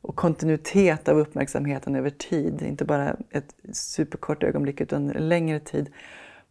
och 0.01 0.17
kontinuitet 0.17 1.09
av 1.09 1.19
uppmärksamheten 1.19 1.95
över 1.95 2.11
tid, 2.11 2.63
inte 2.63 2.85
bara 2.85 3.17
ett 3.31 3.55
superkort 3.73 4.43
ögonblick 4.43 4.81
utan 4.81 5.11
en 5.11 5.29
längre 5.29 5.61
tid. 5.61 5.93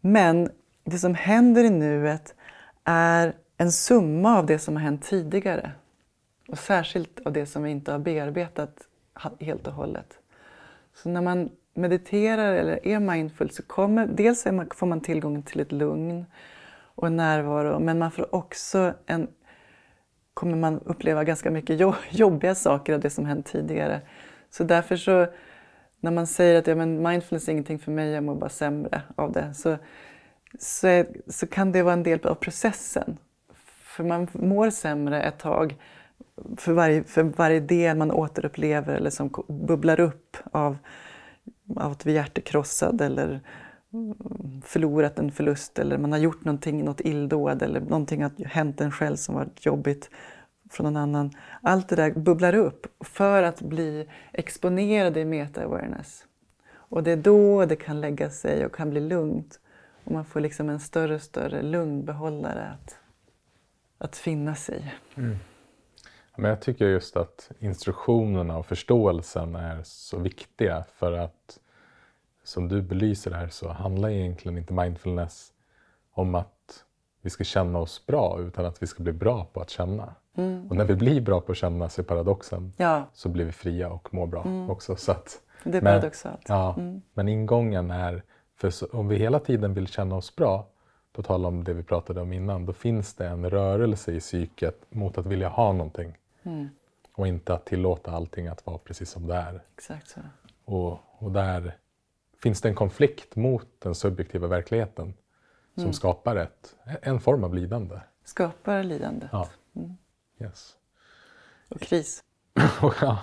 Men 0.02 0.50
det 0.84 0.98
som 0.98 1.16
händer 1.16 1.64
i 1.64 1.70
nuet 1.70 2.36
är 2.84 3.34
en 3.58 3.72
summa 3.72 4.38
av 4.38 4.46
det 4.46 4.60
som 4.60 4.76
har 4.76 4.84
hänt 4.84 5.04
tidigare. 5.04 5.72
Och 6.48 6.60
särskilt 6.60 7.20
av 7.26 7.34
det 7.34 7.46
som 7.46 7.64
vi 7.64 7.72
inte 7.72 7.92
har 7.92 8.00
bearbetat 8.00 8.78
helt 9.40 9.68
och 9.68 9.74
hållet. 9.74 10.20
Så 10.94 11.10
när 11.10 11.22
man 11.22 11.50
mediterar 11.74 12.54
eller 12.54 12.88
är 12.88 13.00
mindful 13.00 13.50
så 13.50 13.64
kommer, 13.64 14.08
dels 14.08 14.44
får 14.76 14.86
man 14.86 15.02
tillgång 15.02 15.44
till 15.44 15.60
ett 15.60 15.72
lugn 15.72 16.26
och 16.98 17.08
en 17.08 17.16
närvaro 17.16 17.80
men 17.80 18.00
man 18.00 18.12
får 18.12 18.36
också 18.36 18.94
en 19.06 19.28
kommer 20.34 20.56
man 20.56 20.80
uppleva 20.86 21.24
ganska 21.24 21.52
mycket 21.52 21.80
jobbiga 22.12 22.56
saker 22.56 22.94
av 22.94 23.00
det 23.00 23.10
som 23.10 23.26
hänt 23.26 23.46
tidigare. 23.46 24.02
Så 24.50 24.64
därför 24.64 24.96
så, 24.96 25.28
när 26.00 26.12
man 26.12 26.28
säger 26.28 26.60
att 26.60 26.68
ja, 26.68 26.76
men 26.76 27.04
mindfulness 27.04 27.48
är 27.48 27.52
ingenting 27.52 27.80
för 27.80 27.92
mig, 27.92 28.10
jag 28.10 28.24
mår 28.24 28.36
bara 28.36 28.50
sämre 28.50 29.02
av 29.16 29.32
det, 29.32 29.54
så, 29.54 29.78
så, 30.60 30.88
är, 30.88 31.08
så 31.28 31.48
kan 31.48 31.72
det 31.72 31.84
vara 31.84 31.94
en 31.94 32.04
del 32.04 32.28
av 32.28 32.36
processen. 32.36 33.18
För 33.84 34.04
man 34.04 34.28
mår 34.32 34.70
sämre 34.70 35.24
ett 35.24 35.40
tag 35.40 35.76
för 36.58 36.74
varje, 36.74 37.04
för 37.04 37.24
varje 37.24 37.60
del 37.60 37.98
man 37.98 38.12
återupplever 38.12 38.96
eller 38.96 39.10
som 39.10 39.32
bubblar 39.48 40.00
upp 40.00 40.38
av 40.52 40.78
av 41.76 41.92
att 41.92 42.06
vi 42.06 42.12
är 42.12 42.16
hjärtekrossad 42.16 43.02
eller 43.02 43.42
förlorat 44.64 45.20
en 45.20 45.32
förlust 45.32 45.80
eller 45.80 45.98
man 45.98 46.12
har 46.12 46.20
gjort 46.20 46.46
någonting, 46.46 46.86
något 46.86 47.02
illdåd 47.02 47.62
eller 47.62 47.80
någonting 47.80 48.24
har 48.24 48.46
hänt 48.46 48.82
en 48.82 48.92
själv 48.92 49.16
som 49.16 49.36
varit 49.36 49.66
jobbigt 49.66 50.10
från 50.70 50.84
någon 50.84 50.98
annan. 50.98 51.32
Allt 51.62 51.90
det 51.90 51.96
där 51.96 52.12
bubblar 52.12 52.56
upp 52.56 52.88
för 53.00 53.44
att 53.44 53.62
bli 53.62 54.08
exponerade 54.34 55.20
i 55.20 55.26
meta-awareness. 55.26 56.26
Och 56.70 57.04
det 57.04 57.12
är 57.12 57.18
då 57.18 57.66
det 57.66 57.76
kan 57.76 58.02
lägga 58.02 58.30
sig 58.30 58.66
och 58.66 58.76
kan 58.76 58.90
bli 58.90 59.00
lugnt. 59.00 59.60
Och 60.04 60.12
man 60.12 60.26
får 60.26 60.40
liksom 60.40 60.70
en 60.70 60.80
större 60.80 61.16
och 61.16 61.22
större 61.22 61.62
lugnbehållare 61.62 62.68
att, 62.68 63.00
att 63.98 64.16
finnas 64.16 64.70
i. 64.70 64.92
Mm. 65.16 65.38
Men 66.38 66.50
jag 66.50 66.62
tycker 66.62 66.86
just 66.86 67.18
att 67.18 67.52
instruktionerna 67.60 68.58
och 68.58 68.66
förståelsen 68.66 69.56
är 69.56 69.84
så 69.84 70.20
viktiga 70.20 70.86
för 70.98 71.12
att 71.12 71.60
som 72.48 72.68
du 72.68 72.82
belyser 72.82 73.32
här 73.32 73.48
så 73.48 73.70
handlar 73.70 74.10
egentligen 74.10 74.58
inte 74.58 74.74
mindfulness 74.74 75.54
om 76.12 76.36
att 76.36 76.84
vi 77.22 77.30
ska 77.30 77.44
känna 77.44 77.80
oss 77.80 78.06
bra 78.06 78.40
utan 78.40 78.66
att 78.66 78.84
vi 78.84 78.88
ska 78.88 79.04
bli 79.04 79.14
bra 79.14 79.46
på 79.54 79.62
att 79.62 79.70
känna. 79.70 80.16
Mm. 80.36 80.68
Och 80.70 80.76
när 80.76 80.86
vi 80.86 80.96
blir 80.96 81.22
bra 81.22 81.42
på 81.42 81.52
att 81.52 81.58
känna, 81.58 81.90
så 81.90 82.02
är 82.02 82.06
paradoxen, 82.06 82.74
ja. 82.78 83.04
så 83.14 83.30
blir 83.30 83.46
vi 83.46 83.52
fria 83.52 83.90
och 83.90 84.14
mår 84.14 84.28
bra 84.28 84.44
mm. 84.44 84.70
också. 84.70 84.96
Så 84.96 85.12
att, 85.12 85.42
det 85.64 85.78
är 85.78 85.82
paradoxalt. 85.82 86.46
Ja, 86.48 86.76
mm. 86.78 87.02
Men 87.14 87.28
ingången 87.28 87.92
är, 87.92 88.24
för 88.56 88.70
så, 88.70 88.88
om 88.92 89.08
vi 89.08 89.16
hela 89.16 89.40
tiden 89.40 89.74
vill 89.74 89.88
känna 89.88 90.16
oss 90.16 90.36
bra, 90.36 90.68
på 91.14 91.24
tal 91.24 91.46
om 91.46 91.64
det 91.64 91.74
vi 91.74 91.84
pratade 91.84 92.22
om 92.22 92.34
innan, 92.34 92.66
då 92.66 92.74
finns 92.74 93.14
det 93.14 93.28
en 93.28 93.50
rörelse 93.50 94.12
i 94.12 94.20
psyket 94.20 94.86
mot 94.90 95.18
att 95.18 95.26
vilja 95.26 95.50
ha 95.50 95.72
någonting. 95.72 96.18
Mm. 96.44 96.70
Och 97.14 97.28
inte 97.28 97.54
att 97.54 97.66
tillåta 97.66 98.12
allting 98.12 98.48
att 98.48 98.66
vara 98.66 98.78
precis 98.78 99.10
som 99.10 99.28
det 99.28 99.36
är. 99.36 99.62
Exakt 99.76 100.10
så. 100.10 100.20
Och, 100.66 101.00
och 101.18 101.32
där 101.32 101.78
finns 102.44 102.62
det 102.62 102.70
en 102.70 102.76
konflikt 102.76 103.36
mot 103.36 103.68
den 103.80 103.96
subjektiva 103.96 104.48
verkligheten 104.48 105.14
som 105.74 105.84
mm. 105.84 105.94
skapar 105.94 106.36
ett, 106.36 106.76
en 107.02 107.20
form 107.20 107.44
av 107.44 107.56
lidande. 107.56 108.00
Skapar 108.24 108.84
lidandet. 108.84 109.30
Ja. 109.32 109.50
Mm. 109.76 109.98
Yes. 110.42 110.76
Och 111.70 111.80
kris. 111.80 112.24
ja. 113.02 113.20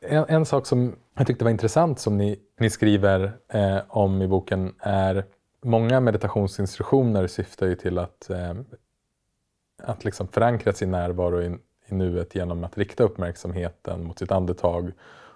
en, 0.00 0.24
en, 0.28 0.46
sak 0.46 0.66
som 0.66 0.96
jag 1.14 1.26
tyckte 1.26 1.44
var 1.44 1.50
intressant 1.50 1.98
som 1.98 2.16
ni, 2.18 2.40
ni 2.58 2.70
skriver 2.70 3.32
eh, 3.48 3.78
om 3.88 4.22
i 4.22 4.28
boken 4.28 4.74
är 4.78 5.24
många 5.62 6.00
meditationsinstruktioner 6.00 7.26
syftar 7.26 7.66
ju 7.66 7.74
till 7.74 7.98
att, 7.98 8.30
eh, 8.30 8.54
att 9.82 10.04
liksom 10.04 10.28
förankra 10.28 10.72
sin 10.72 10.90
närvaro 10.90 11.42
i, 11.42 11.56
i 11.86 11.94
nuet 11.94 12.34
genom 12.34 12.64
att 12.64 12.78
rikta 12.78 13.04
uppmärksamheten 13.04 14.04
mot 14.04 14.18
sitt 14.18 14.32
andetag 14.32 14.92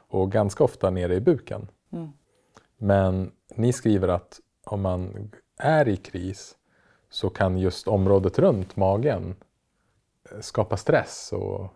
och 0.08 0.32
ganska 0.32 0.64
ofta 0.64 0.90
nere 0.90 1.14
i 1.14 1.20
buken. 1.20 1.68
Mm. 1.92 2.12
Men 2.78 3.32
ni 3.54 3.72
skriver 3.72 4.08
att 4.08 4.40
om 4.64 4.82
man 4.82 5.30
är 5.58 5.88
i 5.88 5.96
kris 5.96 6.56
så 7.10 7.30
kan 7.30 7.58
just 7.58 7.88
området 7.88 8.38
runt 8.38 8.76
magen 8.76 9.36
eh, 10.30 10.40
skapa 10.40 10.76
stress 10.76 11.32
och, 11.32 11.74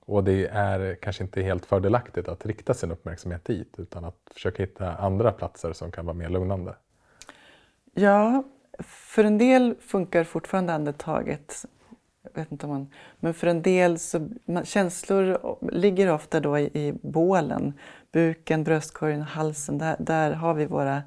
och 0.00 0.24
det 0.24 0.46
är 0.46 0.94
kanske 0.94 1.24
inte 1.24 1.42
helt 1.42 1.66
fördelaktigt 1.66 2.28
att 2.28 2.46
rikta 2.46 2.74
sin 2.74 2.90
uppmärksamhet 2.90 3.44
dit 3.44 3.74
utan 3.78 4.04
att 4.04 4.18
försöka 4.34 4.62
hitta 4.62 4.94
andra 4.94 5.32
platser 5.32 5.72
som 5.72 5.90
kan 5.90 6.06
vara 6.06 6.16
mer 6.16 6.28
lugnande. 6.28 6.74
Ja, 7.94 8.44
för 8.84 9.24
en 9.24 9.38
del 9.38 9.74
funkar 9.80 10.24
fortfarande 10.24 10.72
andetaget. 10.72 11.64
Jag 12.22 12.30
vet 12.34 12.52
inte 12.52 12.66
om 12.66 12.72
man, 12.72 12.88
men 13.20 13.34
för 13.34 13.46
en 13.46 13.62
del 13.62 13.98
så 13.98 14.28
känslor 14.64 15.38
ligger 15.72 16.12
ofta 16.12 16.40
då 16.40 16.58
i, 16.58 16.64
i 16.64 16.92
bålen. 17.02 17.72
Buken, 18.12 18.64
bröstkorgen, 18.64 19.22
halsen. 19.22 19.78
Där, 19.78 19.96
där 19.98 20.32
har 20.32 20.54
vi 20.54 20.66
våra 20.66 21.02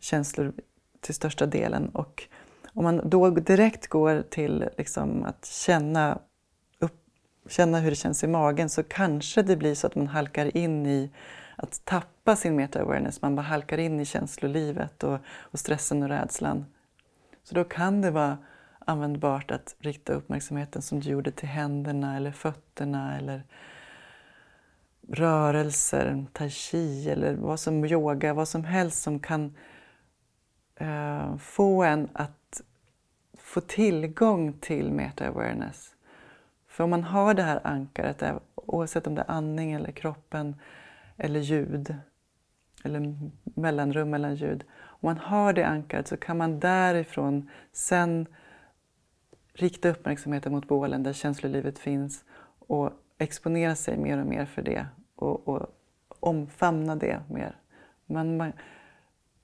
känslor 0.00 0.52
till 1.00 1.14
största 1.14 1.46
delen. 1.46 1.88
Och 1.88 2.28
om 2.72 2.84
man 2.84 3.10
då 3.10 3.30
direkt 3.30 3.86
går 3.86 4.22
till 4.30 4.68
liksom 4.78 5.24
att 5.24 5.46
känna, 5.46 6.18
upp, 6.78 7.00
känna 7.48 7.78
hur 7.78 7.90
det 7.90 7.96
känns 7.96 8.24
i 8.24 8.26
magen 8.26 8.68
så 8.68 8.82
kanske 8.82 9.42
det 9.42 9.56
blir 9.56 9.74
så 9.74 9.86
att 9.86 9.94
man 9.94 10.06
halkar 10.06 10.56
in 10.56 10.86
i 10.86 11.10
att 11.56 11.84
tappa 11.84 12.36
sin 12.36 12.56
meta-awareness. 12.56 13.22
Man 13.22 13.36
bara 13.36 13.42
halkar 13.42 13.78
in 13.78 14.00
i 14.00 14.04
känslolivet 14.04 15.04
och, 15.04 15.18
och 15.38 15.58
stressen 15.58 16.02
och 16.02 16.08
rädslan. 16.08 16.64
Så 17.42 17.54
då 17.54 17.64
kan 17.64 18.00
det 18.00 18.10
vara 18.10 18.38
användbart 18.84 19.50
att 19.50 19.76
rikta 19.78 20.12
uppmärksamheten 20.12 20.82
som 20.82 21.00
du 21.00 21.10
gjorde 21.10 21.30
till 21.30 21.48
händerna 21.48 22.16
eller 22.16 22.32
fötterna 22.32 23.18
eller 23.18 23.42
rörelser, 25.08 26.26
tai 26.32 26.50
chi 26.50 27.10
eller 27.10 27.34
vad 27.34 27.60
som 27.60 27.84
yoga, 27.84 28.34
vad 28.34 28.48
som 28.48 28.64
helst 28.64 29.02
som 29.02 29.20
kan 29.20 29.56
eh, 30.76 31.36
få 31.36 31.82
en 31.82 32.08
att 32.12 32.62
få 33.38 33.60
tillgång 33.60 34.52
till 34.52 34.92
meta-awareness. 34.92 35.94
För 36.68 36.84
om 36.84 36.90
man 36.90 37.04
har 37.04 37.34
det 37.34 37.42
här 37.42 37.60
ankaret, 37.64 38.22
eh, 38.22 38.36
oavsett 38.54 39.06
om 39.06 39.14
det 39.14 39.22
är 39.22 39.30
andning 39.30 39.72
eller 39.72 39.92
kroppen 39.92 40.56
eller 41.16 41.40
ljud 41.40 41.96
eller 42.84 43.30
mellanrum 43.44 44.10
mellan 44.10 44.34
ljud. 44.34 44.64
Om 44.76 45.06
man 45.06 45.18
har 45.18 45.52
det 45.52 45.66
ankaret 45.66 46.08
så 46.08 46.16
kan 46.16 46.36
man 46.36 46.60
därifrån 46.60 47.50
sen 47.72 48.26
rikta 49.54 49.88
uppmärksamheten 49.88 50.52
mot 50.52 50.68
bålen 50.68 51.02
där 51.02 51.12
känslolivet 51.12 51.78
finns 51.78 52.24
och 52.58 52.90
exponera 53.18 53.74
sig 53.74 53.98
mer 53.98 54.18
och 54.18 54.26
mer 54.26 54.46
för 54.46 54.62
det 54.62 54.86
och, 55.14 55.48
och 55.48 55.66
omfamna 56.20 56.96
det 56.96 57.20
mer. 57.30 57.56
Man, 58.06 58.36
man, 58.36 58.52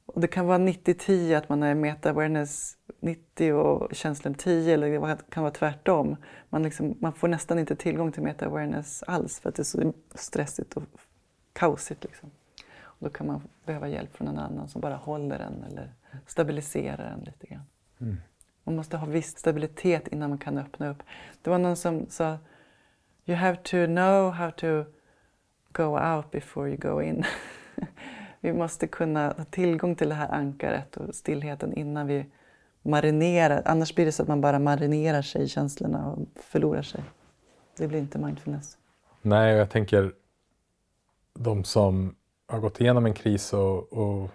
och 0.06 0.20
det 0.20 0.28
kan 0.28 0.46
vara 0.46 0.58
90-10, 0.58 1.36
att 1.36 1.48
man 1.48 1.62
är 1.62 1.74
meta-awareness 1.74 2.76
90 3.00 3.52
och 3.52 3.94
känslan 3.94 4.34
10 4.34 4.74
eller 4.74 5.08
det 5.08 5.30
kan 5.30 5.42
vara 5.42 5.52
tvärtom. 5.52 6.16
Man, 6.48 6.62
liksom, 6.62 6.96
man 7.00 7.12
får 7.12 7.28
nästan 7.28 7.58
inte 7.58 7.76
tillgång 7.76 8.12
till 8.12 8.22
meta-awareness 8.22 9.02
alls 9.06 9.40
för 9.40 9.48
att 9.48 9.54
det 9.54 9.62
är 9.62 9.64
så 9.64 9.92
stressigt 10.14 10.76
och 10.76 10.82
kaosigt. 11.52 12.04
Liksom. 12.04 12.30
Och 12.78 13.08
då 13.08 13.10
kan 13.10 13.26
man 13.26 13.42
behöva 13.64 13.88
hjälp 13.88 14.16
från 14.16 14.28
en 14.28 14.38
annan 14.38 14.68
som 14.68 14.80
bara 14.80 14.96
håller 14.96 15.38
en 15.38 15.64
eller 15.64 15.94
stabiliserar 16.26 17.12
en 17.12 17.20
lite 17.20 17.46
grann. 17.46 17.64
Mm. 18.00 18.16
Man 18.64 18.76
måste 18.76 18.96
ha 18.96 19.06
viss 19.06 19.38
stabilitet 19.38 20.08
innan 20.08 20.30
man 20.30 20.38
kan 20.38 20.58
öppna 20.58 20.90
upp. 20.90 21.02
Det 21.42 21.50
var 21.50 21.58
någon 21.58 21.76
som 21.76 22.06
sa 22.08 22.38
You 23.24 23.36
have 23.36 23.56
to 23.56 23.86
know 23.86 24.30
how 24.30 24.50
to 24.50 24.84
go 25.72 25.98
out 25.98 26.30
before 26.30 26.68
you 26.68 26.76
go 26.76 27.02
in. 27.02 27.24
vi 28.40 28.52
måste 28.52 28.86
kunna 28.86 29.26
ha 29.26 29.44
tillgång 29.44 29.96
till 29.96 30.08
det 30.08 30.14
här 30.14 30.28
ankaret 30.28 30.96
och 30.96 31.14
stillheten 31.14 31.72
innan 31.72 32.06
vi 32.06 32.26
marinerar. 32.82 33.62
Annars 33.64 33.94
blir 33.94 34.06
det 34.06 34.12
så 34.12 34.22
att 34.22 34.28
man 34.28 34.40
bara 34.40 34.58
marinerar 34.58 35.22
sig 35.22 35.42
i 35.42 35.48
känslorna 35.48 36.06
och 36.12 36.18
förlorar 36.36 36.82
sig. 36.82 37.04
Det 37.76 37.88
blir 37.88 37.98
inte 37.98 38.18
mindfulness. 38.18 38.78
Nej, 39.22 39.54
och 39.54 39.60
jag 39.60 39.70
tänker 39.70 40.12
de 41.34 41.64
som 41.64 42.14
har 42.46 42.58
gått 42.58 42.80
igenom 42.80 43.06
en 43.06 43.14
kris 43.14 43.52
och, 43.52 43.92
och 43.92 44.30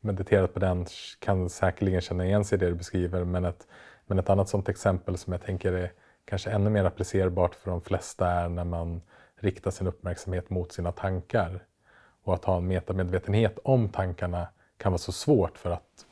mediterat 0.00 0.54
på 0.54 0.60
den 0.60 0.86
kan 1.18 1.50
säkerligen 1.50 2.00
känna 2.00 2.24
igen 2.24 2.44
sig 2.44 2.56
i 2.56 2.58
det 2.58 2.66
du 2.66 2.74
beskriver. 2.74 3.24
Men 3.24 3.44
ett, 3.44 3.66
men 4.06 4.18
ett 4.18 4.30
annat 4.30 4.48
sådant 4.48 4.68
exempel 4.68 5.18
som 5.18 5.32
jag 5.32 5.42
tänker 5.42 5.72
är 5.72 5.92
kanske 6.24 6.50
ännu 6.50 6.70
mer 6.70 6.84
applicerbart 6.84 7.54
för 7.54 7.70
de 7.70 7.80
flesta 7.80 8.26
är 8.28 8.48
när 8.48 8.64
man 8.64 9.02
riktar 9.36 9.70
sin 9.70 9.86
uppmärksamhet 9.86 10.50
mot 10.50 10.72
sina 10.72 10.92
tankar. 10.92 11.64
Och 12.22 12.34
att 12.34 12.44
ha 12.44 12.56
en 12.56 12.66
metamedvetenhet 12.66 13.58
om 13.64 13.88
tankarna 13.88 14.48
kan 14.76 14.92
vara 14.92 14.98
så 14.98 15.12
svårt 15.12 15.58
för 15.58 15.70
att 15.70 16.06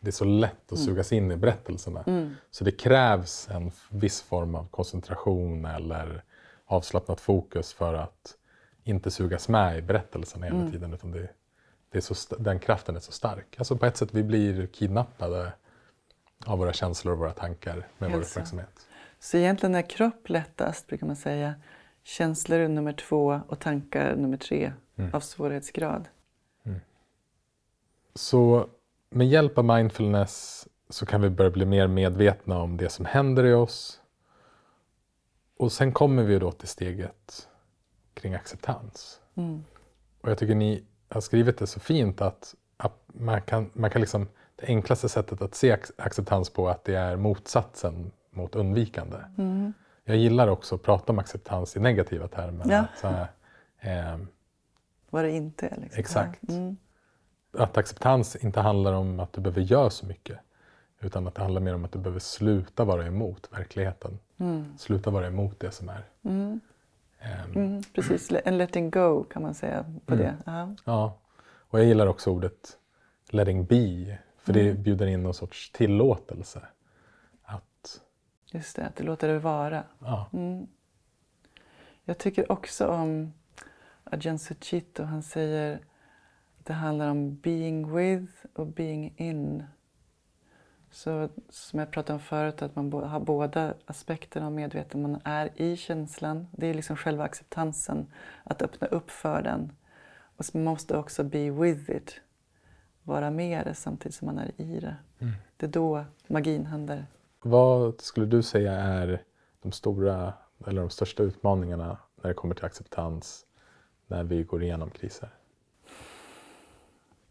det 0.00 0.10
är 0.10 0.12
så 0.12 0.24
lätt 0.24 0.72
att 0.72 0.78
mm. 0.78 0.84
sugas 0.84 1.12
in 1.12 1.32
i 1.32 1.36
berättelserna. 1.36 2.04
Mm. 2.06 2.34
Så 2.50 2.64
det 2.64 2.72
krävs 2.72 3.48
en 3.50 3.72
viss 3.90 4.22
form 4.22 4.54
av 4.54 4.68
koncentration 4.70 5.64
eller 5.64 6.24
avslappnat 6.64 7.20
fokus 7.20 7.72
för 7.72 7.94
att 7.94 8.36
inte 8.84 9.10
sugas 9.10 9.48
med 9.48 9.78
i 9.78 9.82
berättelsen 9.82 10.42
hela 10.42 10.56
mm. 10.56 10.72
tiden. 10.72 10.94
Utan 10.94 11.10
det, 11.10 11.28
det 11.92 11.98
är 11.98 12.14
så, 12.14 12.36
den 12.38 12.58
kraften 12.58 12.96
är 12.96 13.00
så 13.00 13.12
stark. 13.12 13.54
Alltså 13.58 13.76
på 13.76 13.86
ett 13.86 13.96
sätt 13.96 14.14
vi 14.14 14.22
blir 14.22 14.66
kidnappade 14.66 15.52
av 16.46 16.58
våra 16.58 16.72
känslor 16.72 17.12
och 17.12 17.18
våra 17.18 17.32
tankar 17.32 17.88
med 17.98 18.10
vår 18.10 18.18
uppmärksamhet. 18.18 18.88
Så 19.18 19.36
egentligen 19.36 19.74
är 19.74 19.82
kropp 19.82 20.28
lättast, 20.28 20.86
brukar 20.86 21.06
man 21.06 21.16
säga. 21.16 21.54
Känslor 22.02 22.58
är 22.58 22.68
nummer 22.68 22.92
två 22.92 23.40
och 23.48 23.58
tankar 23.58 24.16
nummer 24.16 24.36
tre 24.36 24.72
mm. 24.96 25.14
av 25.14 25.20
svårighetsgrad. 25.20 26.08
Mm. 26.64 26.80
Så 28.14 28.68
med 29.10 29.28
hjälp 29.28 29.58
av 29.58 29.64
mindfulness 29.64 30.68
så 30.88 31.06
kan 31.06 31.20
vi 31.20 31.30
börja 31.30 31.50
bli 31.50 31.64
mer 31.66 31.86
medvetna 31.86 32.58
om 32.58 32.76
det 32.76 32.88
som 32.88 33.04
händer 33.04 33.44
i 33.44 33.52
oss. 33.52 34.00
Och 35.56 35.72
sen 35.72 35.92
kommer 35.92 36.22
vi 36.22 36.38
då 36.38 36.52
till 36.52 36.68
steget 36.68 37.48
kring 38.14 38.34
acceptans. 38.34 39.20
Mm. 39.34 39.64
Och 40.20 40.30
jag 40.30 40.38
tycker 40.38 40.54
ni 40.54 40.84
har 41.14 41.20
skrivit 41.20 41.58
det 41.58 41.66
så 41.66 41.80
fint 41.80 42.20
att, 42.20 42.54
att 42.76 42.92
man 43.06 43.42
kan, 43.42 43.70
man 43.72 43.90
kan 43.90 44.00
liksom, 44.00 44.28
det 44.56 44.66
enklaste 44.66 45.08
sättet 45.08 45.42
att 45.42 45.54
se 45.54 45.78
acceptans 45.96 46.50
på 46.50 46.68
att 46.68 46.84
det 46.84 46.94
är 46.94 47.16
motsatsen 47.16 48.12
mot 48.30 48.54
undvikande. 48.54 49.16
Mm. 49.38 49.72
Jag 50.04 50.16
gillar 50.16 50.48
också 50.48 50.74
att 50.74 50.82
prata 50.82 51.12
om 51.12 51.18
acceptans 51.18 51.76
i 51.76 51.80
negativa 51.80 52.28
termer. 52.28 52.64
Ja. 52.68 52.84
Att, 53.02 53.28
eh, 53.80 54.18
vad 55.10 55.24
det 55.24 55.30
inte 55.30 55.66
är. 55.66 55.76
Liksom. 55.80 56.00
Exakt. 56.00 56.48
Mm. 56.48 56.76
Att 57.58 57.76
acceptans 57.76 58.36
inte 58.36 58.60
handlar 58.60 58.92
om 58.92 59.20
att 59.20 59.32
du 59.32 59.40
behöver 59.40 59.60
göra 59.60 59.90
så 59.90 60.06
mycket. 60.06 60.38
Utan 61.00 61.26
att 61.26 61.34
det 61.34 61.42
handlar 61.42 61.60
mer 61.60 61.74
om 61.74 61.84
att 61.84 61.92
du 61.92 61.98
behöver 61.98 62.20
sluta 62.20 62.84
vara 62.84 63.06
emot 63.06 63.48
verkligheten. 63.52 64.18
Mm. 64.38 64.78
Sluta 64.78 65.10
vara 65.10 65.26
emot 65.26 65.60
det 65.60 65.70
som 65.70 65.88
är. 65.88 66.04
Mm. 66.24 66.60
Ehm, 67.22 67.52
Mm. 67.56 67.82
Precis, 67.94 68.32
en 68.44 68.58
letting 68.58 68.90
go 68.90 69.24
kan 69.24 69.42
man 69.42 69.54
säga 69.54 69.84
på 70.06 70.14
Mm. 70.14 70.26
det. 70.26 70.36
Ja. 70.46 70.70
Ja, 70.84 71.18
och 71.44 71.78
jag 71.78 71.86
gillar 71.86 72.06
också 72.06 72.30
ordet 72.30 72.78
letting 73.30 73.64
be. 73.64 74.18
För 74.38 74.52
det 74.52 74.70
Mm. 74.70 74.82
bjuder 74.82 75.06
in 75.06 75.22
någon 75.22 75.34
sorts 75.34 75.72
tillåtelse. 75.72 76.62
Att, 77.42 78.00
Just 78.52 78.76
det, 78.76 78.86
att 78.86 78.96
du 78.96 79.04
låter 79.04 79.28
det 79.28 79.38
vara. 79.38 79.84
ja, 79.98 80.28
Mm. 80.32 80.66
Jag 82.04 82.18
tycker 82.18 82.52
också 82.52 82.86
om 82.88 83.32
Ajahn 84.04 84.38
Suchito. 84.38 85.02
Han 85.02 85.22
säger 85.22 85.74
att 86.58 86.66
det 86.66 86.72
handlar 86.72 87.08
om 87.08 87.36
being 87.36 87.96
with 87.96 88.32
och 88.54 88.66
being 88.66 89.14
in. 89.16 89.64
Så 90.92 91.28
som 91.48 91.78
jag 91.78 91.90
pratade 91.90 92.14
om 92.14 92.20
förut, 92.20 92.62
att 92.62 92.76
man 92.76 92.92
har 92.92 93.20
båda 93.20 93.74
aspekterna 93.86 94.46
av 94.46 94.52
medveten. 94.52 95.02
Man 95.02 95.20
är 95.24 95.50
i 95.60 95.76
känslan. 95.76 96.46
Det 96.52 96.66
är 96.66 96.74
liksom 96.74 96.96
själva 96.96 97.24
acceptansen. 97.24 98.06
Att 98.44 98.62
öppna 98.62 98.86
upp 98.86 99.10
för 99.10 99.42
den. 99.42 99.72
Och 100.36 100.44
man 100.54 100.64
måste 100.64 100.96
också 100.96 101.24
be 101.24 101.50
with 101.50 101.90
it. 101.90 102.20
Vara 103.02 103.30
med 103.30 103.66
det 103.66 103.74
samtidigt 103.74 104.14
som 104.14 104.26
man 104.26 104.38
är 104.38 104.50
i 104.56 104.80
det. 104.80 104.96
Mm. 105.18 105.34
Det 105.56 105.66
är 105.66 105.70
då 105.70 106.04
magin 106.26 106.66
händer. 106.66 107.06
Vad 107.42 108.00
skulle 108.00 108.26
du 108.26 108.42
säga 108.42 108.72
är 108.72 109.22
de 109.62 109.72
stora 109.72 110.32
eller 110.66 110.80
de 110.80 110.90
största 110.90 111.22
utmaningarna 111.22 111.98
när 112.22 112.28
det 112.28 112.34
kommer 112.34 112.54
till 112.54 112.64
acceptans 112.64 113.46
när 114.06 114.24
vi 114.24 114.42
går 114.42 114.62
igenom 114.62 114.90
kriser? 114.90 115.28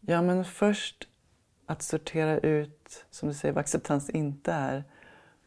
Ja, 0.00 0.22
men 0.22 0.44
först 0.44 1.08
att 1.66 1.82
sortera 1.82 2.38
ut, 2.38 3.04
som 3.10 3.28
du 3.28 3.34
säger, 3.34 3.54
vad 3.54 3.60
acceptans 3.60 4.10
inte 4.10 4.52
är. 4.52 4.84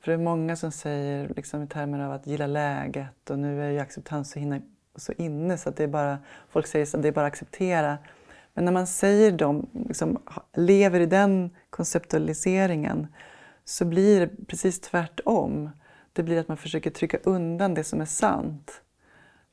För 0.01 0.11
det 0.11 0.13
är 0.13 0.23
många 0.23 0.55
som 0.55 0.71
säger 0.71 1.31
liksom, 1.35 1.63
i 1.63 1.67
termer 1.67 1.99
av 1.99 2.11
att 2.11 2.27
gilla 2.27 2.47
läget 2.47 3.29
och 3.29 3.39
nu 3.39 3.63
är 3.63 3.69
ju 3.69 3.79
acceptans 3.79 4.31
så, 4.31 4.39
hinna, 4.39 4.61
så 4.95 5.11
inne 5.11 5.57
så 5.57 5.69
att 5.69 5.75
det 5.77 5.83
är 5.83 5.87
bara, 5.87 6.19
folk 6.49 6.67
säger 6.67 6.95
att 6.95 7.01
det 7.01 7.07
är 7.07 7.11
bara 7.11 7.25
att 7.25 7.31
acceptera. 7.31 7.97
Men 8.53 8.65
när 8.65 8.71
man 8.71 8.87
säger 8.87 9.31
dem, 9.31 9.69
liksom, 9.87 10.21
lever 10.53 10.99
i 10.99 11.05
den 11.05 11.49
konceptualiseringen 11.69 13.07
så 13.65 13.85
blir 13.85 14.19
det 14.19 14.47
precis 14.47 14.81
tvärtom. 14.81 15.69
Det 16.13 16.23
blir 16.23 16.39
att 16.39 16.47
man 16.47 16.57
försöker 16.57 16.89
trycka 16.89 17.17
undan 17.23 17.73
det 17.73 17.83
som 17.83 18.01
är 18.01 18.05
sant. 18.05 18.81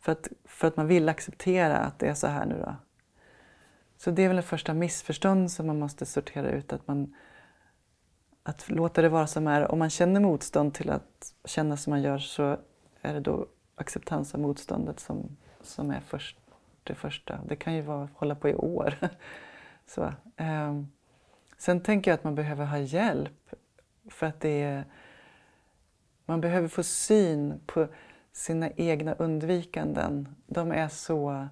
För 0.00 0.12
att, 0.12 0.28
för 0.44 0.68
att 0.68 0.76
man 0.76 0.86
vill 0.86 1.08
acceptera 1.08 1.76
att 1.76 1.98
det 1.98 2.06
är 2.06 2.14
så 2.14 2.26
här 2.26 2.46
nu 2.46 2.58
då. 2.58 2.76
Så 4.04 4.10
det 4.10 4.22
är 4.22 4.28
väl 4.28 4.36
det 4.36 4.42
första 4.42 4.74
missförstånd 4.74 5.50
som 5.50 5.66
man 5.66 5.78
måste 5.78 6.06
sortera 6.06 6.50
ut. 6.50 6.72
Att, 6.72 6.88
man, 6.88 7.14
att 8.42 8.70
låta 8.70 9.02
det 9.02 9.08
vara 9.08 9.26
som 9.26 9.46
är. 9.46 9.72
Om 9.72 9.78
man 9.78 9.90
känner 9.90 10.20
motstånd 10.20 10.74
till 10.74 10.90
att 10.90 11.34
känna 11.44 11.76
som 11.76 11.90
man 11.90 12.02
gör 12.02 12.18
så 12.18 12.56
är 13.00 13.14
det 13.14 13.20
då 13.20 13.46
acceptans 13.74 14.34
av 14.34 14.40
motståndet 14.40 15.00
som, 15.00 15.36
som 15.60 15.90
är 15.90 16.00
först, 16.00 16.38
det 16.82 16.94
första. 16.94 17.40
Det 17.46 17.56
kan 17.56 17.74
ju 17.74 17.82
vara, 17.82 18.08
hålla 18.14 18.34
på 18.34 18.48
i 18.48 18.54
år. 18.54 18.94
Så, 19.86 20.12
ehm. 20.36 20.88
Sen 21.58 21.80
tänker 21.80 22.10
jag 22.10 22.18
att 22.18 22.24
man 22.24 22.34
behöver 22.34 22.64
ha 22.64 22.78
hjälp. 22.78 23.54
För 24.10 24.26
att 24.26 24.40
det 24.40 24.62
är, 24.62 24.84
man 26.24 26.40
behöver 26.40 26.68
få 26.68 26.82
syn 26.82 27.60
på 27.66 27.88
sina 28.32 28.70
egna 28.70 29.14
undvikanden. 29.14 30.28
De 30.46 30.72
är 30.72 30.88
så 30.88 31.32
eh, 31.32 31.46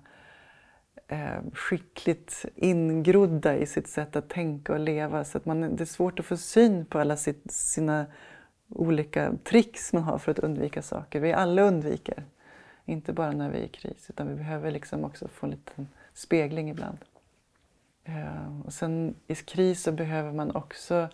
Eh, 1.12 1.42
skickligt 1.52 2.44
ingrodda 2.56 3.56
i 3.56 3.66
sitt 3.66 3.88
sätt 3.88 4.16
att 4.16 4.28
tänka 4.28 4.72
och 4.72 4.80
leva 4.80 5.24
så 5.24 5.38
att 5.38 5.46
man, 5.46 5.76
det 5.76 5.82
är 5.82 5.86
svårt 5.86 6.20
att 6.20 6.26
få 6.26 6.36
syn 6.36 6.86
på 6.86 6.98
alla 6.98 7.16
sitt, 7.16 7.52
sina 7.52 8.06
olika 8.68 9.32
tricks 9.44 9.92
man 9.92 10.02
har 10.02 10.18
för 10.18 10.30
att 10.30 10.38
undvika 10.38 10.82
saker. 10.82 11.20
Vi 11.20 11.32
alla 11.32 11.62
undviker, 11.62 12.24
inte 12.84 13.12
bara 13.12 13.32
när 13.32 13.50
vi 13.50 13.58
är 13.58 13.62
i 13.62 13.68
kris 13.68 14.10
utan 14.10 14.28
vi 14.28 14.34
behöver 14.34 14.70
liksom 14.70 15.04
också 15.04 15.28
få 15.28 15.46
en 15.46 15.50
liten 15.50 15.88
spegling 16.14 16.70
ibland. 16.70 16.98
Eh, 18.04 18.60
och 18.64 18.72
sen 18.72 19.14
i 19.26 19.34
kris 19.34 19.82
så 19.82 19.92
behöver 19.92 20.32
man 20.32 20.50
också 20.50 21.08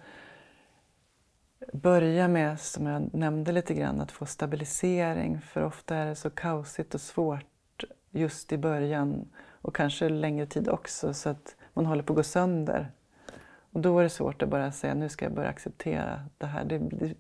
börja 1.73 2.29
med, 2.29 2.61
som 2.61 2.87
jag 2.87 3.15
nämnde 3.15 3.53
lite 3.53 3.75
grann, 3.75 4.01
att 4.01 4.13
få 4.13 4.27
stabilisering 4.27 5.41
för 5.41 5.63
ofta 5.63 5.97
är 5.97 6.07
det 6.07 6.15
så 6.15 6.31
kaosigt 6.31 6.95
och 6.95 7.01
svårt 7.01 7.85
just 8.11 8.53
i 8.53 8.59
början 8.59 9.29
och 9.67 9.75
kanske 9.75 10.09
längre 10.09 10.47
tid 10.47 10.69
också 10.69 11.15
så 11.15 11.29
att 11.29 11.57
man 11.75 11.87
håller 11.87 12.03
på 12.03 12.13
att 12.13 12.17
gå 12.17 12.23
sönder. 12.23 12.91
Och 13.73 13.81
då 13.81 13.99
är 13.99 14.03
det 14.03 14.11
svårt 14.11 14.43
att 14.43 14.49
bara 14.49 14.73
säga 14.73 14.95
nu 14.95 15.09
ska 15.09 15.25
jag 15.25 15.35
börja 15.35 15.49
acceptera 15.49 16.25
det 16.39 16.47
här. 16.47 16.65
Det, 16.65 16.79
det, 16.79 17.15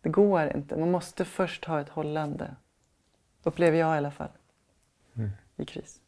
det 0.00 0.08
går 0.08 0.56
inte. 0.56 0.76
Man 0.76 0.90
måste 0.90 1.24
först 1.24 1.64
ha 1.64 1.80
ett 1.80 1.88
hållande. 1.88 2.56
Upplever 3.42 3.78
jag 3.78 3.94
i 3.94 3.98
alla 3.98 4.10
fall. 4.10 4.28
Mm. 5.14 5.30
I 5.56 5.64
kris. 5.64 6.00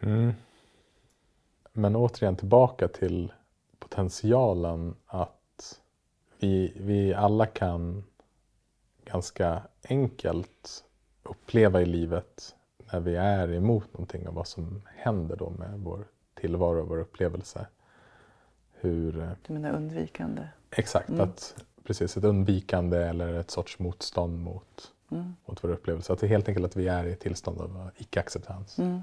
Mm. 0.00 0.32
Men 1.72 1.96
återigen 1.96 2.36
tillbaka 2.36 2.88
till 2.88 3.32
potentialen 3.78 4.96
att 5.06 5.80
vi, 6.38 6.72
vi 6.76 7.14
alla 7.14 7.46
kan 7.46 8.04
ganska 9.04 9.62
enkelt 9.88 10.84
uppleva 11.22 11.82
i 11.82 11.86
livet 11.86 12.54
när 12.92 13.00
vi 13.00 13.16
är 13.16 13.52
emot 13.52 13.92
någonting 13.92 14.28
och 14.28 14.34
vad 14.34 14.46
som 14.48 14.82
händer 14.86 15.36
då 15.36 15.50
med 15.50 15.80
vår 15.80 16.04
tillvaro 16.34 16.80
och 16.80 16.88
vår 16.88 16.98
upplevelse. 16.98 17.66
Hur, 18.72 19.20
eh, 19.20 19.30
Du 19.46 19.52
menar 19.52 19.72
undvikande? 19.72 20.42
exakt, 20.70 21.08
Mm. 21.08 21.20
att 21.20 21.64
precis 21.84 22.16
ett 22.16 22.24
undvikande 22.24 22.98
eller 22.98 23.34
ett 23.34 23.50
sorts 23.50 23.78
motstånd 23.78 24.38
mot, 24.38 24.92
Mm. 25.10 25.34
mot 25.46 25.64
vår 25.64 25.70
upplevelse. 25.70 26.12
Att 26.12 26.18
det 26.18 26.26
är 26.26 26.28
helt 26.28 26.48
enkelt 26.48 26.66
att 26.66 26.76
vi 26.76 26.88
är 26.88 27.04
i 27.04 27.12
ett 27.12 27.20
tillstånd 27.20 27.60
av 27.60 27.90
icke-acceptans. 27.96 28.78
Mm. 28.78 29.00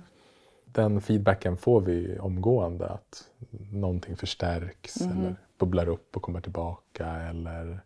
Den 0.65 1.01
feedbacken 1.01 1.57
får 1.57 1.81
vi 1.81 2.19
omgående 2.19 2.87
att 2.89 3.23
någonting 3.71 4.15
förstärks 4.17 5.01
Mhm. 5.01 5.11
eller 5.17 5.35
bubblar 5.57 5.89
upp 5.89 6.15
och 6.15 6.21
kommer 6.21 6.41
tillbaka 6.41 7.05
eller 7.07 7.79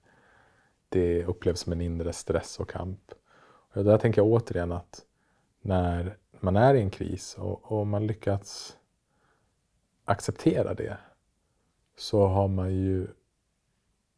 det 0.89 1.25
upplevs 1.25 1.59
som 1.59 1.71
en 1.73 1.81
inre 1.81 2.13
stress 2.13 2.59
och 2.59 2.69
kamp. 2.69 3.11
Och 3.73 3.83
där 3.83 3.97
tänker 3.97 4.21
jag 4.21 4.27
återigen 4.27 4.71
att 4.71 5.01
när 5.61 6.17
man 6.39 6.55
är 6.55 6.73
i 6.73 6.81
en 6.81 6.89
kris 6.89 7.35
och, 7.39 7.71
och 7.71 7.87
man 7.87 8.07
lyckats 8.07 8.77
acceptera 10.05 10.73
det 10.73 10.97
så 11.97 12.27
har 12.27 12.47
man 12.47 12.73
ju 12.73 13.07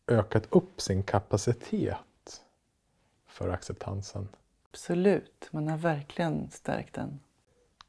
ökat 0.08 0.44
upp 0.50 0.82
sin 0.82 1.04
kapacitet 1.04 2.42
för 3.28 3.50
acceptansen 3.50 4.28
Absolut, 4.72 5.50
man 5.52 5.68
har 5.68 5.78
verkligen 5.78 6.52
stärkt 6.52 6.94
den. 6.96 7.20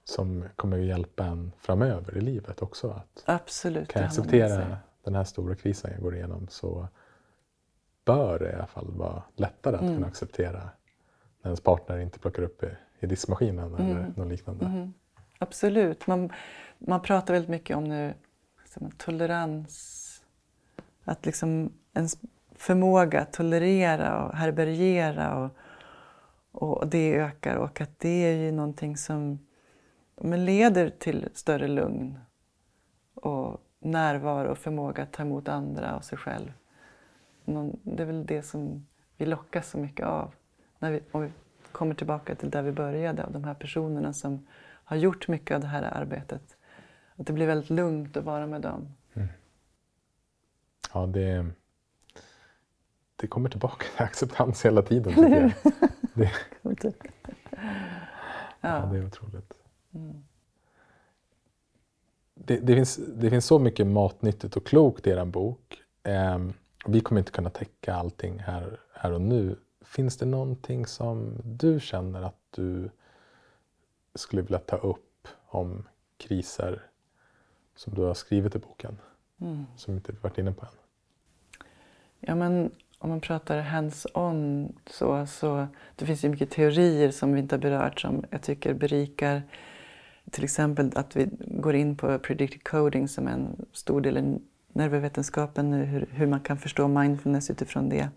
som 0.05 0.45
kommer 0.57 0.79
att 0.79 0.85
hjälpa 0.87 1.25
en 1.25 1.53
framöver 1.59 2.17
i 2.17 2.21
livet 2.21 2.63
också. 2.63 2.91
Att 2.91 3.23
Absolut. 3.27 3.89
kan 3.89 4.03
jag 4.03 4.09
acceptera 4.09 4.77
den 5.05 5.15
här 5.15 5.25
stora 5.25 5.55
krisen 5.55 5.91
jag 5.93 6.03
går 6.03 6.15
igenom 6.17 6.49
så 6.49 6.89
bör 8.05 8.39
det 8.39 8.51
i 8.51 8.55
alla 8.55 8.67
fall 8.67 8.91
vara 8.91 9.23
lättare 9.37 9.75
att 9.77 9.83
Mm. 9.83 9.95
kunna 9.95 10.07
acceptera 10.07 10.53
när 11.43 11.49
ens 11.49 11.61
partner 11.61 11.99
inte 11.99 12.19
plockar 12.19 12.43
upp 12.43 12.63
i, 12.63 12.71
i 13.03 13.07
diskmaskinen 13.07 13.75
eller 13.75 13.91
Mm. 13.91 14.13
något 14.17 14.29
liknande. 14.29 14.65
Mhm. 14.69 14.95
Absolut. 15.39 16.07
Man, 16.07 16.33
man 16.79 17.03
pratar 17.03 17.35
väldigt 17.35 17.51
mycket 17.51 17.77
om 17.77 17.85
nu 17.85 18.15
som 18.65 18.87
en 18.87 18.93
tolerans. 18.93 19.99
Att 21.05 21.27
liksom 21.27 21.73
ens 21.95 22.19
förmåga 22.57 23.21
att 23.21 23.33
tolerera 23.33 24.25
och 24.25 24.37
härbärgera 24.37 25.39
och, 25.45 25.51
och 26.53 26.89
det 26.89 27.15
ökar 27.17 27.57
och 27.57 27.81
att 27.81 27.99
det 27.99 28.09
är 28.09 28.37
ju 28.37 28.53
någonting 28.53 28.97
som 28.97 29.39
men 30.17 30.45
leder 30.45 30.91
till 30.91 31.29
större 31.35 31.69
lugn 31.69 32.19
och 33.15 33.61
närvaro 33.79 34.51
och 34.51 34.59
förmåga 34.59 35.03
att 35.03 35.13
ta 35.13 35.23
emot 35.23 35.49
andra 35.49 35.97
och 35.97 36.05
sig 36.05 36.19
själv. 36.19 36.53
Det 37.83 38.03
är 38.03 38.07
väl 38.07 38.27
det 38.27 38.43
som 38.43 38.87
vi 39.17 39.27
lockas 39.27 39.71
så 39.71 39.79
mycket 39.79 40.07
av. 40.07 40.35
När 40.79 40.91
vi, 40.91 41.01
om 41.13 41.23
vi 41.23 41.31
kommer 41.73 41.95
tillbaka 41.95 42.35
till 42.35 42.51
där 42.51 42.63
vi 42.63 42.73
började, 42.73 43.25
av 43.25 43.33
de 43.33 43.45
här 43.45 43.55
personerna 43.55 44.13
som 44.13 44.47
har 44.85 44.97
gjort 44.97 45.29
mycket 45.29 45.55
av 45.55 45.61
det 45.61 45.67
här 45.67 45.83
arbetet. 45.83 46.57
Att 47.17 47.27
det 47.27 47.33
blir 47.33 47.47
väldigt 47.47 47.71
lugnt 47.71 48.17
att 48.17 48.25
vara 48.25 48.47
med 48.47 48.61
dem. 48.61 48.95
Ja, 50.95 51.07
det, 51.07 51.47
det 53.17 53.27
kommer 53.27 53.49
tillbaka 53.49 53.85
till 53.97 54.05
acceptans 54.05 54.65
hela 54.65 54.83
tiden 54.83 55.15
tycker 55.15 55.41
jag. 55.41 55.53
Det, 56.15 56.31
ja, 56.63 56.91
Ja. 58.61 58.89
det 58.93 58.99
är 58.99 59.07
otroligt. 59.07 59.53
Mm. 59.95 60.25
Det, 62.35 62.57
det, 62.57 62.75
finns, 62.75 62.97
det 62.97 63.31
finns 63.31 63.47
så 63.47 63.59
mycket 63.59 63.87
matnyttigt 63.87 64.57
och 64.57 64.67
klokt 64.67 65.07
i 65.07 65.11
er 65.11 65.25
bok. 65.25 65.83
Ehm, 66.03 66.53
vi 66.87 67.01
kommer 67.01 67.19
inte 67.19 67.33
kunna 67.33 67.51
täcka 67.51 67.95
allting 67.95 68.39
här, 68.39 68.81
här 68.93 69.13
och 69.13 69.21
nu. 69.21 69.57
Finns 69.85 70.17
det 70.17 70.27
någonting 70.27 70.87
som 70.87 71.41
du 71.45 71.81
känner 71.81 72.23
att 72.23 72.41
du 72.51 72.91
skulle 74.15 74.43
vilja 74.43 74.59
ta 74.59 74.77
upp 74.77 75.29
om 75.47 75.89
kriser 76.17 76.83
som 77.75 77.95
du 77.95 78.03
har 78.03 78.15
skrivit 78.15 78.57
i 78.57 78.59
boken? 78.59 78.99
Mm. 79.41 79.65
Som 79.77 79.95
inte 79.95 80.13
varit 80.21 80.39
inne 80.39 80.53
på 80.53 80.67
än. 80.67 80.73
Ja, 82.21 82.35
men 82.35 82.71
om 82.99 83.11
man 83.11 83.21
pratar 83.21 83.61
hands-on 83.61 84.73
så, 84.87 85.27
så 85.27 85.67
det 85.97 86.07
finns 86.07 86.25
ju 86.25 86.29
mycket 86.29 86.51
teorier 86.51 87.11
som 87.11 87.33
vi 87.33 87.41
inte 87.41 87.55
har 87.55 87.61
berört 87.61 88.01
som 88.01 88.25
jag 88.31 88.43
tycker 88.43 88.75
berikar 88.75 89.43
till 90.31 90.45
exempel 90.45 90.91
att 90.95 91.17
vi 91.17 91.29
går 91.41 91.75
in 91.75 91.97
på 91.97 92.19
predictive 92.19 92.63
coding 92.63 93.09
som 93.09 93.29
är 93.29 93.33
en 93.33 93.67
stor 93.73 94.01
del 94.01 94.19
i 94.19 94.39
nervvetenskapen 94.73 95.71
nu, 95.71 95.85
hur, 95.85 96.09
hur 96.11 96.27
man 96.27 96.41
kan 96.41 96.59
förstå 96.59 96.89
mindfulness 96.89 97.51
utifrån 97.51 97.89
det. 97.89 98.09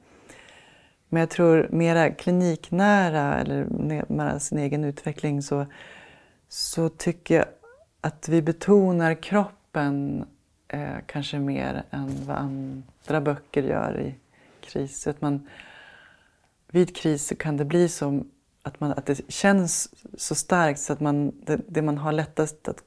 Men 1.15 1.19
jag 1.19 1.29
tror 1.29 1.67
mera 1.71 2.09
kliniknära 2.09 3.39
eller 3.39 3.65
mera 4.09 4.39
sin 4.39 4.57
egen 4.57 4.83
utveckling 4.83 5.41
så, 5.41 5.65
så 6.49 6.89
tycker 6.89 7.35
jag 7.35 7.45
att 8.01 8.29
vi 8.29 8.41
betonar 8.41 9.13
kroppen 9.13 10.25
eh, 10.67 10.95
kanske 11.05 11.39
mer 11.39 11.83
än 11.91 12.25
vad 12.25 12.37
andra 12.37 13.21
böcker 13.21 13.63
gör 13.63 13.99
i 14.01 14.15
kris. 14.61 15.07
Att 15.07 15.21
man, 15.21 15.47
vid 16.71 16.95
kris 16.95 17.33
kan 17.39 17.57
det 17.57 17.65
bli 17.65 17.89
så 17.89 18.23
att, 18.63 18.79
man, 18.79 18.91
att 18.91 19.05
det 19.05 19.31
känns 19.31 19.89
så 20.17 20.35
starkt 20.35 20.79
så 20.79 20.93
att 20.93 20.99
man, 20.99 21.31
det, 21.45 21.61
det 21.67 21.81
man 21.81 21.97
har 21.97 22.11
lättast 22.11 22.67
att 22.67 22.83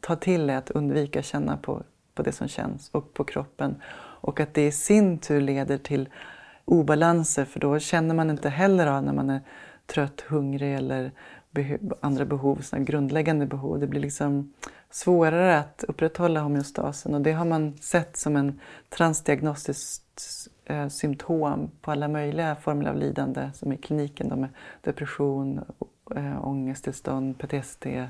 ta 0.00 0.16
till 0.16 0.50
är 0.50 0.56
att 0.56 0.70
undvika 0.70 1.22
känna 1.22 1.56
på, 1.56 1.82
på 2.14 2.22
det 2.22 2.32
som 2.32 2.48
känns 2.48 2.88
och 2.90 3.14
på 3.14 3.24
kroppen. 3.24 3.82
Och 4.20 4.40
att 4.40 4.54
det 4.54 4.66
i 4.66 4.72
sin 4.72 5.18
tur 5.18 5.40
leder 5.40 5.78
till 5.78 6.08
obalanser 6.64 7.44
för 7.44 7.60
då 7.60 7.78
känner 7.78 8.14
man 8.14 8.30
inte 8.30 8.48
heller 8.48 8.86
av 8.86 9.02
när 9.02 9.12
man 9.12 9.30
är 9.30 9.40
trött, 9.86 10.20
hungrig 10.20 10.74
eller 10.74 11.12
andra 12.00 12.24
behov, 12.24 12.56
såna 12.56 12.82
grundläggande 12.82 13.46
behov. 13.46 13.80
Det 13.80 13.86
blir 13.86 14.00
liksom 14.00 14.52
svårare 14.90 15.58
att 15.58 15.84
upprätthålla 15.88 16.40
homeostasen 16.40 17.14
och 17.14 17.20
det 17.20 17.32
har 17.32 17.44
man 17.44 17.78
sett 17.78 18.16
som 18.16 18.36
en 18.36 18.60
transdiagnostiskt 18.88 20.48
eh, 20.64 20.88
symptom 20.88 21.70
på 21.80 21.90
alla 21.90 22.08
möjliga 22.08 22.56
former 22.56 22.90
av 22.90 22.96
lidande 22.96 23.50
som 23.54 23.72
i 23.72 23.76
kliniken 23.76 24.28
då 24.28 24.36
med 24.36 24.50
depression, 24.80 25.60
eh, 26.16 26.46
ångesttillstånd, 26.46 27.38
PTSD, 27.38 27.86
eh, 27.86 28.06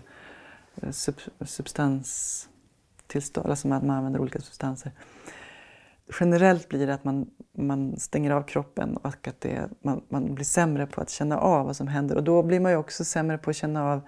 sub, 0.91 1.15
substanstillstånd, 1.41 3.51
alltså 3.51 3.69
att 3.69 3.85
man 3.85 3.97
använder 3.97 4.21
olika 4.21 4.41
substanser. 4.41 4.93
Generellt 6.21 6.69
blir 6.69 6.87
det 6.87 6.95
att 6.95 7.05
man, 7.05 7.31
man 7.53 7.97
stänger 7.97 8.31
av 8.31 8.43
kroppen 8.43 8.97
och 8.97 9.29
att 9.29 9.41
det, 9.41 9.69
man, 9.81 10.03
man 10.09 10.35
blir 10.35 10.45
sämre 10.45 10.87
på 10.87 11.01
att 11.01 11.11
känna 11.11 11.39
av 11.39 11.67
vad 11.67 11.77
som 11.77 11.89
händer 11.89 12.17
och 12.17 12.25
då 12.25 12.43
blir 12.43 12.61
man 12.61 12.73
ju 12.73 12.79
också 12.79 13.05
sämre 13.05 13.39
på 13.39 13.51
att 13.51 13.57
känna 13.57 13.93
av 13.93 14.01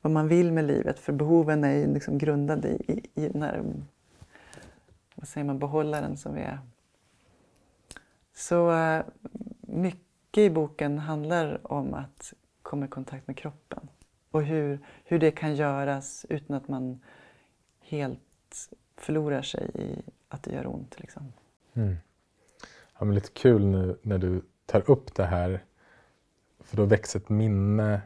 vad 0.00 0.12
man 0.12 0.28
vill 0.28 0.52
med 0.52 0.64
livet 0.64 0.98
för 0.98 1.12
behoven 1.12 1.64
är 1.64 1.72
ju 1.72 1.94
liksom 1.94 2.18
grundade 2.18 2.68
i, 2.68 2.82
i, 3.14 3.24
i 3.24 3.28
den 3.28 3.42
här 3.42 3.62
vad 5.14 5.28
säger 5.28 5.44
man, 5.44 5.58
behållaren 5.58 6.16
som 6.16 6.34
vi 6.34 6.40
är. 6.40 6.58
Så 8.34 8.72
eh, 8.72 9.04
mycket 9.60 10.38
i 10.38 10.50
boken 10.50 10.98
handlar 10.98 11.72
om 11.72 11.94
att 11.94 12.32
komma 12.62 12.84
i 12.84 12.88
kontakt 12.88 13.26
med 13.26 13.36
kroppen 13.36 13.88
och 14.30 14.42
hur, 14.42 14.80
hur 15.04 15.18
det 15.18 15.30
kan 15.30 15.54
göras 15.54 16.26
utan 16.28 16.56
att 16.56 16.68
man 16.68 17.00
helt 17.80 18.68
förlorar 18.96 19.42
sig 19.42 19.70
i 19.74 20.10
att 20.28 20.42
det 20.42 20.52
gör 20.52 20.66
ont. 20.66 21.00
Liksom. 21.00 21.32
Mm. 21.76 21.96
Ja, 22.98 23.04
men 23.04 23.14
lite 23.14 23.30
kul 23.30 23.66
nu 23.66 23.98
när 24.02 24.18
du 24.18 24.42
tar 24.66 24.90
upp 24.90 25.14
det 25.14 25.24
här 25.24 25.64
för 26.60 26.76
då 26.76 26.84
väcks 26.84 27.16
ett 27.16 27.28
minne 27.28 28.00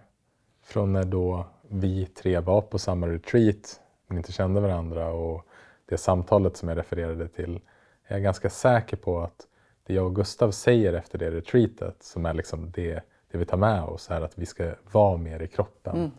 från 0.62 0.92
när 0.92 1.04
då 1.04 1.46
vi 1.68 2.06
tre 2.06 2.40
var 2.40 2.60
på 2.60 2.78
samma 2.78 3.08
retreat 3.08 3.80
men 4.06 4.18
inte 4.18 4.32
kände 4.32 4.60
varandra 4.60 5.12
och 5.12 5.46
det 5.86 5.98
samtalet 5.98 6.56
som 6.56 6.68
jag 6.68 6.78
refererade 6.78 7.28
till 7.28 7.60
jag 8.08 8.18
är 8.18 8.22
ganska 8.22 8.50
säker 8.50 8.96
på 8.96 9.20
att 9.20 9.46
det 9.86 9.94
jag 9.94 10.06
och 10.06 10.16
Gustav 10.16 10.50
säger 10.50 10.92
efter 10.92 11.18
det 11.18 11.30
retreatet 11.30 12.02
som 12.02 12.26
är 12.26 12.34
liksom 12.34 12.70
det, 12.70 13.02
det 13.30 13.38
vi 13.38 13.44
tar 13.44 13.56
med 13.56 13.82
oss 13.82 14.10
är 14.10 14.20
att 14.20 14.38
vi 14.38 14.46
ska 14.46 14.74
vara 14.92 15.16
mer 15.16 15.42
i 15.42 15.48
kroppen 15.48 15.96
mm. 15.96 16.10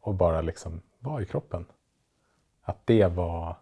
och 0.00 0.14
bara 0.14 0.40
liksom 0.40 0.82
vara 0.98 1.22
i 1.22 1.26
kroppen. 1.26 1.66
Att 2.62 2.86
det 2.86 3.06
var 3.06 3.56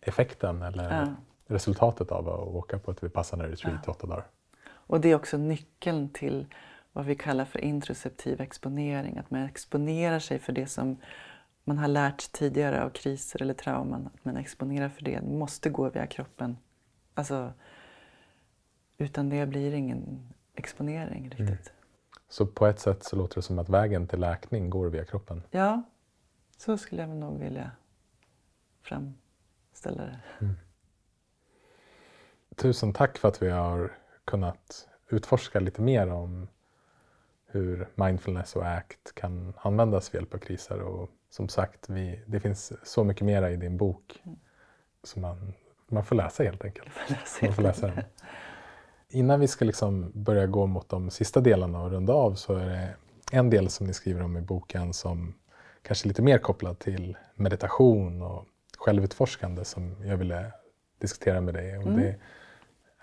effekten 0.00 0.62
eller 0.62 1.00
ja. 1.00 1.06
Resultatet 1.52 2.12
av 2.12 2.28
att 2.28 2.40
åka 2.40 2.78
på 2.78 2.90
ett 2.90 3.02
Vipassana 3.02 3.44
retreat 3.44 3.74
i 3.74 3.84
ja. 3.86 3.92
åtta 3.92 4.06
dagar. 4.06 4.26
Och 4.66 5.00
det 5.00 5.10
är 5.10 5.14
också 5.14 5.38
nyckeln 5.38 6.08
till 6.08 6.46
vad 6.92 7.04
vi 7.04 7.14
kallar 7.14 7.44
för 7.44 7.58
introceptiv 7.58 8.40
exponering. 8.40 9.18
Att 9.18 9.30
man 9.30 9.42
exponerar 9.42 10.18
sig 10.18 10.38
för 10.38 10.52
det 10.52 10.66
som 10.66 10.96
man 11.64 11.78
har 11.78 11.88
lärt 11.88 12.32
tidigare 12.32 12.84
av 12.84 12.90
kriser 12.90 13.42
eller 13.42 13.54
trauman. 13.54 14.10
Att 14.14 14.24
man 14.24 14.36
exponerar 14.36 14.88
för 14.88 15.04
det. 15.04 15.20
Det 15.20 15.36
måste 15.36 15.70
gå 15.70 15.90
via 15.90 16.06
kroppen. 16.06 16.56
Alltså, 17.14 17.52
utan 18.98 19.28
det 19.28 19.46
blir 19.46 19.74
ingen 19.74 20.32
exponering 20.54 21.24
riktigt. 21.30 21.48
Mm. 21.48 21.58
Så 22.28 22.46
på 22.46 22.66
ett 22.66 22.80
sätt 22.80 23.04
så 23.04 23.16
låter 23.16 23.34
det 23.34 23.42
som 23.42 23.58
att 23.58 23.68
vägen 23.68 24.06
till 24.06 24.20
läkning 24.20 24.70
går 24.70 24.88
via 24.88 25.04
kroppen? 25.04 25.42
Ja, 25.50 25.82
så 26.56 26.78
skulle 26.78 27.02
jag 27.02 27.10
nog 27.10 27.38
vilja 27.38 27.70
framställa 28.82 30.02
det. 30.02 30.20
Mm. 30.40 30.54
Tusen 32.56 32.92
tack 32.92 33.18
för 33.18 33.28
att 33.28 33.42
vi 33.42 33.50
har 33.50 33.92
kunnat 34.24 34.88
utforska 35.08 35.60
lite 35.60 35.82
mer 35.82 36.10
om 36.10 36.48
hur 37.46 37.88
mindfulness 37.94 38.56
och 38.56 38.66
ACT 38.66 39.14
kan 39.14 39.54
användas 39.56 40.14
vid 40.14 40.20
hjälp 40.20 40.34
av 40.34 40.38
kriser. 40.38 40.80
Och 40.80 41.10
som 41.30 41.48
sagt, 41.48 41.88
vi, 41.88 42.22
det 42.26 42.40
finns 42.40 42.72
så 42.84 43.04
mycket 43.04 43.26
mera 43.26 43.50
i 43.50 43.56
din 43.56 43.76
bok 43.76 44.22
mm. 44.24 44.38
som 45.02 45.22
man, 45.22 45.54
man 45.88 46.04
får 46.04 46.16
läsa 46.16 46.44
helt 46.44 46.64
enkelt. 46.64 46.88
Läsa 47.08 47.46
man 47.46 47.54
får 47.54 47.62
läsa 47.62 47.86
den. 47.86 48.04
Innan 49.08 49.40
vi 49.40 49.48
ska 49.48 49.64
liksom 49.64 50.12
börja 50.14 50.46
gå 50.46 50.66
mot 50.66 50.88
de 50.88 51.10
sista 51.10 51.40
delarna 51.40 51.82
och 51.82 51.90
runda 51.90 52.12
av 52.12 52.34
så 52.34 52.54
är 52.54 52.66
det 52.66 52.96
en 53.32 53.50
del 53.50 53.68
som 53.68 53.86
ni 53.86 53.92
skriver 53.92 54.22
om 54.22 54.36
i 54.36 54.40
boken 54.40 54.92
som 54.92 55.34
kanske 55.82 56.06
är 56.06 56.08
lite 56.08 56.22
mer 56.22 56.38
kopplad 56.38 56.78
till 56.78 57.16
meditation 57.34 58.22
och 58.22 58.44
självutforskande 58.78 59.64
som 59.64 59.96
jag 60.04 60.16
ville 60.16 60.52
diskutera 60.98 61.40
med 61.40 61.54
dig. 61.54 61.76
Och 61.78 61.86
mm. 61.86 62.00
det 62.00 62.16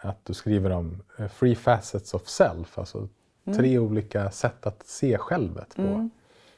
att 0.01 0.25
du 0.25 0.33
skriver 0.33 0.69
om 0.69 1.03
eh, 1.17 1.27
free 1.27 1.55
facets 1.55 2.13
of 2.13 2.27
self, 2.27 2.77
alltså 2.79 3.07
Mm. 3.49 3.57
Tre 3.57 3.79
olika 3.79 4.31
sätt 4.31 4.65
att 4.65 4.83
se 4.87 5.17
självet 5.17 5.75
på. 5.75 5.81
Mm. 5.81 6.09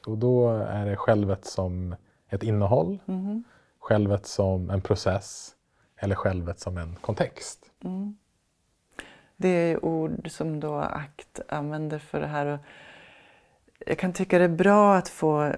Och 0.06 0.18
då 0.18 0.50
är 0.50 0.86
det 0.86 0.96
självet 0.96 1.46
som 1.46 1.96
ett 2.30 2.44
innehåll, 2.44 3.00
mm. 3.08 3.44
självet 3.80 4.26
som 4.26 4.70
en 4.70 4.82
process 4.82 5.56
eller 5.98 6.16
självet 6.16 6.60
som 6.60 6.78
en 6.78 6.96
kontext. 6.96 7.66
Mm. 7.84 8.18
Det 9.38 9.50
är 9.50 9.86
ord 9.86 10.32
som 10.32 10.60
då 10.60 10.76
ACT 10.76 11.40
använder 11.48 12.00
för 12.00 12.20
det 12.20 12.28
här. 12.28 12.46
Och 12.46 12.60
jag 13.86 13.98
kan 13.98 14.14
tycka 14.14 14.38
det 14.38 14.44
är 14.44 14.50
bra 14.50 14.96
att 14.96 15.10
få 15.10 15.54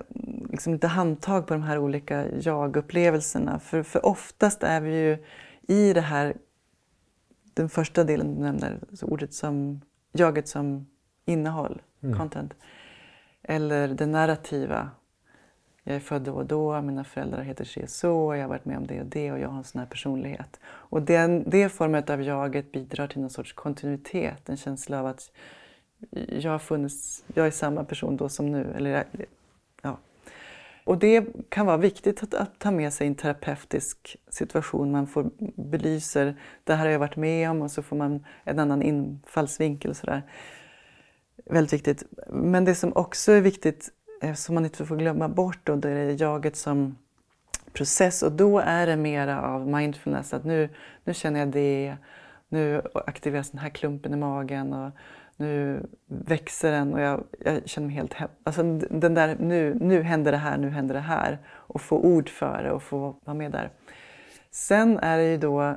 liksom 0.50 0.74
lite 0.74 0.88
handtag 0.88 1.48
på 1.48 1.54
de 1.54 1.64
här 1.64 1.78
olika 1.78 2.26
jag-upplevelserna. 2.40 3.60
För, 3.60 3.84
för 3.84 4.06
oftast 4.06 4.64
är 4.64 4.82
vi 4.82 4.96
ju 5.00 5.18
i 5.68 5.94
det 5.94 6.02
här, 6.02 6.38
den 7.54 7.70
första 7.70 8.04
delen 8.04 8.36
du 8.36 8.42
nämner, 8.42 8.80
ordet 9.02 9.34
som, 9.34 9.82
jaget 10.12 10.48
som 10.48 10.88
innehåll, 11.26 11.82
mm. 12.04 12.18
content. 12.18 12.54
Eller 13.42 13.88
det 13.88 14.06
narrativa. 14.06 14.90
Jag 15.84 15.96
är 15.96 16.00
född 16.00 16.22
då 16.22 16.34
och 16.34 16.46
då, 16.46 16.82
mina 16.82 17.04
föräldrar 17.04 17.42
heter 17.42 17.66
si 17.66 17.84
och 17.84 17.90
så, 17.90 18.36
jag 18.36 18.42
har 18.42 18.50
varit 18.50 18.66
med 18.66 18.78
om 18.78 18.88
det 18.88 19.02
och 19.02 19.06
det 19.06 19.32
och 19.32 19.40
jag 19.40 19.50
har 19.50 19.58
en 19.58 19.64
sån 19.64 19.80
här 19.80 19.88
personlighet. 19.88 20.60
Och 20.66 21.02
den, 21.02 21.50
det 21.50 21.70
formet 21.70 22.10
av 22.10 22.22
jaget 22.22 22.72
bidrar 22.72 23.08
till 23.08 23.22
någon 23.22 23.30
sorts 23.30 23.54
kontinuitet, 23.54 24.50
en 24.50 24.58
känsla 24.58 25.00
av 25.00 25.06
att 25.06 25.32
jag 26.30 26.52
har 26.52 26.60
funnits, 26.60 27.24
jag 27.34 27.48
är 27.48 27.52
samma 27.52 27.84
person 27.84 28.18
då 28.18 28.30
som 28.30 28.52
nu. 28.52 28.74
Eller. 28.76 29.06
Och 30.84 30.98
det 30.98 31.26
kan 31.50 31.66
vara 31.66 31.78
viktigt 31.78 32.24
att, 32.24 32.34
att 32.34 32.60
ta 32.60 32.72
med 32.72 32.94
sig 32.94 33.08
i 33.08 33.10
en 33.10 33.16
terapeutisk 33.16 34.18
situation. 34.30 34.92
Man 34.92 35.08
får 35.08 35.32
belyser, 35.72 36.36
det 36.64 36.74
här 36.74 36.86
har 36.86 36.92
jag 36.92 37.00
varit 37.00 37.16
med 37.16 37.50
om 37.50 37.62
och 37.62 37.72
så 37.72 37.82
får 37.82 37.96
man 37.96 38.26
en 38.44 38.60
annan 38.60 38.82
infallsvinkel. 38.82 39.96
Sådär 39.96 40.24
väldigt 41.46 41.74
viktigt. 41.74 42.04
Men 42.28 42.66
det 42.66 42.76
som 42.76 42.94
också 42.96 43.32
är 43.32 43.42
viktigt, 43.42 43.90
eh, 44.22 44.34
som 44.34 44.56
man 44.56 44.66
inte 44.66 44.86
får 44.86 44.98
glömma 44.98 45.30
bort, 45.30 45.60
då, 45.64 45.76
det 45.76 45.90
är 45.90 46.22
jaget 46.22 46.56
som 46.56 46.98
process. 47.74 48.24
Och 48.24 48.32
då 48.32 48.60
är 48.60 48.88
det 48.88 48.96
mera 48.96 49.42
av 49.42 49.68
mindfulness. 49.68 50.34
Att 50.34 50.46
nu, 50.46 50.70
nu 51.04 51.14
känner 51.14 51.40
jag 51.40 51.50
det, 51.50 51.96
nu 52.50 52.82
aktiveras 52.94 53.52
den 53.52 53.60
här 53.60 53.70
klumpen 53.70 54.14
i 54.14 54.18
magen 54.18 54.74
och 54.74 54.92
nu 55.38 55.86
växer 56.08 56.72
den 56.72 56.94
och 56.94 57.02
jag, 57.02 57.24
jag 57.40 57.70
känner 57.70 57.88
mig 57.88 57.96
helt... 57.96 58.16
Alltså 58.44 58.64
den 58.90 59.14
där, 59.14 59.36
nu, 59.40 59.78
nu 59.82 60.02
händer 60.02 60.32
det 60.32 60.38
här, 60.38 60.58
nu 60.58 60.70
händer 60.70 60.96
det 60.96 61.02
här. 61.02 61.38
Och 61.48 61.82
få 61.82 61.98
ord 61.98 62.30
för 62.30 62.64
det 62.64 62.72
och 62.72 62.84
få 62.84 63.16
vara 63.24 63.38
med 63.38 63.52
där. 63.52 63.70
Sen 64.52 65.00
är 65.00 65.18
det 65.18 65.32
ju 65.32 65.38
då, 65.38 65.76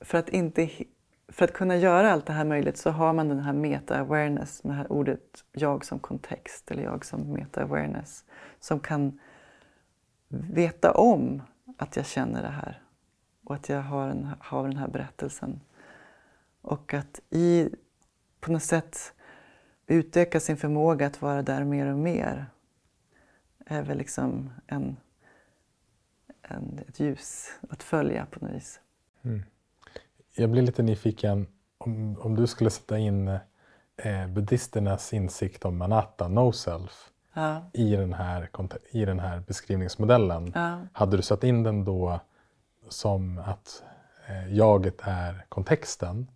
för 0.00 0.18
att 0.18 0.28
inte 0.28 0.68
för 1.28 1.44
att 1.44 1.52
kunna 1.52 1.76
göra 1.76 2.12
allt 2.12 2.26
det 2.26 2.32
här 2.32 2.44
möjligt 2.44 2.76
så 2.76 2.90
har 2.90 3.12
man 3.12 3.28
den 3.28 3.38
här 3.38 3.52
meta-awareness, 3.52 4.60
det 4.62 4.72
här 4.72 4.92
ordet 4.92 5.44
jag 5.52 5.84
som 5.84 5.98
kontext 5.98 6.70
eller 6.70 6.82
jag 6.82 7.04
som 7.04 7.32
meta-awareness 7.32 8.24
som 8.60 8.80
kan 8.80 9.18
veta 10.28 10.92
om 10.92 11.42
att 11.76 11.96
jag 11.96 12.06
känner 12.06 12.42
det 12.42 12.48
här 12.48 12.82
och 13.44 13.54
att 13.54 13.68
jag 13.68 13.82
har, 13.82 14.08
en, 14.08 14.30
har 14.40 14.68
den 14.68 14.76
här 14.76 14.88
berättelsen. 14.88 15.60
Och 16.62 16.94
att 16.94 17.20
i, 17.30 17.68
på 18.46 18.52
något 18.52 18.62
sätt 18.62 19.12
utöka 19.86 20.40
sin 20.40 20.56
förmåga 20.56 21.06
att 21.06 21.22
vara 21.22 21.42
där 21.42 21.64
mer 21.64 21.86
och 21.86 21.98
mer 21.98 22.46
är 23.66 23.82
väl 23.82 23.98
liksom 23.98 24.50
en, 24.66 24.96
en, 26.42 26.80
ett 26.88 27.00
ljus 27.00 27.48
att 27.70 27.82
följa 27.82 28.26
på 28.26 28.44
något 28.44 28.54
vis. 28.54 28.80
Mm. 29.22 29.42
Jag 30.36 30.50
blir 30.50 30.62
lite 30.62 30.82
nyfiken 30.82 31.46
om, 31.78 32.18
om 32.20 32.36
du 32.36 32.46
skulle 32.46 32.70
sätta 32.70 32.98
in 32.98 33.28
eh, 33.96 34.26
buddhisternas 34.28 35.12
insikt 35.12 35.64
om 35.64 35.82
anatta, 35.82 36.28
no 36.28 36.52
self, 36.52 37.10
ja. 37.34 37.70
i, 37.72 37.96
den 37.96 38.12
här, 38.12 38.50
i 38.90 39.04
den 39.04 39.18
här 39.18 39.40
beskrivningsmodellen. 39.40 40.52
Ja. 40.54 40.78
Hade 40.92 41.16
du 41.16 41.22
satt 41.22 41.44
in 41.44 41.62
den 41.62 41.84
då 41.84 42.20
som 42.88 43.38
att 43.38 43.82
eh, 44.26 44.54
jaget 44.54 45.00
är 45.00 45.44
kontexten? 45.48 46.26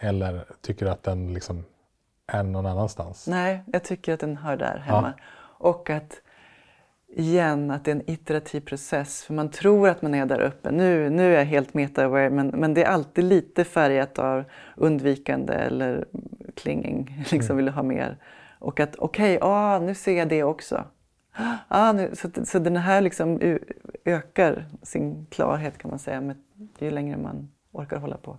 Eller 0.00 0.44
tycker 0.60 0.86
du 0.86 0.92
att 0.92 1.02
den 1.02 1.34
liksom 1.34 1.64
är 2.26 2.42
någon 2.42 2.66
annanstans? 2.66 3.26
Nej, 3.26 3.62
jag 3.66 3.84
tycker 3.84 4.14
att 4.14 4.20
den 4.20 4.36
hör 4.36 4.56
där 4.56 4.78
hemma. 4.78 5.14
Ja. 5.16 5.24
Och 5.68 5.90
att 5.90 6.20
igen, 7.08 7.70
att 7.70 7.84
det 7.84 7.90
är 7.90 7.94
en 7.94 8.10
iterativ 8.10 8.60
process. 8.60 9.24
För 9.24 9.34
man 9.34 9.50
tror 9.50 9.88
att 9.88 10.02
man 10.02 10.14
är 10.14 10.26
där 10.26 10.40
uppe. 10.40 10.70
Nu, 10.70 11.10
nu 11.10 11.34
är 11.34 11.38
jag 11.38 11.44
helt 11.44 11.74
meta-aware 11.74 12.30
men, 12.30 12.46
men 12.46 12.74
det 12.74 12.84
är 12.84 12.88
alltid 12.88 13.24
lite 13.24 13.64
färgat 13.64 14.18
av 14.18 14.44
undvikande 14.76 15.54
eller 15.54 16.04
klinging. 16.54 17.24
Liksom 17.30 17.46
mm. 17.46 17.56
vill 17.56 17.68
ha 17.74 17.82
mer. 17.82 18.16
Och 18.58 18.80
att 18.80 18.96
okej, 18.96 19.36
okay, 19.36 19.48
ah, 19.48 19.78
nu 19.78 19.94
ser 19.94 20.18
jag 20.18 20.28
det 20.28 20.42
också. 20.42 20.84
Ah, 21.68 21.92
nu, 21.92 22.10
så, 22.14 22.28
så 22.44 22.58
den 22.58 22.76
här 22.76 23.00
liksom 23.00 23.58
ökar 24.04 24.66
sin 24.82 25.26
klarhet 25.30 25.78
kan 25.78 25.90
man 25.90 25.98
säga 25.98 26.20
med, 26.20 26.36
ju 26.78 26.90
längre 26.90 27.16
man 27.16 27.50
orkar 27.72 27.96
hålla 27.96 28.16
på. 28.16 28.38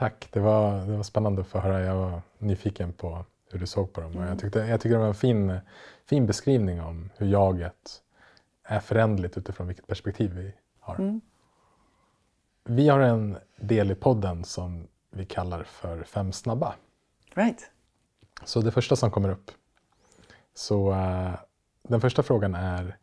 Mm. 0.00 0.10
Tack, 0.10 0.28
det 0.32 0.40
var, 0.40 0.86
det 0.86 0.96
var 0.96 1.02
spännande 1.02 1.40
att 1.40 1.46
få 1.46 1.58
höra. 1.58 1.80
Jag 1.80 1.94
var 1.94 2.22
nyfiken 2.38 2.92
på 2.92 3.24
hur 3.50 3.58
du 3.58 3.66
såg 3.66 3.92
på 3.92 4.00
dem. 4.00 4.16
Och 4.16 4.24
jag, 4.24 4.38
tyckte, 4.38 4.58
jag 4.58 4.80
tycker 4.80 4.94
det 4.94 5.00
var 5.00 5.08
en 5.08 5.14
fin, 5.14 5.58
fin 6.06 6.26
beskrivning 6.26 6.80
om 6.80 7.10
hur 7.16 7.26
jaget 7.26 8.02
är 8.62 8.80
förändligt 8.80 9.36
utifrån 9.36 9.66
vilket 9.66 9.86
perspektiv 9.86 10.32
vi 10.34 10.54
har. 10.80 10.94
Mm. 10.94 11.20
Vi 12.64 12.88
har 12.88 13.00
en 13.00 13.36
del 13.56 13.90
i 13.90 13.94
podden 13.94 14.44
som 14.44 14.88
vi 15.10 15.24
kallar 15.24 15.62
för 15.62 16.02
Fem 16.02 16.32
snabba. 16.32 16.74
Right. 17.34 17.70
Så 18.44 18.60
det 18.60 18.70
första 18.70 18.96
som 18.96 19.10
kommer 19.10 19.28
upp. 19.28 19.50
Så 20.54 20.92
uh, 20.92 21.34
den 21.82 22.00
första 22.00 22.22
frågan 22.22 22.54
är 22.54 22.96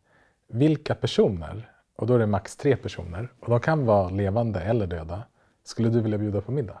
vilka 0.48 0.94
personer, 0.94 1.72
och 1.96 2.06
då 2.06 2.14
är 2.14 2.18
det 2.18 2.26
max 2.26 2.56
tre 2.56 2.76
personer, 2.76 3.32
och 3.40 3.50
de 3.50 3.60
kan 3.60 3.86
vara 3.86 4.08
levande 4.08 4.60
eller 4.60 4.86
döda, 4.86 5.22
skulle 5.64 5.88
du 5.88 6.00
vilja 6.00 6.18
bjuda 6.18 6.40
på 6.40 6.52
middag? 6.52 6.80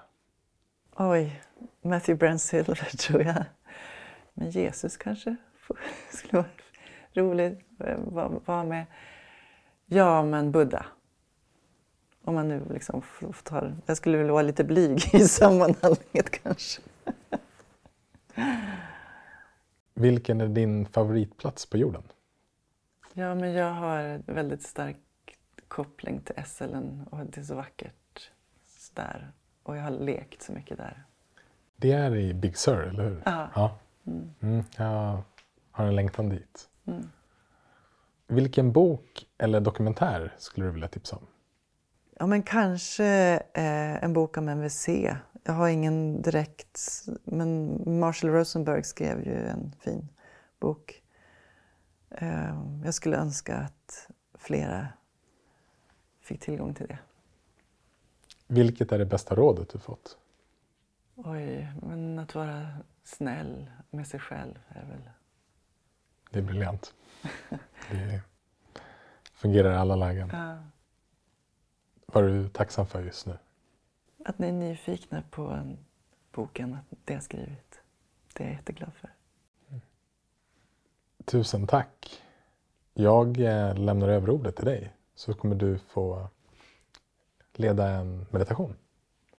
Oj, 0.98 1.42
Matthew 1.82 2.18
Brent 2.18 2.40
Silver 2.40 2.74
tror 2.98 3.22
jag. 3.22 3.44
Men 4.34 4.50
Jesus 4.50 4.96
kanske 4.96 5.36
skulle 6.10 6.32
vara 6.32 6.50
roligt 7.14 7.58
att 7.78 8.46
vara 8.46 8.64
med. 8.64 8.86
Ja, 9.86 10.22
men 10.22 10.52
Buddha. 10.52 10.86
Om 12.24 12.34
man 12.34 12.48
nu 12.48 12.62
liksom 12.70 13.02
får 13.02 13.36
ta 13.42 13.72
Jag 13.86 13.96
skulle 13.96 14.18
vilja 14.18 14.32
vara 14.32 14.42
lite 14.42 14.64
blyg 14.64 15.14
i 15.14 15.20
sammanhanget 15.28 16.42
kanske. 16.42 16.82
Vilken 19.94 20.40
är 20.40 20.48
din 20.48 20.86
favoritplats 20.86 21.66
på 21.66 21.76
jorden? 21.76 22.02
Ja, 23.12 23.34
men 23.34 23.52
jag 23.52 23.72
har 23.72 24.22
väldigt 24.32 24.62
stark 24.62 24.96
koppling 25.68 26.20
till 26.20 26.44
SLN 26.44 27.06
och 27.10 27.26
det 27.26 27.40
är 27.40 27.44
så 27.44 27.54
vackert 27.54 28.30
där. 28.94 29.32
Och 29.66 29.76
jag 29.76 29.82
har 29.82 29.90
lekt 29.90 30.42
så 30.42 30.52
mycket 30.52 30.76
där. 30.76 31.04
Det 31.76 31.92
är 31.92 32.16
i 32.16 32.34
Big 32.34 32.56
Sur, 32.56 32.80
eller 32.80 33.04
hur? 33.04 33.22
Aha. 33.28 33.50
Ja. 33.54 33.78
Mm. 34.06 34.30
Mm, 34.40 34.64
jag 34.76 35.22
har 35.70 35.86
en 35.86 35.96
längtan 35.96 36.28
dit. 36.28 36.68
Mm. 36.86 37.10
Vilken 38.26 38.72
bok 38.72 39.26
eller 39.38 39.60
dokumentär 39.60 40.34
skulle 40.38 40.66
du 40.66 40.72
vilja 40.72 40.88
tipsa 40.88 41.16
om? 41.16 41.26
Ja, 42.18 42.26
men 42.26 42.42
kanske 42.42 43.06
eh, 43.54 44.04
en 44.04 44.12
bok 44.12 44.36
om 44.36 44.48
MVC. 44.48 44.88
Jag 45.44 45.52
har 45.52 45.68
ingen 45.68 46.22
direkt... 46.22 46.80
Men 47.24 47.82
Marshall 48.00 48.30
Rosenberg 48.30 48.84
skrev 48.84 49.26
ju 49.26 49.46
en 49.46 49.72
fin 49.80 50.08
bok. 50.60 51.02
Eh, 52.10 52.62
jag 52.84 52.94
skulle 52.94 53.16
önska 53.16 53.56
att 53.56 54.08
flera 54.34 54.88
fick 56.20 56.40
tillgång 56.40 56.74
till 56.74 56.86
det. 56.86 56.98
Vilket 58.46 58.92
är 58.92 58.98
det 58.98 59.06
bästa 59.06 59.34
rådet 59.34 59.68
du 59.68 59.78
fått? 59.78 60.18
Oj, 61.14 61.72
men 61.82 62.18
att 62.18 62.34
vara 62.34 62.68
snäll 63.04 63.70
med 63.90 64.06
sig 64.06 64.20
själv 64.20 64.58
är 64.68 64.84
väl... 64.84 65.10
Det 66.30 66.38
är 66.38 66.42
briljant. 66.42 66.94
det 67.90 68.22
fungerar 69.32 69.72
i 69.72 69.76
alla 69.76 69.96
lägen. 69.96 70.30
Ja. 70.32 70.58
Vad 72.06 72.24
är 72.24 72.28
du 72.28 72.48
tacksam 72.48 72.86
för 72.86 73.02
just 73.02 73.26
nu? 73.26 73.38
Att 74.24 74.38
ni 74.38 74.48
är 74.48 74.52
nyfikna 74.52 75.22
på 75.30 75.76
boken, 76.32 76.74
att 76.74 76.98
det 77.04 77.12
jag 77.12 77.22
skrivit. 77.22 77.80
Det 78.34 78.44
är 78.44 78.48
jag 78.48 78.56
jätteglad 78.56 78.92
för. 78.94 79.10
Mm. 79.68 79.80
Tusen 81.24 81.66
tack. 81.66 82.22
Jag 82.94 83.40
eh, 83.40 83.78
lämnar 83.78 84.08
över 84.08 84.30
ordet 84.30 84.56
till 84.56 84.64
dig 84.64 84.92
så 85.14 85.34
kommer 85.34 85.54
du 85.54 85.78
få 85.78 86.28
leda 87.58 87.88
en 87.88 88.26
meditation. 88.30 88.74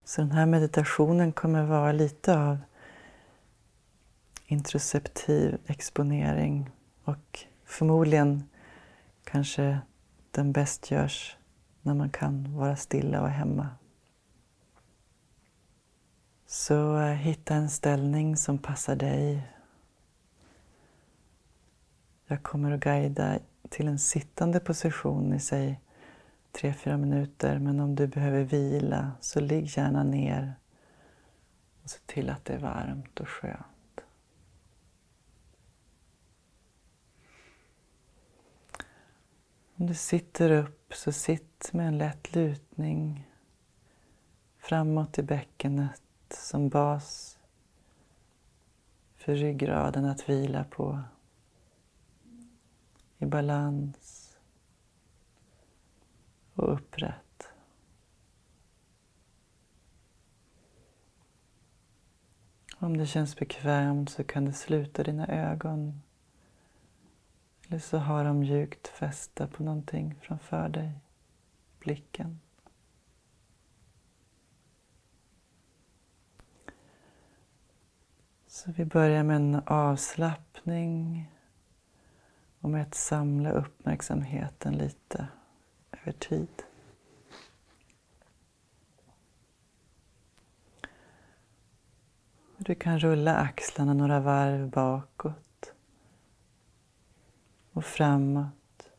Så 0.04 0.20
den 0.20 0.30
här 0.30 0.46
meditationen 0.46 1.32
kommer 1.32 1.64
vara 1.64 1.92
lite 1.92 2.38
av 2.38 2.58
introceptiv 4.46 5.58
exponering 5.66 6.70
och 7.04 7.44
förmodligen 7.64 8.44
kanske 9.24 9.78
den 10.30 10.52
bäst 10.52 10.90
görs 10.90 11.36
när 11.82 11.94
man 11.94 12.10
kan 12.10 12.56
vara 12.56 12.76
stilla 12.76 13.22
och 13.22 13.28
hemma. 13.28 13.68
Så 16.46 16.98
eh, 16.98 17.06
hitta 17.06 17.54
en 17.54 17.70
ställning 17.70 18.36
som 18.36 18.58
passar 18.58 18.96
dig. 18.96 19.52
Jag 22.26 22.42
kommer 22.42 22.72
att 22.72 22.80
guida 22.80 23.38
till 23.68 23.88
en 23.88 23.98
sittande 23.98 24.60
position 24.60 25.32
i 25.32 25.40
sig 25.40 25.80
tre, 26.56 26.72
fyra 26.72 26.96
minuter. 26.96 27.58
Men 27.58 27.80
om 27.80 27.94
du 27.94 28.06
behöver 28.06 28.44
vila 28.44 29.12
så 29.20 29.40
ligg 29.40 29.76
gärna 29.76 30.04
ner 30.04 30.54
och 31.82 31.90
se 31.90 31.98
till 32.06 32.30
att 32.30 32.44
det 32.44 32.54
är 32.54 32.58
varmt 32.58 33.20
och 33.20 33.28
skönt. 33.28 34.00
Om 39.78 39.86
du 39.86 39.94
sitter 39.94 40.50
upp 40.50 40.94
så 40.94 41.12
sitt 41.12 41.72
med 41.72 41.88
en 41.88 41.98
lätt 41.98 42.34
lutning 42.34 43.30
framåt 44.58 45.18
i 45.18 45.22
bäckenet 45.22 46.02
som 46.30 46.68
bas 46.68 47.38
för 49.14 49.34
ryggraden 49.34 50.04
att 50.04 50.28
vila 50.28 50.64
på. 50.64 51.02
I 53.18 53.26
balans 53.26 54.15
och 56.56 56.72
upprätt. 56.72 57.48
Om 62.78 62.96
det 62.96 63.06
känns 63.06 63.36
bekvämt 63.36 64.10
så 64.10 64.24
kan 64.24 64.44
du 64.44 64.52
sluta 64.52 65.02
dina 65.02 65.26
ögon. 65.26 66.02
Eller 67.68 67.78
så 67.78 67.98
har 67.98 68.24
de 68.24 68.38
mjukt 68.38 68.88
fästa 68.88 69.46
på 69.46 69.62
någonting 69.62 70.14
framför 70.20 70.68
dig, 70.68 70.92
blicken. 71.78 72.40
Så 78.46 78.72
vi 78.72 78.84
börjar 78.84 79.22
med 79.22 79.36
en 79.36 79.62
avslappning 79.66 81.30
och 82.60 82.70
med 82.70 82.82
att 82.82 82.94
samla 82.94 83.50
uppmärksamheten 83.50 84.74
lite 84.74 85.28
över 86.06 86.18
tid. 86.18 86.62
Du 92.58 92.74
kan 92.74 92.98
rulla 92.98 93.36
axlarna 93.36 93.94
några 93.94 94.20
varv 94.20 94.70
bakåt 94.70 95.74
och 97.72 97.84
framåt. 97.84 98.90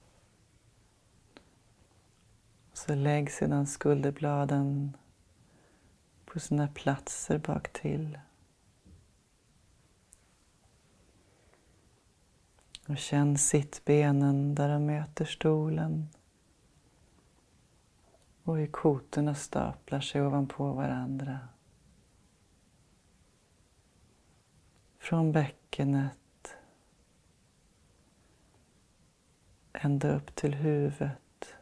Så 2.74 2.96
lägg 2.96 3.32
sedan 3.32 3.68
skulderbladen 3.68 4.98
på 6.26 6.40
sina 6.40 6.68
platser 6.68 7.38
bak 7.38 7.74
till. 7.74 8.20
Och 12.88 12.98
känn 12.98 13.38
sittbenen 13.38 14.56
där 14.56 14.70
de 14.70 14.86
möter 14.86 15.26
stolen. 15.26 16.10
Och 18.48 18.58
hur 18.58 18.68
kotorna 18.68 19.36
staplar 19.36 20.00
sig 20.00 20.22
ovanpå 20.22 20.72
varandra. 20.74 21.40
Från 24.98 25.32
bäckenet 25.32 26.56
ända 29.74 30.16
upp 30.16 30.36
till 30.36 30.54
huvudet 30.54 31.56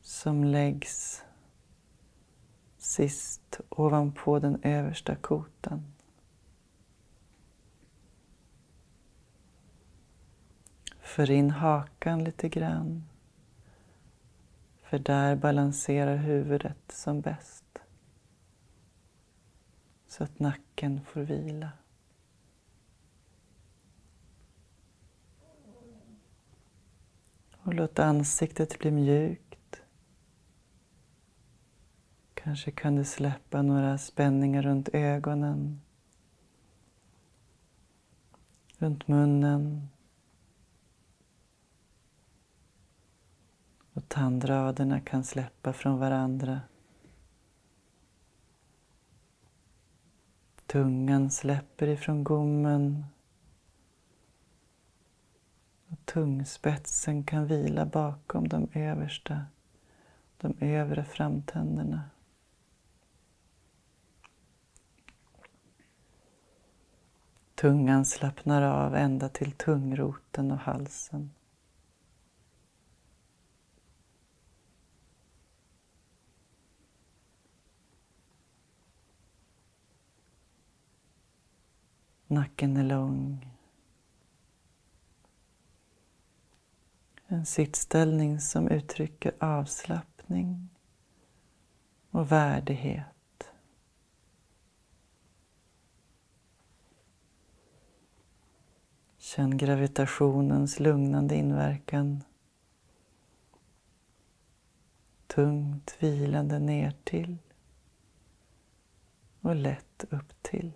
som 0.00 0.44
läggs 0.44 1.24
sist 2.78 3.60
ovanpå 3.68 4.38
den 4.38 4.60
översta 4.62 5.16
kotan. 5.16 5.92
För 11.00 11.30
in 11.30 11.50
hakan 11.50 12.24
lite 12.24 12.48
grann. 12.48 13.07
För 14.88 14.98
där 14.98 15.36
balanserar 15.36 16.16
huvudet 16.16 16.92
som 16.92 17.20
bäst. 17.20 17.78
Så 20.06 20.24
att 20.24 20.38
nacken 20.38 21.04
får 21.04 21.20
vila. 21.20 21.70
Och 27.62 27.74
låt 27.74 27.98
ansiktet 27.98 28.78
bli 28.78 28.90
mjukt. 28.90 29.82
Kanske 32.34 32.70
kan 32.70 32.96
du 32.96 33.04
släppa 33.04 33.62
några 33.62 33.98
spänningar 33.98 34.62
runt 34.62 34.88
ögonen, 34.92 35.80
runt 38.78 39.08
munnen, 39.08 39.88
och 43.98 44.08
tandraderna 44.08 45.00
kan 45.00 45.24
släppa 45.24 45.72
från 45.72 45.98
varandra. 45.98 46.60
Tungan 50.66 51.30
släpper 51.30 51.86
ifrån 51.86 52.24
gommen 52.24 53.04
och 55.88 55.98
tungspetsen 56.04 57.24
kan 57.24 57.46
vila 57.46 57.86
bakom 57.86 58.48
de 58.48 58.68
översta, 58.72 59.46
de 60.36 60.56
övre 60.60 61.04
framtänderna. 61.04 62.02
Tungan 67.54 68.04
slappnar 68.04 68.62
av 68.62 68.94
ända 68.94 69.28
till 69.28 69.52
tungroten 69.52 70.50
och 70.50 70.58
halsen. 70.58 71.30
Nacken 82.30 82.76
är 82.76 82.84
lång. 82.84 83.46
En 87.26 87.46
sittställning 87.46 88.40
som 88.40 88.68
uttrycker 88.68 89.32
avslappning 89.40 90.68
och 92.10 92.32
värdighet. 92.32 93.50
Känn 99.18 99.56
gravitationens 99.56 100.80
lugnande 100.80 101.34
inverkan. 101.36 102.24
Tungt 105.26 105.96
vilande 105.98 106.58
ner 106.58 106.94
till 107.04 107.38
och 109.40 109.54
lätt 109.54 110.04
upp 110.10 110.42
till. 110.42 110.72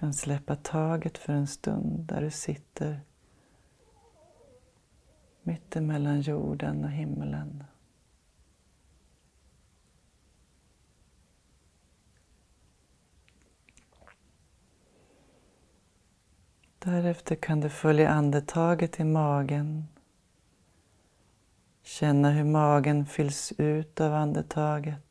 Kan 0.00 0.14
släppa 0.14 0.56
taget 0.56 1.18
för 1.18 1.32
en 1.32 1.46
stund 1.46 2.00
där 2.00 2.20
du 2.20 2.30
sitter 2.30 3.00
mittemellan 5.42 6.20
jorden 6.20 6.84
och 6.84 6.90
himlen. 6.90 7.64
Därefter 16.78 17.34
kan 17.36 17.60
du 17.60 17.68
följa 17.68 18.10
andetaget 18.10 19.00
i 19.00 19.04
magen. 19.04 19.88
Känna 21.82 22.30
hur 22.30 22.44
magen 22.44 23.06
fylls 23.06 23.52
ut 23.58 24.00
av 24.00 24.14
andetaget. 24.14 25.09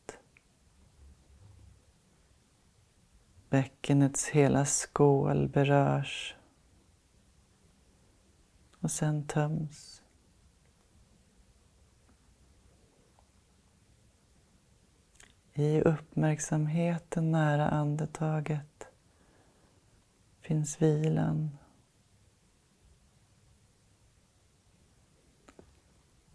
Bäckenets 3.50 4.28
hela 4.28 4.66
skål 4.66 5.48
berörs 5.48 6.36
och 8.80 8.92
sen 8.92 9.28
töms. 9.28 10.02
I 15.54 15.82
uppmärksamheten 15.82 17.32
nära 17.32 17.70
andetaget 17.70 18.88
finns 20.42 20.82
vilan. 20.82 21.58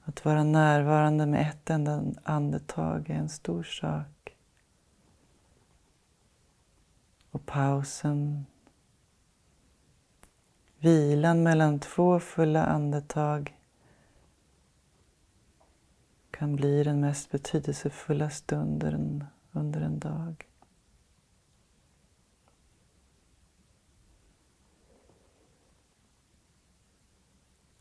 Att 0.05 0.25
vara 0.25 0.45
närvarande 0.45 1.27
med 1.27 1.49
ett 1.51 1.71
enda 1.71 2.05
andetag 2.23 3.11
är 3.11 3.15
en 3.15 3.29
stor 3.29 3.63
sak. 3.63 4.24
Och 7.35 7.47
pausen. 7.47 8.47
Vilan 10.79 11.43
mellan 11.43 11.79
två 11.79 12.21
fulla 12.21 12.67
andetag 12.67 13.59
kan 16.31 16.57
bli 16.57 16.85
den 16.85 17.01
mest 17.01 17.31
betydelsefulla 17.31 18.31
stunden 18.31 19.25
under 19.53 19.81
en 19.81 19.99
dag. 19.99 20.49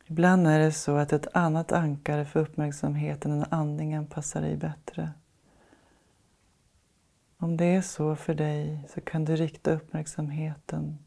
Ibland 0.05 0.47
är 0.47 0.59
det 0.59 0.71
så 0.71 0.95
att 0.95 1.13
ett 1.13 1.27
annat 1.33 1.71
ankare 1.71 2.25
för 2.25 2.39
uppmärksamheten 2.39 3.31
än 3.31 3.45
andningen 3.49 4.07
passar 4.07 4.41
dig 4.41 4.57
bättre. 4.57 5.11
Om 7.43 7.57
det 7.57 7.65
är 7.65 7.81
så 7.81 8.15
för 8.15 8.33
dig 8.33 8.85
så 8.89 9.01
kan 9.01 9.25
du 9.25 9.35
rikta 9.35 9.71
uppmärksamheten 9.71 10.97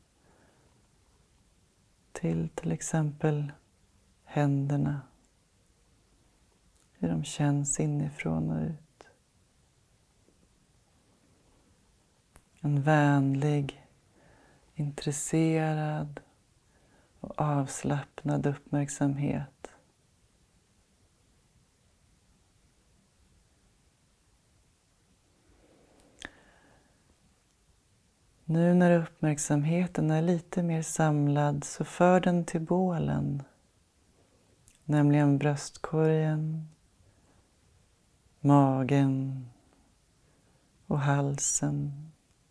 till 2.13 2.49
till 2.49 2.73
exempel 2.73 3.53
händerna, 4.25 5.01
hur 6.93 7.09
de 7.09 7.25
känns 7.25 7.81
inifrån 7.81 8.51
och 8.51 8.63
ut. 8.63 9.09
En 12.61 12.83
vänlig, 12.83 13.87
intresserad 14.75 16.21
och 17.21 17.41
avslappnad 17.41 18.47
uppmärksamhet 18.47 19.76
Nu 28.49 28.75
när 28.75 29.01
uppmärksamheten 29.01 30.11
är 30.11 30.23
lite 30.23 30.63
mer 30.63 30.83
samlad 30.83 31.65
så 31.65 31.85
för 31.85 32.21
den 32.21 32.45
till 32.45 32.61
bålen, 32.61 33.43
nämligen 34.85 35.39
bröstkorgen, 35.39 36.69
magen 38.41 39.47
och 40.87 41.01
halsen 41.01 42.11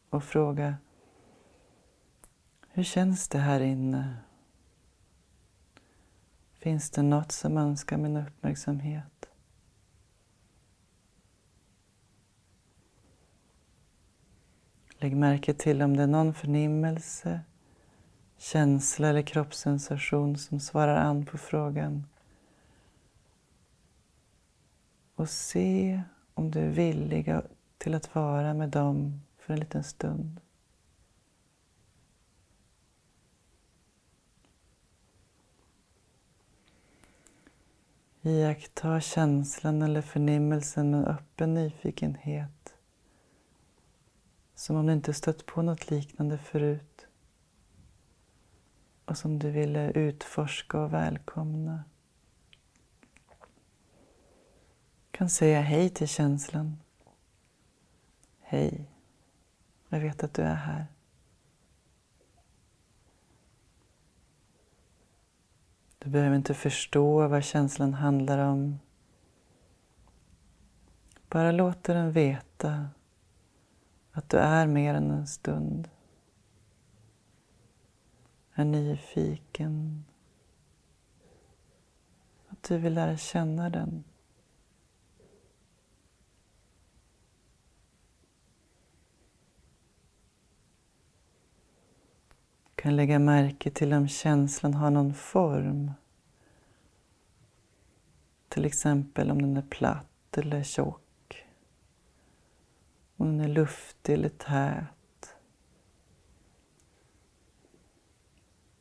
och 0.09 0.23
fråga 0.23 0.75
Hur 2.69 2.83
känns 2.83 3.27
det 3.27 3.39
här 3.39 3.59
inne? 3.59 4.17
Finns 6.53 6.91
det 6.91 7.01
något 7.01 7.31
som 7.31 7.57
önskar 7.57 7.97
min 7.97 8.17
uppmärksamhet? 8.17 9.24
Lägg 14.99 15.15
märke 15.15 15.53
till 15.53 15.81
om 15.81 15.97
det 15.97 16.03
är 16.03 16.07
någon 16.07 16.33
förnimmelse, 16.33 17.41
känsla 18.37 19.07
eller 19.07 19.21
kroppssensation 19.21 20.37
som 20.37 20.59
svarar 20.59 20.95
an 20.95 21.25
på 21.25 21.37
frågan. 21.37 22.05
Och 25.15 25.29
se 25.29 26.01
om 26.33 26.51
du 26.51 26.59
är 26.59 26.69
villig 26.69 27.35
till 27.77 27.95
att 27.95 28.15
vara 28.15 28.53
med 28.53 28.69
dem 28.69 29.21
för 29.37 29.53
en 29.53 29.59
liten 29.59 29.83
stund. 29.83 30.41
Iaktta 38.21 39.01
känslan 39.01 39.81
eller 39.81 40.01
förnimmelsen 40.01 40.91
med 40.91 41.07
öppen 41.07 41.53
nyfikenhet. 41.53 42.64
Som 44.55 44.75
om 44.75 44.85
du 44.85 44.93
inte 44.93 45.13
stött 45.13 45.45
på 45.45 45.61
något 45.61 45.89
liknande 45.89 46.37
förut. 46.37 47.07
Och 49.05 49.17
som 49.17 49.39
du 49.39 49.51
ville 49.51 49.91
utforska 49.91 50.79
och 50.79 50.93
välkomna. 50.93 51.83
Du 55.11 55.17
kan 55.17 55.29
säga 55.29 55.61
hej 55.61 55.89
till 55.89 56.07
känslan. 56.07 56.77
Hej, 58.39 58.91
jag 59.89 59.99
vet 59.99 60.23
att 60.23 60.33
du 60.33 60.41
är 60.41 60.55
här. 60.55 60.85
Du 65.99 66.09
behöver 66.09 66.35
inte 66.35 66.53
förstå 66.53 67.27
vad 67.27 67.43
känslan 67.43 67.93
handlar 67.93 68.37
om. 68.37 68.79
Bara 71.29 71.51
låt 71.51 71.83
den 71.83 72.11
veta 72.11 72.89
att 74.15 74.29
du 74.29 74.37
är 74.37 74.67
mer 74.67 74.93
än 74.93 75.11
en 75.11 75.27
stund. 75.27 75.89
Är 78.53 78.65
nyfiken. 78.65 80.05
Att 82.47 82.63
du 82.63 82.77
vill 82.77 82.93
lära 82.93 83.17
känna 83.17 83.69
den. 83.69 84.03
Du 92.63 92.81
kan 92.81 92.95
lägga 92.95 93.19
märke 93.19 93.71
till 93.71 93.93
om 93.93 94.07
känslan 94.07 94.73
har 94.73 94.89
någon 94.89 95.13
form. 95.13 95.91
Till 98.49 98.65
exempel 98.65 99.31
om 99.31 99.41
den 99.41 99.57
är 99.57 99.61
platt 99.61 100.37
eller 100.37 100.63
tjock. 100.63 101.04
Om 103.17 103.37
den 103.37 103.49
är 103.49 103.53
luftig 103.53 104.13
eller 104.13 104.29
tät. 104.29 105.35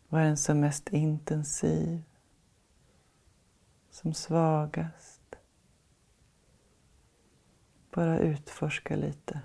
Vad 0.09 0.23
är 0.23 0.27
den 0.27 0.37
som 0.37 0.61
mest 0.61 0.89
intensiv? 0.89 2.03
Som 3.91 4.15
svagast? 4.15 5.35
Bara 7.91 8.19
utforska 8.19 8.97
lite. 8.97 9.41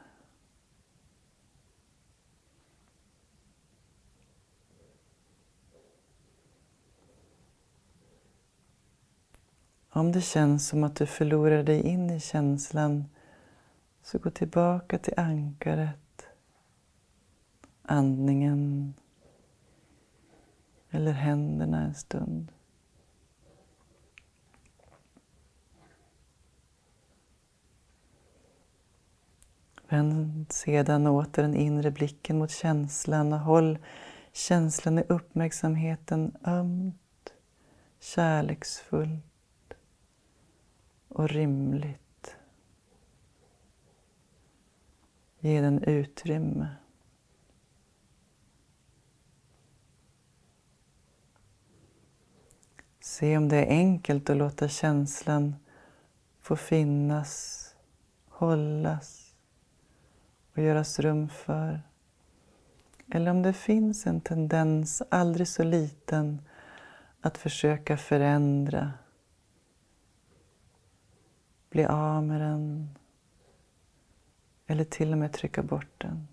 Om 9.92 10.12
det 10.12 10.22
känns 10.22 10.68
som 10.68 10.84
att 10.84 10.96
du 10.96 11.06
förlorar 11.06 11.64
dig 11.64 11.82
in 11.82 12.10
i 12.10 12.20
känslan 12.20 13.06
så 14.10 14.20
gå 14.20 14.30
tillbaka 14.30 14.98
till 14.98 15.14
ankaret, 15.18 16.28
andningen 17.82 18.94
eller 20.90 21.12
händerna 21.12 21.82
en 21.82 21.96
stund. 21.96 22.52
Vänd 29.90 30.52
sedan 30.52 31.08
åter 31.08 31.42
den 31.42 31.56
inre 31.56 31.92
blicken 31.92 32.38
mot 32.38 32.52
känslan 32.52 33.34
och 33.34 33.40
håll 33.40 33.78
känslan 34.32 35.00
i 35.00 35.04
uppmärksamheten 35.10 36.38
ömt, 36.44 37.34
kärleksfullt 38.00 39.74
och 41.08 41.30
rimligt. 41.30 42.09
Ge 45.40 45.62
den 45.62 45.84
utrymme. 45.84 46.68
Se 53.00 53.38
om 53.38 53.50
det 53.50 53.58
är 53.58 53.70
enkelt 53.70 54.30
att 54.30 54.38
låta 54.38 54.68
känslan 54.68 55.56
få 56.40 56.56
finnas, 56.56 57.66
hållas 58.28 59.36
och 60.52 60.64
göras 60.64 61.00
rum 61.00 61.30
för. 61.30 61.82
Eller 63.12 63.32
om 63.32 63.42
det 63.42 63.54
finns 63.54 64.08
en 64.08 64.22
tendens, 64.22 65.02
aldrig 65.10 65.48
så 65.48 65.64
liten, 65.64 66.42
att 67.22 67.38
försöka 67.38 67.98
förändra 67.98 68.94
bli 71.70 71.86
av 71.86 72.24
med 72.24 72.42
den 72.42 72.90
eller 74.70 74.84
till 74.84 75.12
och 75.12 75.18
med 75.18 75.34
trycka 75.34 75.64
bort 75.64 75.94
den. 75.98 76.28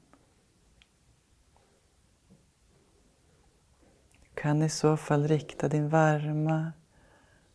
Du 4.20 4.42
kan 4.42 4.62
i 4.62 4.68
så 4.68 4.96
fall 4.96 5.28
rikta 5.28 5.68
din 5.68 5.88
varma, 5.88 6.72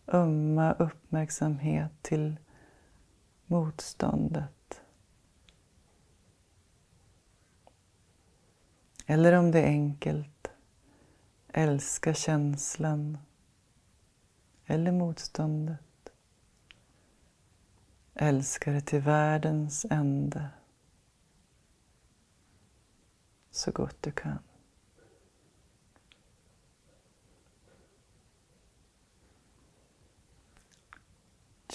ömma 0.07 0.73
uppmärksamhet 0.73 1.91
till 2.01 2.39
motståndet. 3.45 4.81
Eller 9.05 9.33
om 9.33 9.51
det 9.51 9.59
är 9.59 9.67
enkelt, 9.67 10.51
älska 11.53 12.13
känslan 12.13 13.17
eller 14.65 14.91
motståndet 14.91 15.81
Älska 18.13 18.71
det 18.71 18.81
till 18.81 19.01
världens 19.01 19.85
ände 19.89 20.49
så 23.51 23.71
gott 23.71 23.97
du 24.01 24.11
kan. 24.11 24.39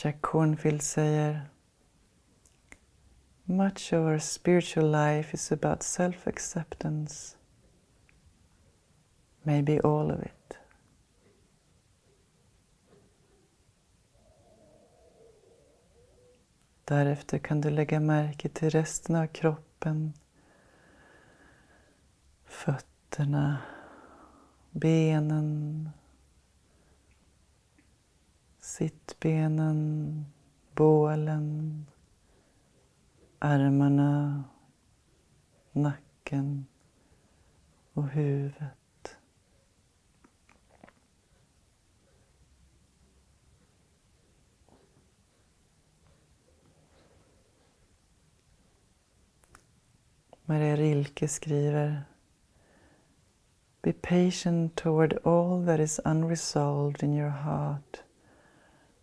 Jack 0.02 0.20
Cornfield 0.20 0.82
säger 0.82 1.48
Much 3.44 3.92
of 3.92 4.06
our 4.06 4.18
spiritual 4.18 4.90
life 4.90 5.34
is 5.34 5.52
about 5.52 5.82
self-acceptance. 5.82 7.36
Maybe 9.42 9.80
all 9.80 10.10
of 10.10 10.22
it. 10.22 10.58
Därefter 16.84 17.38
kan 17.38 17.60
du 17.60 17.70
lägga 17.70 18.00
märke 18.00 18.48
till 18.48 18.70
resten 18.70 19.16
av 19.16 19.26
kroppen. 19.26 20.12
Fötterna, 22.56 23.58
benen, 24.70 25.90
sittbenen, 28.58 30.24
bålen, 30.74 31.86
armarna, 33.38 34.44
nacken 35.72 36.66
och 37.92 38.08
huvudet. 38.08 39.16
Maria 50.44 50.76
Rilke 50.76 51.28
skriver 51.28 52.04
Be 53.86 53.92
patient 53.92 54.76
toward 54.76 55.12
all 55.24 55.60
that 55.62 55.78
is 55.78 56.00
unresolved 56.04 57.04
in 57.04 57.12
your 57.12 57.30
heart 57.30 58.02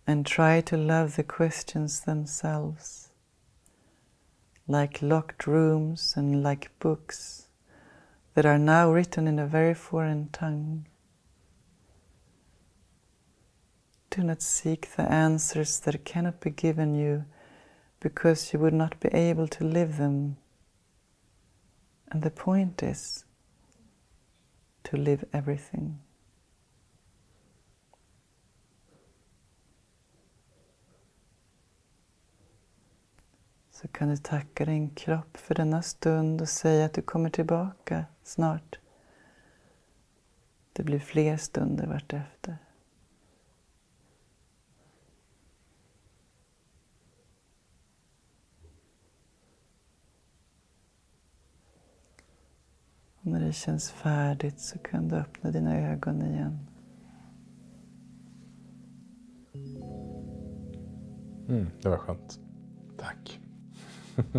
and 0.05 0.25
try 0.25 0.59
to 0.59 0.75
love 0.75 1.15
the 1.15 1.23
questions 1.23 2.01
themselves. 2.01 3.07
Like 4.67 5.01
locked 5.01 5.47
rooms 5.47 6.15
and 6.17 6.43
like 6.43 6.77
books 6.79 7.47
that 8.33 8.45
are 8.45 8.57
now 8.57 8.91
written 8.91 9.25
in 9.25 9.39
a 9.39 9.47
very 9.47 9.73
foreign 9.73 10.27
tongue. 10.33 10.85
Do 14.09 14.21
not 14.21 14.41
seek 14.41 14.97
the 14.97 15.09
answers 15.09 15.79
that 15.79 16.03
cannot 16.03 16.41
be 16.41 16.49
given 16.49 16.93
you 16.93 17.23
because 18.01 18.51
you 18.51 18.59
would 18.59 18.73
not 18.73 18.99
be 18.99 19.07
able 19.13 19.47
to 19.47 19.63
live 19.63 19.95
them 19.95 20.35
And 22.11 22.21
the 22.21 22.31
point 22.31 22.83
is 22.83 23.23
to 24.83 24.97
live 24.97 25.25
everything. 25.31 25.99
Så 33.71 33.87
kan 33.87 34.09
du 34.09 34.17
tacka 34.17 34.65
din 34.65 34.89
kropp 34.89 35.37
för 35.37 35.55
denna 35.55 35.81
stund 35.81 36.41
och 36.41 36.49
säga 36.49 36.85
att 36.85 36.93
du 36.93 37.01
kommer 37.01 37.29
tillbaka 37.29 38.05
snart. 38.23 38.79
Det 40.73 40.83
blir 40.83 40.99
fler 40.99 41.37
stunder 41.37 41.87
vartefter. 41.87 42.57
Och 53.23 53.31
när 53.31 53.39
det 53.45 53.53
känns 53.53 53.91
färdigt 53.91 54.59
så 54.59 54.79
kan 54.79 55.07
du 55.07 55.15
öppna 55.15 55.51
dina 55.51 55.91
ögon 55.91 56.21
igen. 56.21 56.59
Mm, 61.49 61.67
det 61.81 61.89
var 61.89 61.97
skönt. 61.97 62.39
Tack. 62.97 63.39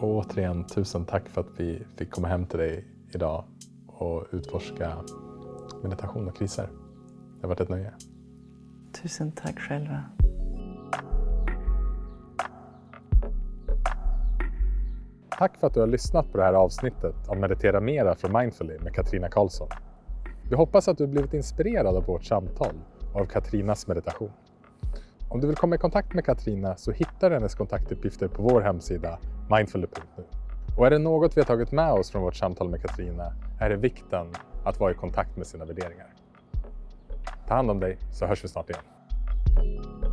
och 0.00 0.08
återigen, 0.08 0.64
tusen 0.66 1.04
tack 1.04 1.28
för 1.28 1.40
att 1.40 1.60
vi 1.60 1.82
fick 1.96 2.10
komma 2.10 2.28
hem 2.28 2.46
till 2.46 2.58
dig 2.58 2.84
idag 3.14 3.44
och 3.86 4.26
utforska 4.32 4.96
meditation 5.82 6.28
och 6.28 6.36
kriser. 6.36 6.68
Det 7.36 7.42
har 7.42 7.48
varit 7.48 7.60
ett 7.60 7.68
nöje. 7.68 7.92
Tusen 9.02 9.32
tack 9.32 9.58
själva. 9.58 10.04
Tack 15.38 15.56
för 15.56 15.66
att 15.66 15.74
du 15.74 15.80
har 15.80 15.86
lyssnat 15.86 16.32
på 16.32 16.38
det 16.38 16.44
här 16.44 16.52
avsnittet 16.52 17.14
av 17.28 17.36
Meditera 17.36 17.80
Mera 17.80 18.14
från 18.14 18.32
Mindfully 18.32 18.78
med 18.78 18.94
Katrina 18.94 19.28
Karlsson. 19.28 19.68
Vi 20.50 20.56
hoppas 20.56 20.88
att 20.88 20.98
du 20.98 21.06
blivit 21.06 21.34
inspirerad 21.34 21.96
av 21.96 22.04
vårt 22.04 22.24
samtal 22.24 22.74
och 23.14 23.20
av 23.20 23.24
Katrinas 23.24 23.86
meditation. 23.86 24.32
Om 25.28 25.40
du 25.40 25.46
vill 25.46 25.56
komma 25.56 25.74
i 25.74 25.78
kontakt 25.78 26.14
med 26.14 26.24
Katrina 26.24 26.76
så 26.76 26.92
hittar 26.92 27.30
du 27.30 27.36
hennes 27.36 27.54
kontaktuppgifter 27.54 28.28
på 28.28 28.42
vår 28.42 28.60
hemsida 28.60 29.18
mindfully.nu. 29.50 30.24
Och 30.78 30.86
är 30.86 30.90
det 30.90 30.98
något 30.98 31.36
vi 31.36 31.40
har 31.40 31.46
tagit 31.46 31.72
med 31.72 31.92
oss 31.92 32.10
från 32.10 32.22
vårt 32.22 32.36
samtal 32.36 32.68
med 32.68 32.82
Katrina 32.82 33.32
är 33.60 33.70
det 33.70 33.76
vikten 33.76 34.26
att 34.64 34.80
vara 34.80 34.90
i 34.90 34.94
kontakt 34.94 35.36
med 35.36 35.46
sina 35.46 35.64
värderingar. 35.64 36.14
Ta 37.48 37.54
hand 37.54 37.70
om 37.70 37.80
dig 37.80 37.98
så 38.12 38.26
hörs 38.26 38.44
vi 38.44 38.48
snart 38.48 38.70
igen. 38.70 40.05